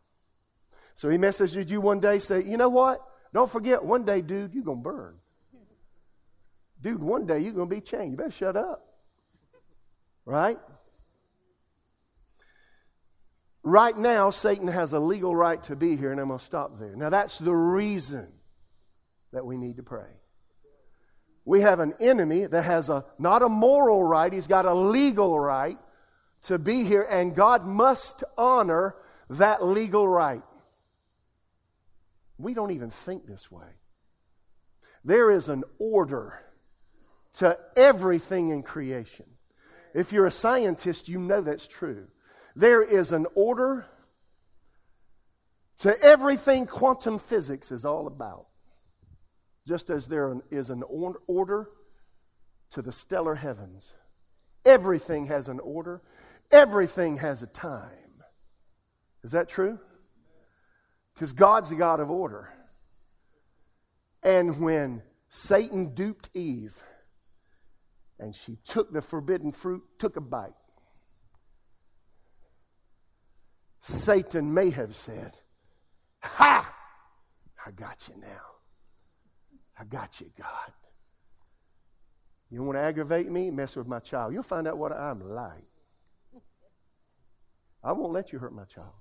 So 0.95 1.09
he 1.09 1.17
messages 1.17 1.71
you 1.71 1.81
one 1.81 2.01
day, 2.01 2.19
say, 2.19 2.45
you 2.45 2.59
know 2.59 2.69
what? 2.69 3.01
Don't 3.33 3.51
forget, 3.51 3.83
one 3.83 4.05
day, 4.05 4.21
dude, 4.21 4.53
you're 4.53 4.63
going 4.63 4.83
to 4.83 4.91
burn. 4.91 5.15
Dude, 6.83 7.03
one 7.03 7.27
day 7.27 7.39
you're 7.39 7.53
going 7.53 7.69
to 7.69 7.75
be 7.75 7.81
chained. 7.81 8.11
You 8.11 8.17
better 8.17 8.31
shut 8.31 8.57
up. 8.57 8.85
Right? 10.25 10.59
Right 13.63 13.97
now, 13.97 14.31
Satan 14.31 14.67
has 14.67 14.93
a 14.93 14.99
legal 14.99 15.35
right 15.35 15.63
to 15.65 15.77
be 15.77 15.97
here, 15.97 16.11
and 16.11 16.21
I'm 16.21 16.29
going 16.29 16.41
to 16.41 16.45
stop 16.45 16.79
there. 16.79 16.97
Now, 16.97 17.11
that's 17.11 17.39
the 17.39 17.55
reason 17.55 18.27
that 19.33 19.47
we 19.47 19.57
need 19.57 19.77
to 19.77 19.85
pray. 19.85 20.11
We 21.45 21.61
have 21.61 21.79
an 21.81 21.95
enemy 22.01 22.47
that 22.47 22.65
has 22.65 22.89
a 22.89 23.05
not 23.19 23.43
a 23.43 23.49
moral 23.49 24.03
right, 24.03 24.33
he's 24.33 24.47
got 24.47 24.65
a 24.65 24.75
legal 24.75 25.39
right 25.39 25.79
to 26.43 26.59
be 26.59 26.85
here, 26.85 27.07
and 27.09 27.35
God 27.35 27.67
must 27.67 28.25
honor 28.37 28.97
that 29.31 29.65
legal 29.65 30.07
right. 30.07 30.43
We 32.39 32.55
don't 32.55 32.73
even 32.73 32.91
think 32.91 33.27
this 33.27 33.51
way. 33.51 33.67
There 35.05 35.31
is 35.31 35.49
an 35.49 35.65
order 35.79 36.41
to 37.35 37.59
everything 37.77 38.51
in 38.51 38.63
creation. 38.63 39.27
If 39.95 40.13
you're 40.13 40.27
a 40.27 40.31
scientist, 40.31 41.09
you 41.09 41.19
know 41.19 41.41
that's 41.41 41.67
true. 41.67 42.09
There 42.55 42.83
is 42.83 43.13
an 43.13 43.27
order 43.35 43.87
to 45.79 45.95
everything 46.03 46.67
quantum 46.67 47.19
physics 47.19 47.73
is 47.73 47.85
all 47.85 48.07
about. 48.07 48.47
Just 49.67 49.91
as 49.91 50.09
there 50.09 50.41
is 50.51 50.71
an 50.71 50.83
order 51.27 51.69
to 52.71 52.83
the 52.83 52.93
stellar 52.93 53.35
heavens. 53.35 53.95
Everything 54.65 55.27
has 55.27 55.49
an 55.49 55.61
order, 55.61 56.03
everything 56.51 57.19
has 57.19 57.43
a 57.43 57.47
time. 57.47 57.91
Is 59.25 59.33
that 59.33 59.49
true? 59.49 59.79
Because 61.15 61.33
God's 61.33 61.71
the 61.71 61.77
God 61.77 62.01
of 62.01 62.11
order. 62.11 62.53
And 64.23 64.61
when 64.61 65.03
Satan 65.29 65.95
duped 65.95 66.31
Eve 66.35 66.83
and 68.23 68.37
she 68.37 68.57
took 68.65 68.93
the 68.93 69.03
forbidden 69.03 69.51
fruit, 69.51 69.83
took 69.99 70.17
a 70.17 70.21
bite, 70.21 70.55
Satan 73.81 74.55
may 74.55 74.71
have 74.71 74.95
said, 74.95 75.41
Ha! 76.23 76.73
I 77.67 77.71
got 77.73 78.09
you 78.09 78.21
now. 78.21 78.43
I 79.79 79.85
got 79.85 80.21
you, 80.21 80.31
God. 80.39 80.73
You 82.49 82.63
want 82.63 82.79
to 82.79 82.83
aggravate 82.83 83.29
me? 83.29 83.51
Mess 83.51 83.75
with 83.75 83.89
my 83.89 83.99
child. 83.99 84.33
You'll 84.33 84.45
find 84.45 84.69
out 84.69 84.79
what 84.79 84.93
I'm 84.93 85.21
like. 85.35 85.65
I 87.83 87.91
won't 87.91 88.13
let 88.13 88.33
you 88.33 88.39
hurt 88.39 88.55
my 88.55 88.65
child 88.65 88.93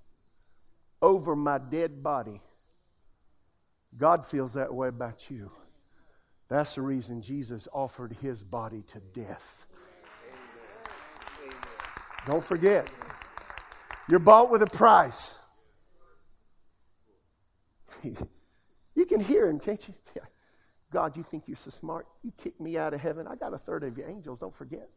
over 1.00 1.36
my 1.36 1.60
dead 1.60 2.02
body. 2.02 2.42
God 3.96 4.26
feels 4.26 4.54
that 4.54 4.74
way 4.74 4.88
about 4.88 5.30
you. 5.30 5.52
That's 6.52 6.76
the 6.76 6.82
reason 6.82 7.22
Jesus 7.22 7.70
offered 7.72 8.12
his 8.22 8.44
body 8.44 8.84
to 8.88 9.00
death. 9.00 9.68
Don't 12.26 12.44
forget, 12.44 12.92
you're 14.10 14.20
bought 14.20 14.52
with 14.52 14.62
a 14.62 14.68
price. 14.68 15.40
you 18.04 19.06
can 19.06 19.22
hear 19.22 19.48
him, 19.48 19.60
can't 19.60 19.88
you? 19.88 19.94
God, 20.92 21.16
you 21.16 21.24
think 21.24 21.48
you're 21.48 21.56
so 21.56 21.70
smart? 21.70 22.06
You 22.22 22.34
kicked 22.36 22.60
me 22.60 22.78
out 22.78 22.94
of 22.94 23.00
heaven. 23.00 23.28
I 23.28 23.36
got 23.36 23.54
a 23.54 23.58
third 23.58 23.86
of 23.86 23.98
your 23.98 24.10
angels, 24.10 24.40
don't 24.40 24.54
forget. 24.54 24.90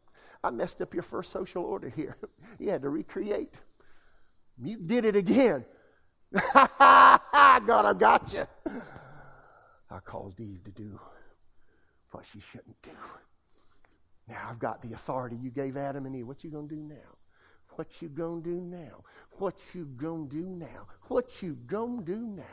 I 0.43 0.49
messed 0.49 0.81
up 0.81 0.93
your 0.93 1.03
first 1.03 1.31
social 1.31 1.63
order 1.63 1.87
here. 1.87 2.17
you 2.59 2.69
had 2.69 2.81
to 2.81 2.89
recreate. 2.89 3.55
You 4.61 4.75
did 4.75 5.05
it 5.05 5.15
again. 5.15 5.63
God, 6.53 7.21
I 7.85 7.93
got 7.97 8.33
you. 8.33 8.45
I 9.89 9.99
caused 9.99 10.41
Eve 10.41 10.61
to 10.65 10.71
do 10.71 10.99
what 12.11 12.25
she 12.25 12.39
shouldn't 12.39 12.81
do. 12.81 12.91
Now 14.27 14.47
I've 14.49 14.59
got 14.59 14.81
the 14.81 14.93
authority 14.93 15.35
you 15.35 15.51
gave 15.51 15.77
Adam 15.77 16.05
and 16.05 16.15
Eve. 16.15 16.27
What 16.27 16.43
you 16.43 16.49
gonna 16.49 16.67
do 16.67 16.75
now? 16.75 17.17
What 17.75 18.01
you 18.01 18.09
gonna 18.09 18.41
do 18.41 18.61
now? 18.61 19.03
What 19.37 19.61
you 19.73 19.85
gonna 19.85 20.27
do 20.27 20.45
now? 20.45 20.87
What 21.07 21.41
you 21.41 21.57
gonna 21.67 22.01
do 22.01 22.19
now? 22.19 22.43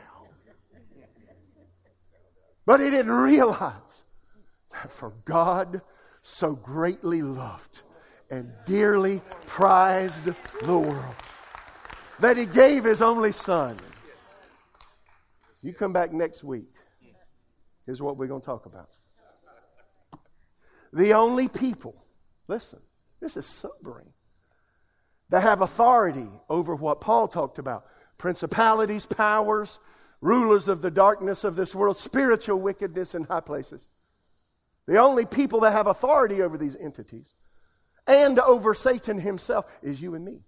But 2.65 2.79
he 2.79 2.89
didn't 2.89 3.11
realize 3.11 4.05
that 4.71 4.91
for 4.91 5.13
God 5.25 5.81
so 6.23 6.55
greatly 6.55 7.21
loved 7.21 7.81
and 8.29 8.51
dearly 8.65 9.21
prized 9.45 10.25
the 10.65 10.77
world 10.77 11.15
that 12.19 12.37
he 12.37 12.45
gave 12.45 12.85
his 12.85 13.01
only 13.01 13.31
son. 13.31 13.77
You 15.61 15.73
come 15.73 15.93
back 15.93 16.11
next 16.11 16.43
week. 16.43 16.73
Here's 17.85 18.01
what 18.01 18.17
we're 18.17 18.27
going 18.27 18.41
to 18.41 18.45
talk 18.45 18.65
about. 18.65 18.89
The 20.93 21.13
only 21.13 21.47
people, 21.47 21.95
listen, 22.47 22.79
this 23.19 23.35
is 23.35 23.47
sobering, 23.47 24.13
that 25.29 25.41
have 25.41 25.61
authority 25.61 26.29
over 26.49 26.75
what 26.75 27.01
Paul 27.01 27.27
talked 27.27 27.57
about 27.57 27.85
principalities, 28.19 29.05
powers, 29.05 29.79
rulers 30.21 30.67
of 30.67 30.81
the 30.81 30.91
darkness 30.91 31.43
of 31.43 31.55
this 31.55 31.73
world, 31.73 31.97
spiritual 31.97 32.61
wickedness 32.61 33.15
in 33.15 33.23
high 33.23 33.41
places. 33.41 33.87
The 34.85 34.99
only 34.99 35.25
people 35.25 35.61
that 35.61 35.71
have 35.71 35.87
authority 35.87 36.41
over 36.41 36.57
these 36.57 36.77
entities 36.77 37.33
and 38.07 38.37
over 38.39 38.73
Satan 38.73 39.19
himself 39.19 39.79
is 39.81 40.01
you 40.01 40.13
and 40.13 40.23
me. 40.23 40.41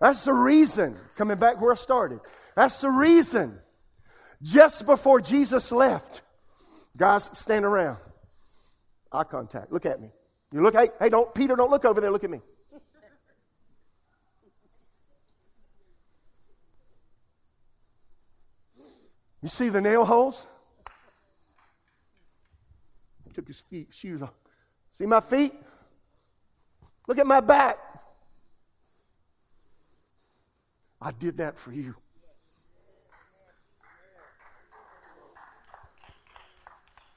That's 0.00 0.24
the 0.24 0.32
reason, 0.32 0.96
coming 1.16 1.38
back 1.38 1.60
where 1.60 1.72
I 1.72 1.74
started, 1.74 2.20
that's 2.54 2.80
the 2.80 2.88
reason 2.88 3.58
just 4.42 4.86
before 4.86 5.20
Jesus 5.20 5.72
left, 5.72 6.22
guys, 6.96 7.36
stand 7.36 7.64
around. 7.64 7.98
Eye 9.12 9.24
contact. 9.24 9.72
Look 9.72 9.86
at 9.86 10.00
me. 10.00 10.10
You 10.52 10.62
look, 10.62 10.74
hey, 10.74 10.88
hey, 10.98 11.08
don't, 11.08 11.32
Peter, 11.34 11.56
don't 11.56 11.70
look 11.70 11.84
over 11.84 12.00
there. 12.00 12.10
Look 12.10 12.24
at 12.24 12.30
me. 12.30 12.40
You 19.42 19.48
see 19.48 19.68
the 19.70 19.80
nail 19.80 20.04
holes? 20.04 20.46
He 23.24 23.32
Took 23.32 23.48
his 23.48 23.60
feet, 23.60 23.88
shoes 23.92 24.22
off. 24.22 24.34
See 24.90 25.06
my 25.06 25.20
feet? 25.20 25.52
Look 27.08 27.18
at 27.18 27.26
my 27.26 27.40
back. 27.40 27.78
I 31.00 31.12
did 31.12 31.38
that 31.38 31.58
for 31.58 31.72
you. 31.72 31.94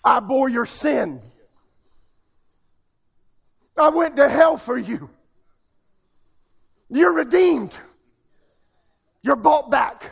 I 0.05 0.19
bore 0.19 0.49
your 0.49 0.65
sin. 0.65 1.21
I 3.77 3.89
went 3.89 4.17
to 4.17 4.29
hell 4.29 4.57
for 4.57 4.77
you. 4.77 5.09
You're 6.89 7.13
redeemed. 7.13 7.77
You're 9.23 9.35
bought 9.35 9.71
back. 9.71 10.11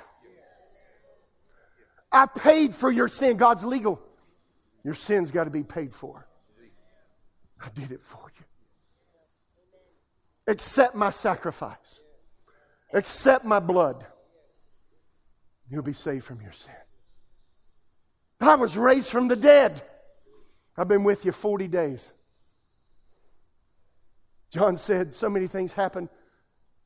I 2.12 2.26
paid 2.26 2.74
for 2.74 2.92
your 2.92 3.08
sin. 3.08 3.38
God's 3.38 3.64
legal. 3.64 4.02
Your 4.84 4.96
sin's 4.96 5.32
got 5.32 5.44
to 5.46 5.52
be 5.52 5.64
paid 5.64 5.94
for. 5.94 6.28
I 7.64 7.70
did 7.76 7.92
it 7.92 8.02
for 8.02 8.32
you. 8.38 8.46
Accept 10.48 10.96
my 10.96 11.12
sacrifice. 11.12 12.04
Accept 12.94 13.46
my 13.46 13.60
blood. 13.60 14.06
You'll 15.70 15.84
be 15.84 15.94
saved 15.94 16.26
from 16.26 16.42
your 16.42 16.52
sin. 16.52 16.74
I 18.42 18.56
was 18.56 18.76
raised 18.76 19.12
from 19.12 19.28
the 19.28 19.36
dead. 19.36 19.82
I've 20.76 20.88
been 20.88 21.04
with 21.04 21.26
you 21.26 21.32
40 21.32 21.68
days. 21.68 22.12
John 24.52 24.78
said 24.78 25.16
so 25.16 25.30
many 25.30 25.48
things 25.48 25.74
happened 25.74 26.10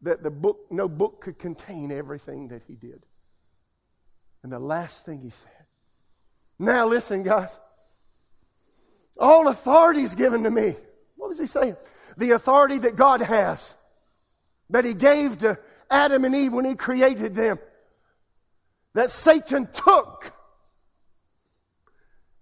that 0.02 0.24
the 0.24 0.32
book, 0.32 0.68
no 0.70 0.88
book 0.88 1.22
could 1.22 1.40
contain 1.40 1.92
everything 1.92 2.50
that 2.50 2.62
he 2.68 2.76
did. 2.76 3.06
And 4.44 4.52
the 4.52 4.60
last 4.60 5.06
thing 5.06 5.20
he 5.20 5.32
said. 5.32 5.52
Now 6.60 6.86
listen, 6.86 7.24
guys. 7.24 7.60
All 9.18 9.48
authority 9.48 10.02
is 10.02 10.14
given 10.14 10.44
to 10.44 10.52
me. 10.52 10.76
What 11.16 11.30
was 11.30 11.40
he 11.40 11.48
saying? 11.48 11.76
The 12.18 12.32
authority 12.32 12.78
that 12.80 12.96
God 12.96 13.22
has, 13.22 13.76
that 14.70 14.86
he 14.86 14.94
gave 14.94 15.40
to 15.40 15.58
Adam 15.90 16.26
and 16.26 16.36
Eve 16.36 16.54
when 16.54 16.66
he 16.66 16.76
created 16.76 17.34
them, 17.34 17.58
that 18.94 19.10
Satan 19.10 19.68
took. 19.74 20.32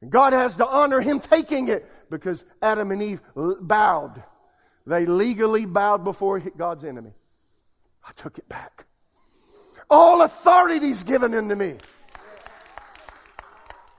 God 0.10 0.34
has 0.34 0.58
to 0.58 0.68
honor 0.68 1.00
him 1.00 1.20
taking 1.20 1.70
it 1.70 1.86
because 2.10 2.46
Adam 2.62 2.92
and 2.92 3.02
Eve 3.02 3.22
bowed. 3.62 4.22
They 4.86 5.06
legally 5.06 5.66
bowed 5.66 6.04
before 6.04 6.40
God's 6.40 6.84
enemy. 6.84 7.14
I 8.08 8.12
took 8.14 8.38
it 8.38 8.50
back. 8.50 8.86
All 9.90 10.22
authority 10.22 10.88
is 10.88 11.04
given 11.04 11.34
unto 11.34 11.56
me. 11.56 11.76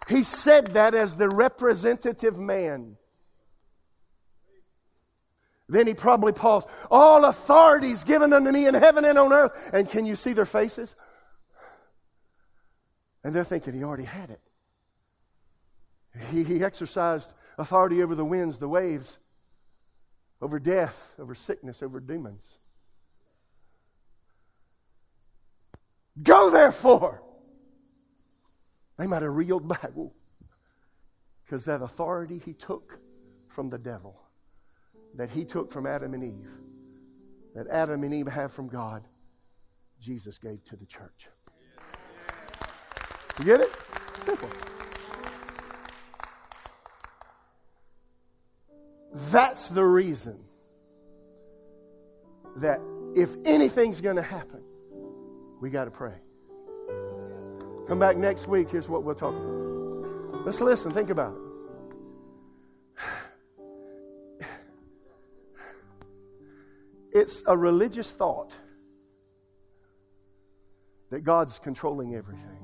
He 0.09 0.23
said 0.23 0.69
that 0.69 0.95
as 0.95 1.17
the 1.17 1.29
representative 1.29 2.39
man. 2.39 2.97
Then 5.69 5.87
he 5.87 5.95
probably 5.95 6.33
paused. 6.33 6.69
All 6.91 7.25
authority 7.25 7.91
is 7.91 8.05
given 8.05 8.35
unto 8.35 8.53
me 8.53 8.67
in 8.67 8.75
heaven 8.75 9.05
and 9.07 9.19
on 9.19 9.33
earth. 9.33 9.71
And 9.73 9.89
can 9.89 10.05
you 10.05 10.15
see 10.15 10.35
their 10.35 10.45
faces? 10.45 10.95
And 13.23 13.35
they're 13.35 13.45
thinking 13.45 13.73
he 13.73 13.83
already 13.83 14.05
had 14.05 14.29
it. 14.29 14.41
He, 16.31 16.45
he 16.45 16.63
exercised 16.63 17.35
authority 17.57 18.03
over 18.03 18.15
the 18.15 18.25
winds, 18.25 18.59
the 18.59 18.69
waves, 18.69 19.19
over 20.45 20.59
death, 20.59 21.17
over 21.19 21.35
sickness, 21.35 21.83
over 21.83 21.99
demons. 22.01 22.59
Go 26.23 26.51
therefore. 26.51 27.23
They 28.99 29.07
might 29.07 29.23
have 29.23 29.35
reeled 29.35 29.67
back 29.67 29.93
because 31.43 31.65
that 31.65 31.81
authority 31.81 32.39
he 32.45 32.53
took 32.53 32.99
from 33.49 33.71
the 33.71 33.79
devil, 33.79 34.21
that 35.15 35.31
he 35.31 35.47
took 35.47 35.73
from 35.73 35.87
Adam 35.87 36.13
and 36.13 36.23
Eve, 36.23 36.51
that 37.55 37.67
Adam 37.69 38.03
and 38.03 38.13
Eve 38.13 38.27
have 38.27 38.53
from 38.53 38.69
God, 38.69 39.03
Jesus 39.99 40.37
gave 40.37 40.63
to 40.65 40.77
the 40.77 40.87
church. 40.87 41.29
You 43.39 43.47
get 43.47 43.61
it? 43.61 43.75
Simple. 44.19 44.74
That's 49.15 49.69
the 49.69 49.85
reason 49.85 50.39
that 52.57 52.81
if 53.15 53.37
anything's 53.45 54.01
going 54.01 54.17
to 54.17 54.23
happen, 54.23 54.63
we 55.61 55.71
got 55.71 55.85
to 55.85 55.91
pray. 55.91 56.15
Come 57.87 57.99
back 58.01 58.17
next 58.17 58.49
week. 58.49 58.71
Here's 58.71 58.89
what 58.89 59.05
we'll 59.05 59.15
talk 59.15 59.35
about. 59.35 60.45
Let's 60.45 60.61
listen. 60.61 60.91
Think 60.91 61.11
about 61.11 61.37
it. 61.37 61.55
It's 67.13 67.45
a 67.47 67.57
religious 67.57 68.11
thought 68.11 68.57
that 71.11 71.21
God's 71.21 71.61
controlling 71.61 72.17
everything. 72.17 72.59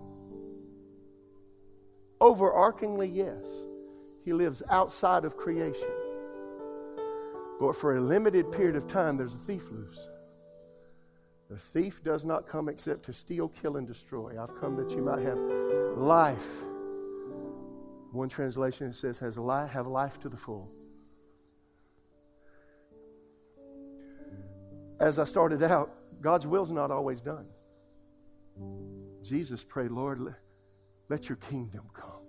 Overarchingly, 2.21 3.09
yes, 3.15 3.67
He 4.25 4.33
lives 4.33 4.65
outside 4.69 5.25
of 5.25 5.37
creation. 5.37 5.89
But 7.61 7.77
for 7.77 7.95
a 7.97 8.01
limited 8.01 8.51
period 8.51 8.75
of 8.75 8.89
time, 8.89 9.19
there's 9.19 9.35
a 9.35 9.39
thief 9.39 9.71
loose. 9.71 10.09
The 11.51 11.59
thief 11.59 12.03
does 12.03 12.25
not 12.25 12.47
come 12.47 12.71
except 12.71 13.03
to 13.05 13.13
steal, 13.13 13.49
kill, 13.49 13.77
and 13.77 13.87
destroy. 13.87 14.43
I've 14.43 14.59
come 14.59 14.77
that 14.77 14.93
you 14.93 15.03
might 15.03 15.21
have 15.21 15.37
life. 15.97 16.63
One 18.13 18.31
translation 18.31 18.95
says, 18.95 19.19
has 19.19 19.37
life, 19.37 19.71
have 19.73 19.87
life 19.87 20.19
to 20.21 20.31
the 20.31 20.39
full. 20.39 20.71
As 24.99 25.19
I 25.19 25.25
started 25.25 25.63
out, 25.63 25.93
God's 26.21 26.47
will's 26.47 26.71
not 26.71 26.91
always 26.91 27.21
done. 27.21 27.47
Jesus 29.23 29.63
prayed, 29.63 29.91
Lord, 29.91 30.19
let, 30.19 30.35
let 31.09 31.29
your 31.29 31.37
kingdom 31.37 31.85
come. 31.93 32.23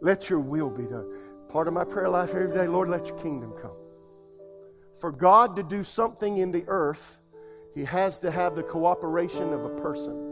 Let 0.00 0.30
your 0.30 0.40
will 0.40 0.70
be 0.70 0.84
done. 0.84 1.12
Part 1.48 1.66
of 1.66 1.74
my 1.74 1.84
prayer 1.84 2.08
life 2.08 2.30
every 2.30 2.54
day, 2.54 2.68
Lord, 2.68 2.88
let 2.88 3.08
your 3.08 3.18
kingdom 3.18 3.54
come. 3.60 3.76
For 5.00 5.10
God 5.10 5.56
to 5.56 5.62
do 5.62 5.84
something 5.84 6.38
in 6.38 6.52
the 6.52 6.64
earth, 6.68 7.20
he 7.74 7.84
has 7.84 8.20
to 8.20 8.30
have 8.30 8.54
the 8.54 8.62
cooperation 8.62 9.52
of 9.52 9.64
a 9.64 9.70
person. 9.70 10.30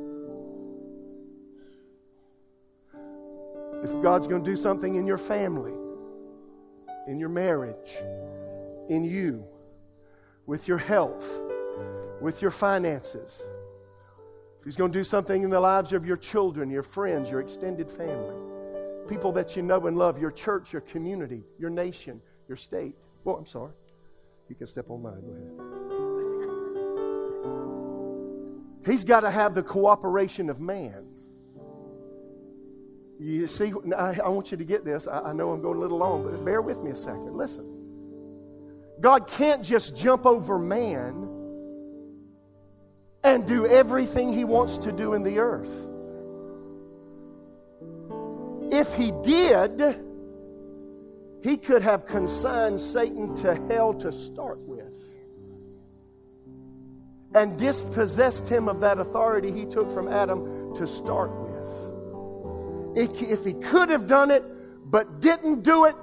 If 3.82 4.00
God's 4.00 4.28
going 4.28 4.44
to 4.44 4.50
do 4.50 4.56
something 4.56 4.94
in 4.94 5.06
your 5.06 5.18
family, 5.18 5.74
in 7.08 7.18
your 7.18 7.28
marriage, 7.28 7.96
in 8.88 9.02
you, 9.02 9.44
with 10.46 10.68
your 10.68 10.78
health, 10.78 11.40
with 12.20 12.40
your 12.40 12.52
finances, 12.52 13.42
if 14.60 14.64
He's 14.64 14.76
going 14.76 14.92
to 14.92 14.98
do 14.98 15.02
something 15.02 15.42
in 15.42 15.50
the 15.50 15.58
lives 15.58 15.92
of 15.92 16.06
your 16.06 16.16
children, 16.16 16.70
your 16.70 16.84
friends, 16.84 17.28
your 17.28 17.40
extended 17.40 17.90
family, 17.90 18.36
people 19.08 19.32
that 19.32 19.56
you 19.56 19.62
know 19.62 19.84
and 19.88 19.98
love, 19.98 20.20
your 20.20 20.30
church, 20.30 20.72
your 20.72 20.82
community, 20.82 21.44
your 21.58 21.70
nation, 21.70 22.22
your 22.46 22.56
state, 22.56 22.94
well, 23.24 23.36
I'm 23.36 23.46
sorry. 23.46 23.72
You 24.49 24.55
can 24.55 24.66
step 24.66 24.90
on 24.90 25.03
mine. 25.03 25.20
Go 25.20 25.32
ahead. 25.32 25.53
He's 28.84 29.05
got 29.05 29.20
to 29.20 29.30
have 29.30 29.55
the 29.55 29.62
cooperation 29.62 30.51
of 30.51 30.61
man. 30.61 31.07
You 33.18 33.47
see, 33.47 33.72
I, 33.97 34.18
I 34.24 34.28
want 34.28 34.51
you 34.51 34.59
to 34.59 34.64
get 34.64 34.84
this. 34.84 35.07
I, 35.07 35.30
I 35.30 35.32
know 35.32 35.53
I'm 35.53 35.62
going 35.62 35.78
a 35.78 35.80
little 35.80 35.99
long, 35.99 36.24
but 36.24 36.45
bear 36.45 36.61
with 36.61 36.82
me 36.82 36.90
a 36.90 36.97
second. 36.97 37.34
Listen. 37.34 37.68
God 39.01 39.28
can't 39.28 39.64
just 39.64 39.97
jump 39.97 40.26
over 40.26 40.59
man 40.59 41.28
and 43.24 43.47
do 43.47 43.66
everything 43.66 44.32
he 44.32 44.45
wants 44.45 44.78
to 44.78 44.93
do 44.93 45.14
in 45.14 45.22
the 45.22 45.38
earth. 45.38 45.88
If 48.72 48.95
he 48.95 49.12
did, 49.22 49.80
he 51.43 51.57
could 51.57 51.82
have 51.82 52.07
consigned 52.07 52.78
Satan 52.78 53.34
to 53.36 53.55
hell 53.68 53.95
to 53.95 54.12
start 54.12 54.59
with 54.61 55.16
and 57.34 57.59
dispossessed 57.59 58.49
him 58.49 58.68
of 58.68 58.80
that 58.80 58.99
authority 58.99 59.51
he 59.51 59.64
took 59.64 59.90
from 59.90 60.07
Adam 60.09 60.74
to 60.74 60.86
start 60.86 61.30
with. 61.30 61.49
If 62.95 63.45
he 63.45 63.55
could 63.55 63.88
have 63.88 64.07
done 64.07 64.30
it 64.30 64.43
but 64.84 65.20
didn't 65.20 65.62
do 65.62 65.86
it, 65.86 65.97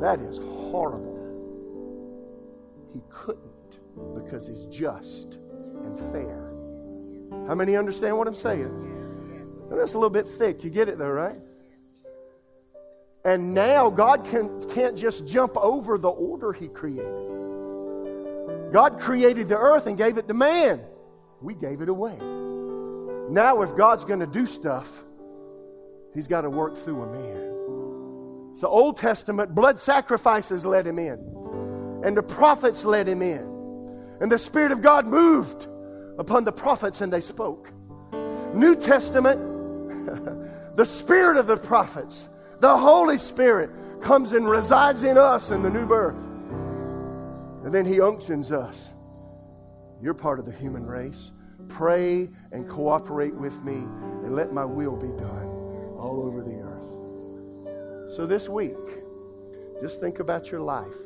that 0.00 0.20
is 0.20 0.38
horrible. 0.38 1.16
He 2.92 3.00
couldn't 3.10 3.80
because 4.14 4.46
he's 4.46 4.66
just 4.66 5.34
and 5.34 5.98
fair. 6.12 6.52
How 7.48 7.54
many 7.54 7.76
understand 7.76 8.16
what 8.18 8.28
I'm 8.28 8.34
saying? 8.34 9.68
That's 9.70 9.94
a 9.94 9.98
little 9.98 10.10
bit 10.10 10.26
thick. 10.26 10.62
You 10.62 10.70
get 10.70 10.88
it 10.88 10.98
though, 10.98 11.10
right? 11.10 11.40
And 13.24 13.54
now 13.54 13.90
God 13.90 14.24
can, 14.24 14.62
can't 14.70 14.96
just 14.96 15.28
jump 15.28 15.56
over 15.56 15.98
the 15.98 16.08
order 16.08 16.52
he 16.52 16.68
created. 16.68 17.30
God 18.72 18.98
created 18.98 19.48
the 19.48 19.58
earth 19.58 19.86
and 19.86 19.98
gave 19.98 20.16
it 20.16 20.28
to 20.28 20.34
man. 20.34 20.80
We 21.42 21.54
gave 21.54 21.80
it 21.80 21.88
away. 21.88 22.16
Now, 23.30 23.62
if 23.62 23.76
God's 23.76 24.04
going 24.04 24.20
to 24.20 24.26
do 24.26 24.46
stuff, 24.46 25.04
He's 26.14 26.26
got 26.26 26.40
to 26.40 26.50
work 26.50 26.76
through 26.76 27.02
a 27.02 27.06
man. 27.06 28.54
So, 28.54 28.68
Old 28.68 28.96
Testament 28.96 29.54
blood 29.54 29.78
sacrifices 29.78 30.66
let 30.66 30.86
Him 30.86 30.98
in, 30.98 31.18
and 32.04 32.16
the 32.16 32.22
prophets 32.22 32.84
let 32.84 33.06
Him 33.06 33.22
in, 33.22 33.96
and 34.20 34.30
the 34.30 34.38
Spirit 34.38 34.72
of 34.72 34.82
God 34.82 35.06
moved 35.06 35.68
upon 36.18 36.44
the 36.44 36.52
prophets 36.52 37.00
and 37.00 37.12
they 37.12 37.20
spoke. 37.20 37.72
New 38.52 38.74
Testament, 38.74 39.38
the 40.76 40.84
Spirit 40.84 41.36
of 41.36 41.46
the 41.46 41.56
prophets, 41.56 42.28
the 42.60 42.76
Holy 42.76 43.18
Spirit 43.18 43.70
comes 44.00 44.32
and 44.32 44.48
resides 44.48 45.04
in 45.04 45.18
us 45.18 45.50
in 45.50 45.62
the 45.62 45.70
new 45.70 45.86
birth. 45.86 46.26
And 47.64 47.72
then 47.72 47.84
he 47.84 48.00
unctions 48.00 48.52
us. 48.52 48.94
You're 50.02 50.14
part 50.14 50.38
of 50.38 50.46
the 50.46 50.52
human 50.52 50.86
race. 50.86 51.32
Pray 51.68 52.28
and 52.52 52.68
cooperate 52.68 53.34
with 53.34 53.62
me 53.62 53.74
and 53.74 54.34
let 54.34 54.52
my 54.52 54.64
will 54.64 54.96
be 54.96 55.08
done 55.08 55.46
all 55.98 56.22
over 56.24 56.42
the 56.42 56.56
earth. 56.60 58.10
So 58.16 58.26
this 58.26 58.48
week, 58.48 58.76
just 59.80 60.00
think 60.00 60.20
about 60.20 60.50
your 60.50 60.60
life. 60.60 60.96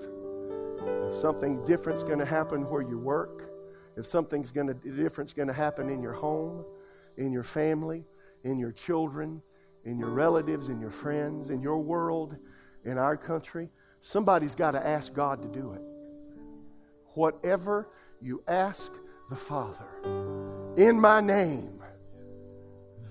If 0.86 1.14
something 1.16 1.64
different's 1.64 2.02
going 2.02 2.18
to 2.18 2.24
happen 2.24 2.68
where 2.68 2.82
you 2.82 2.98
work, 2.98 3.50
if 3.96 4.06
something's 4.06 4.50
going 4.50 4.68
to 4.68 4.74
different's 4.74 5.32
going 5.32 5.48
to 5.48 5.54
happen 5.54 5.88
in 5.88 6.02
your 6.02 6.12
home, 6.12 6.64
in 7.16 7.32
your 7.32 7.42
family, 7.42 8.04
in 8.42 8.58
your 8.58 8.72
children, 8.72 9.42
in 9.84 9.98
your 9.98 10.10
relatives, 10.10 10.68
in 10.68 10.80
your 10.80 10.90
friends, 10.90 11.50
in 11.50 11.60
your 11.60 11.78
world, 11.78 12.36
in 12.84 12.98
our 12.98 13.16
country, 13.16 13.70
somebody's 14.00 14.54
got 14.54 14.72
to 14.72 14.86
ask 14.86 15.14
God 15.14 15.42
to 15.42 15.48
do 15.48 15.72
it. 15.72 15.82
Whatever 17.14 17.88
you 18.20 18.42
ask 18.48 18.92
the 19.30 19.36
Father 19.36 19.86
in 20.76 21.00
my 21.00 21.20
name, 21.20 21.82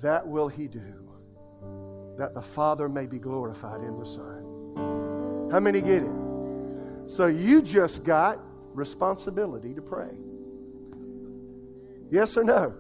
that 0.02 0.28
will 0.28 0.48
He 0.48 0.68
do, 0.68 1.10
that 2.18 2.34
the 2.34 2.42
Father 2.42 2.90
may 2.90 3.06
be 3.06 3.20
glorified 3.20 3.82
in 3.82 3.98
the 3.98 4.06
Son. 4.06 5.50
How 5.52 5.60
many 5.60 5.82
get 5.82 6.04
it? 6.04 7.10
So 7.10 7.28
you 7.28 7.62
just 7.62 8.04
got 8.04 8.40
responsibility 8.74 9.74
to 9.74 9.82
pray. 9.82 10.10
Yes 12.10 12.38
or 12.38 12.44
no? 12.44 12.74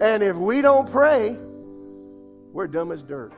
And 0.00 0.22
if 0.22 0.36
we 0.36 0.62
don't 0.62 0.90
pray, 0.90 1.36
we're 2.52 2.66
dumb 2.66 2.92
as 2.92 3.02
dirt. 3.02 3.32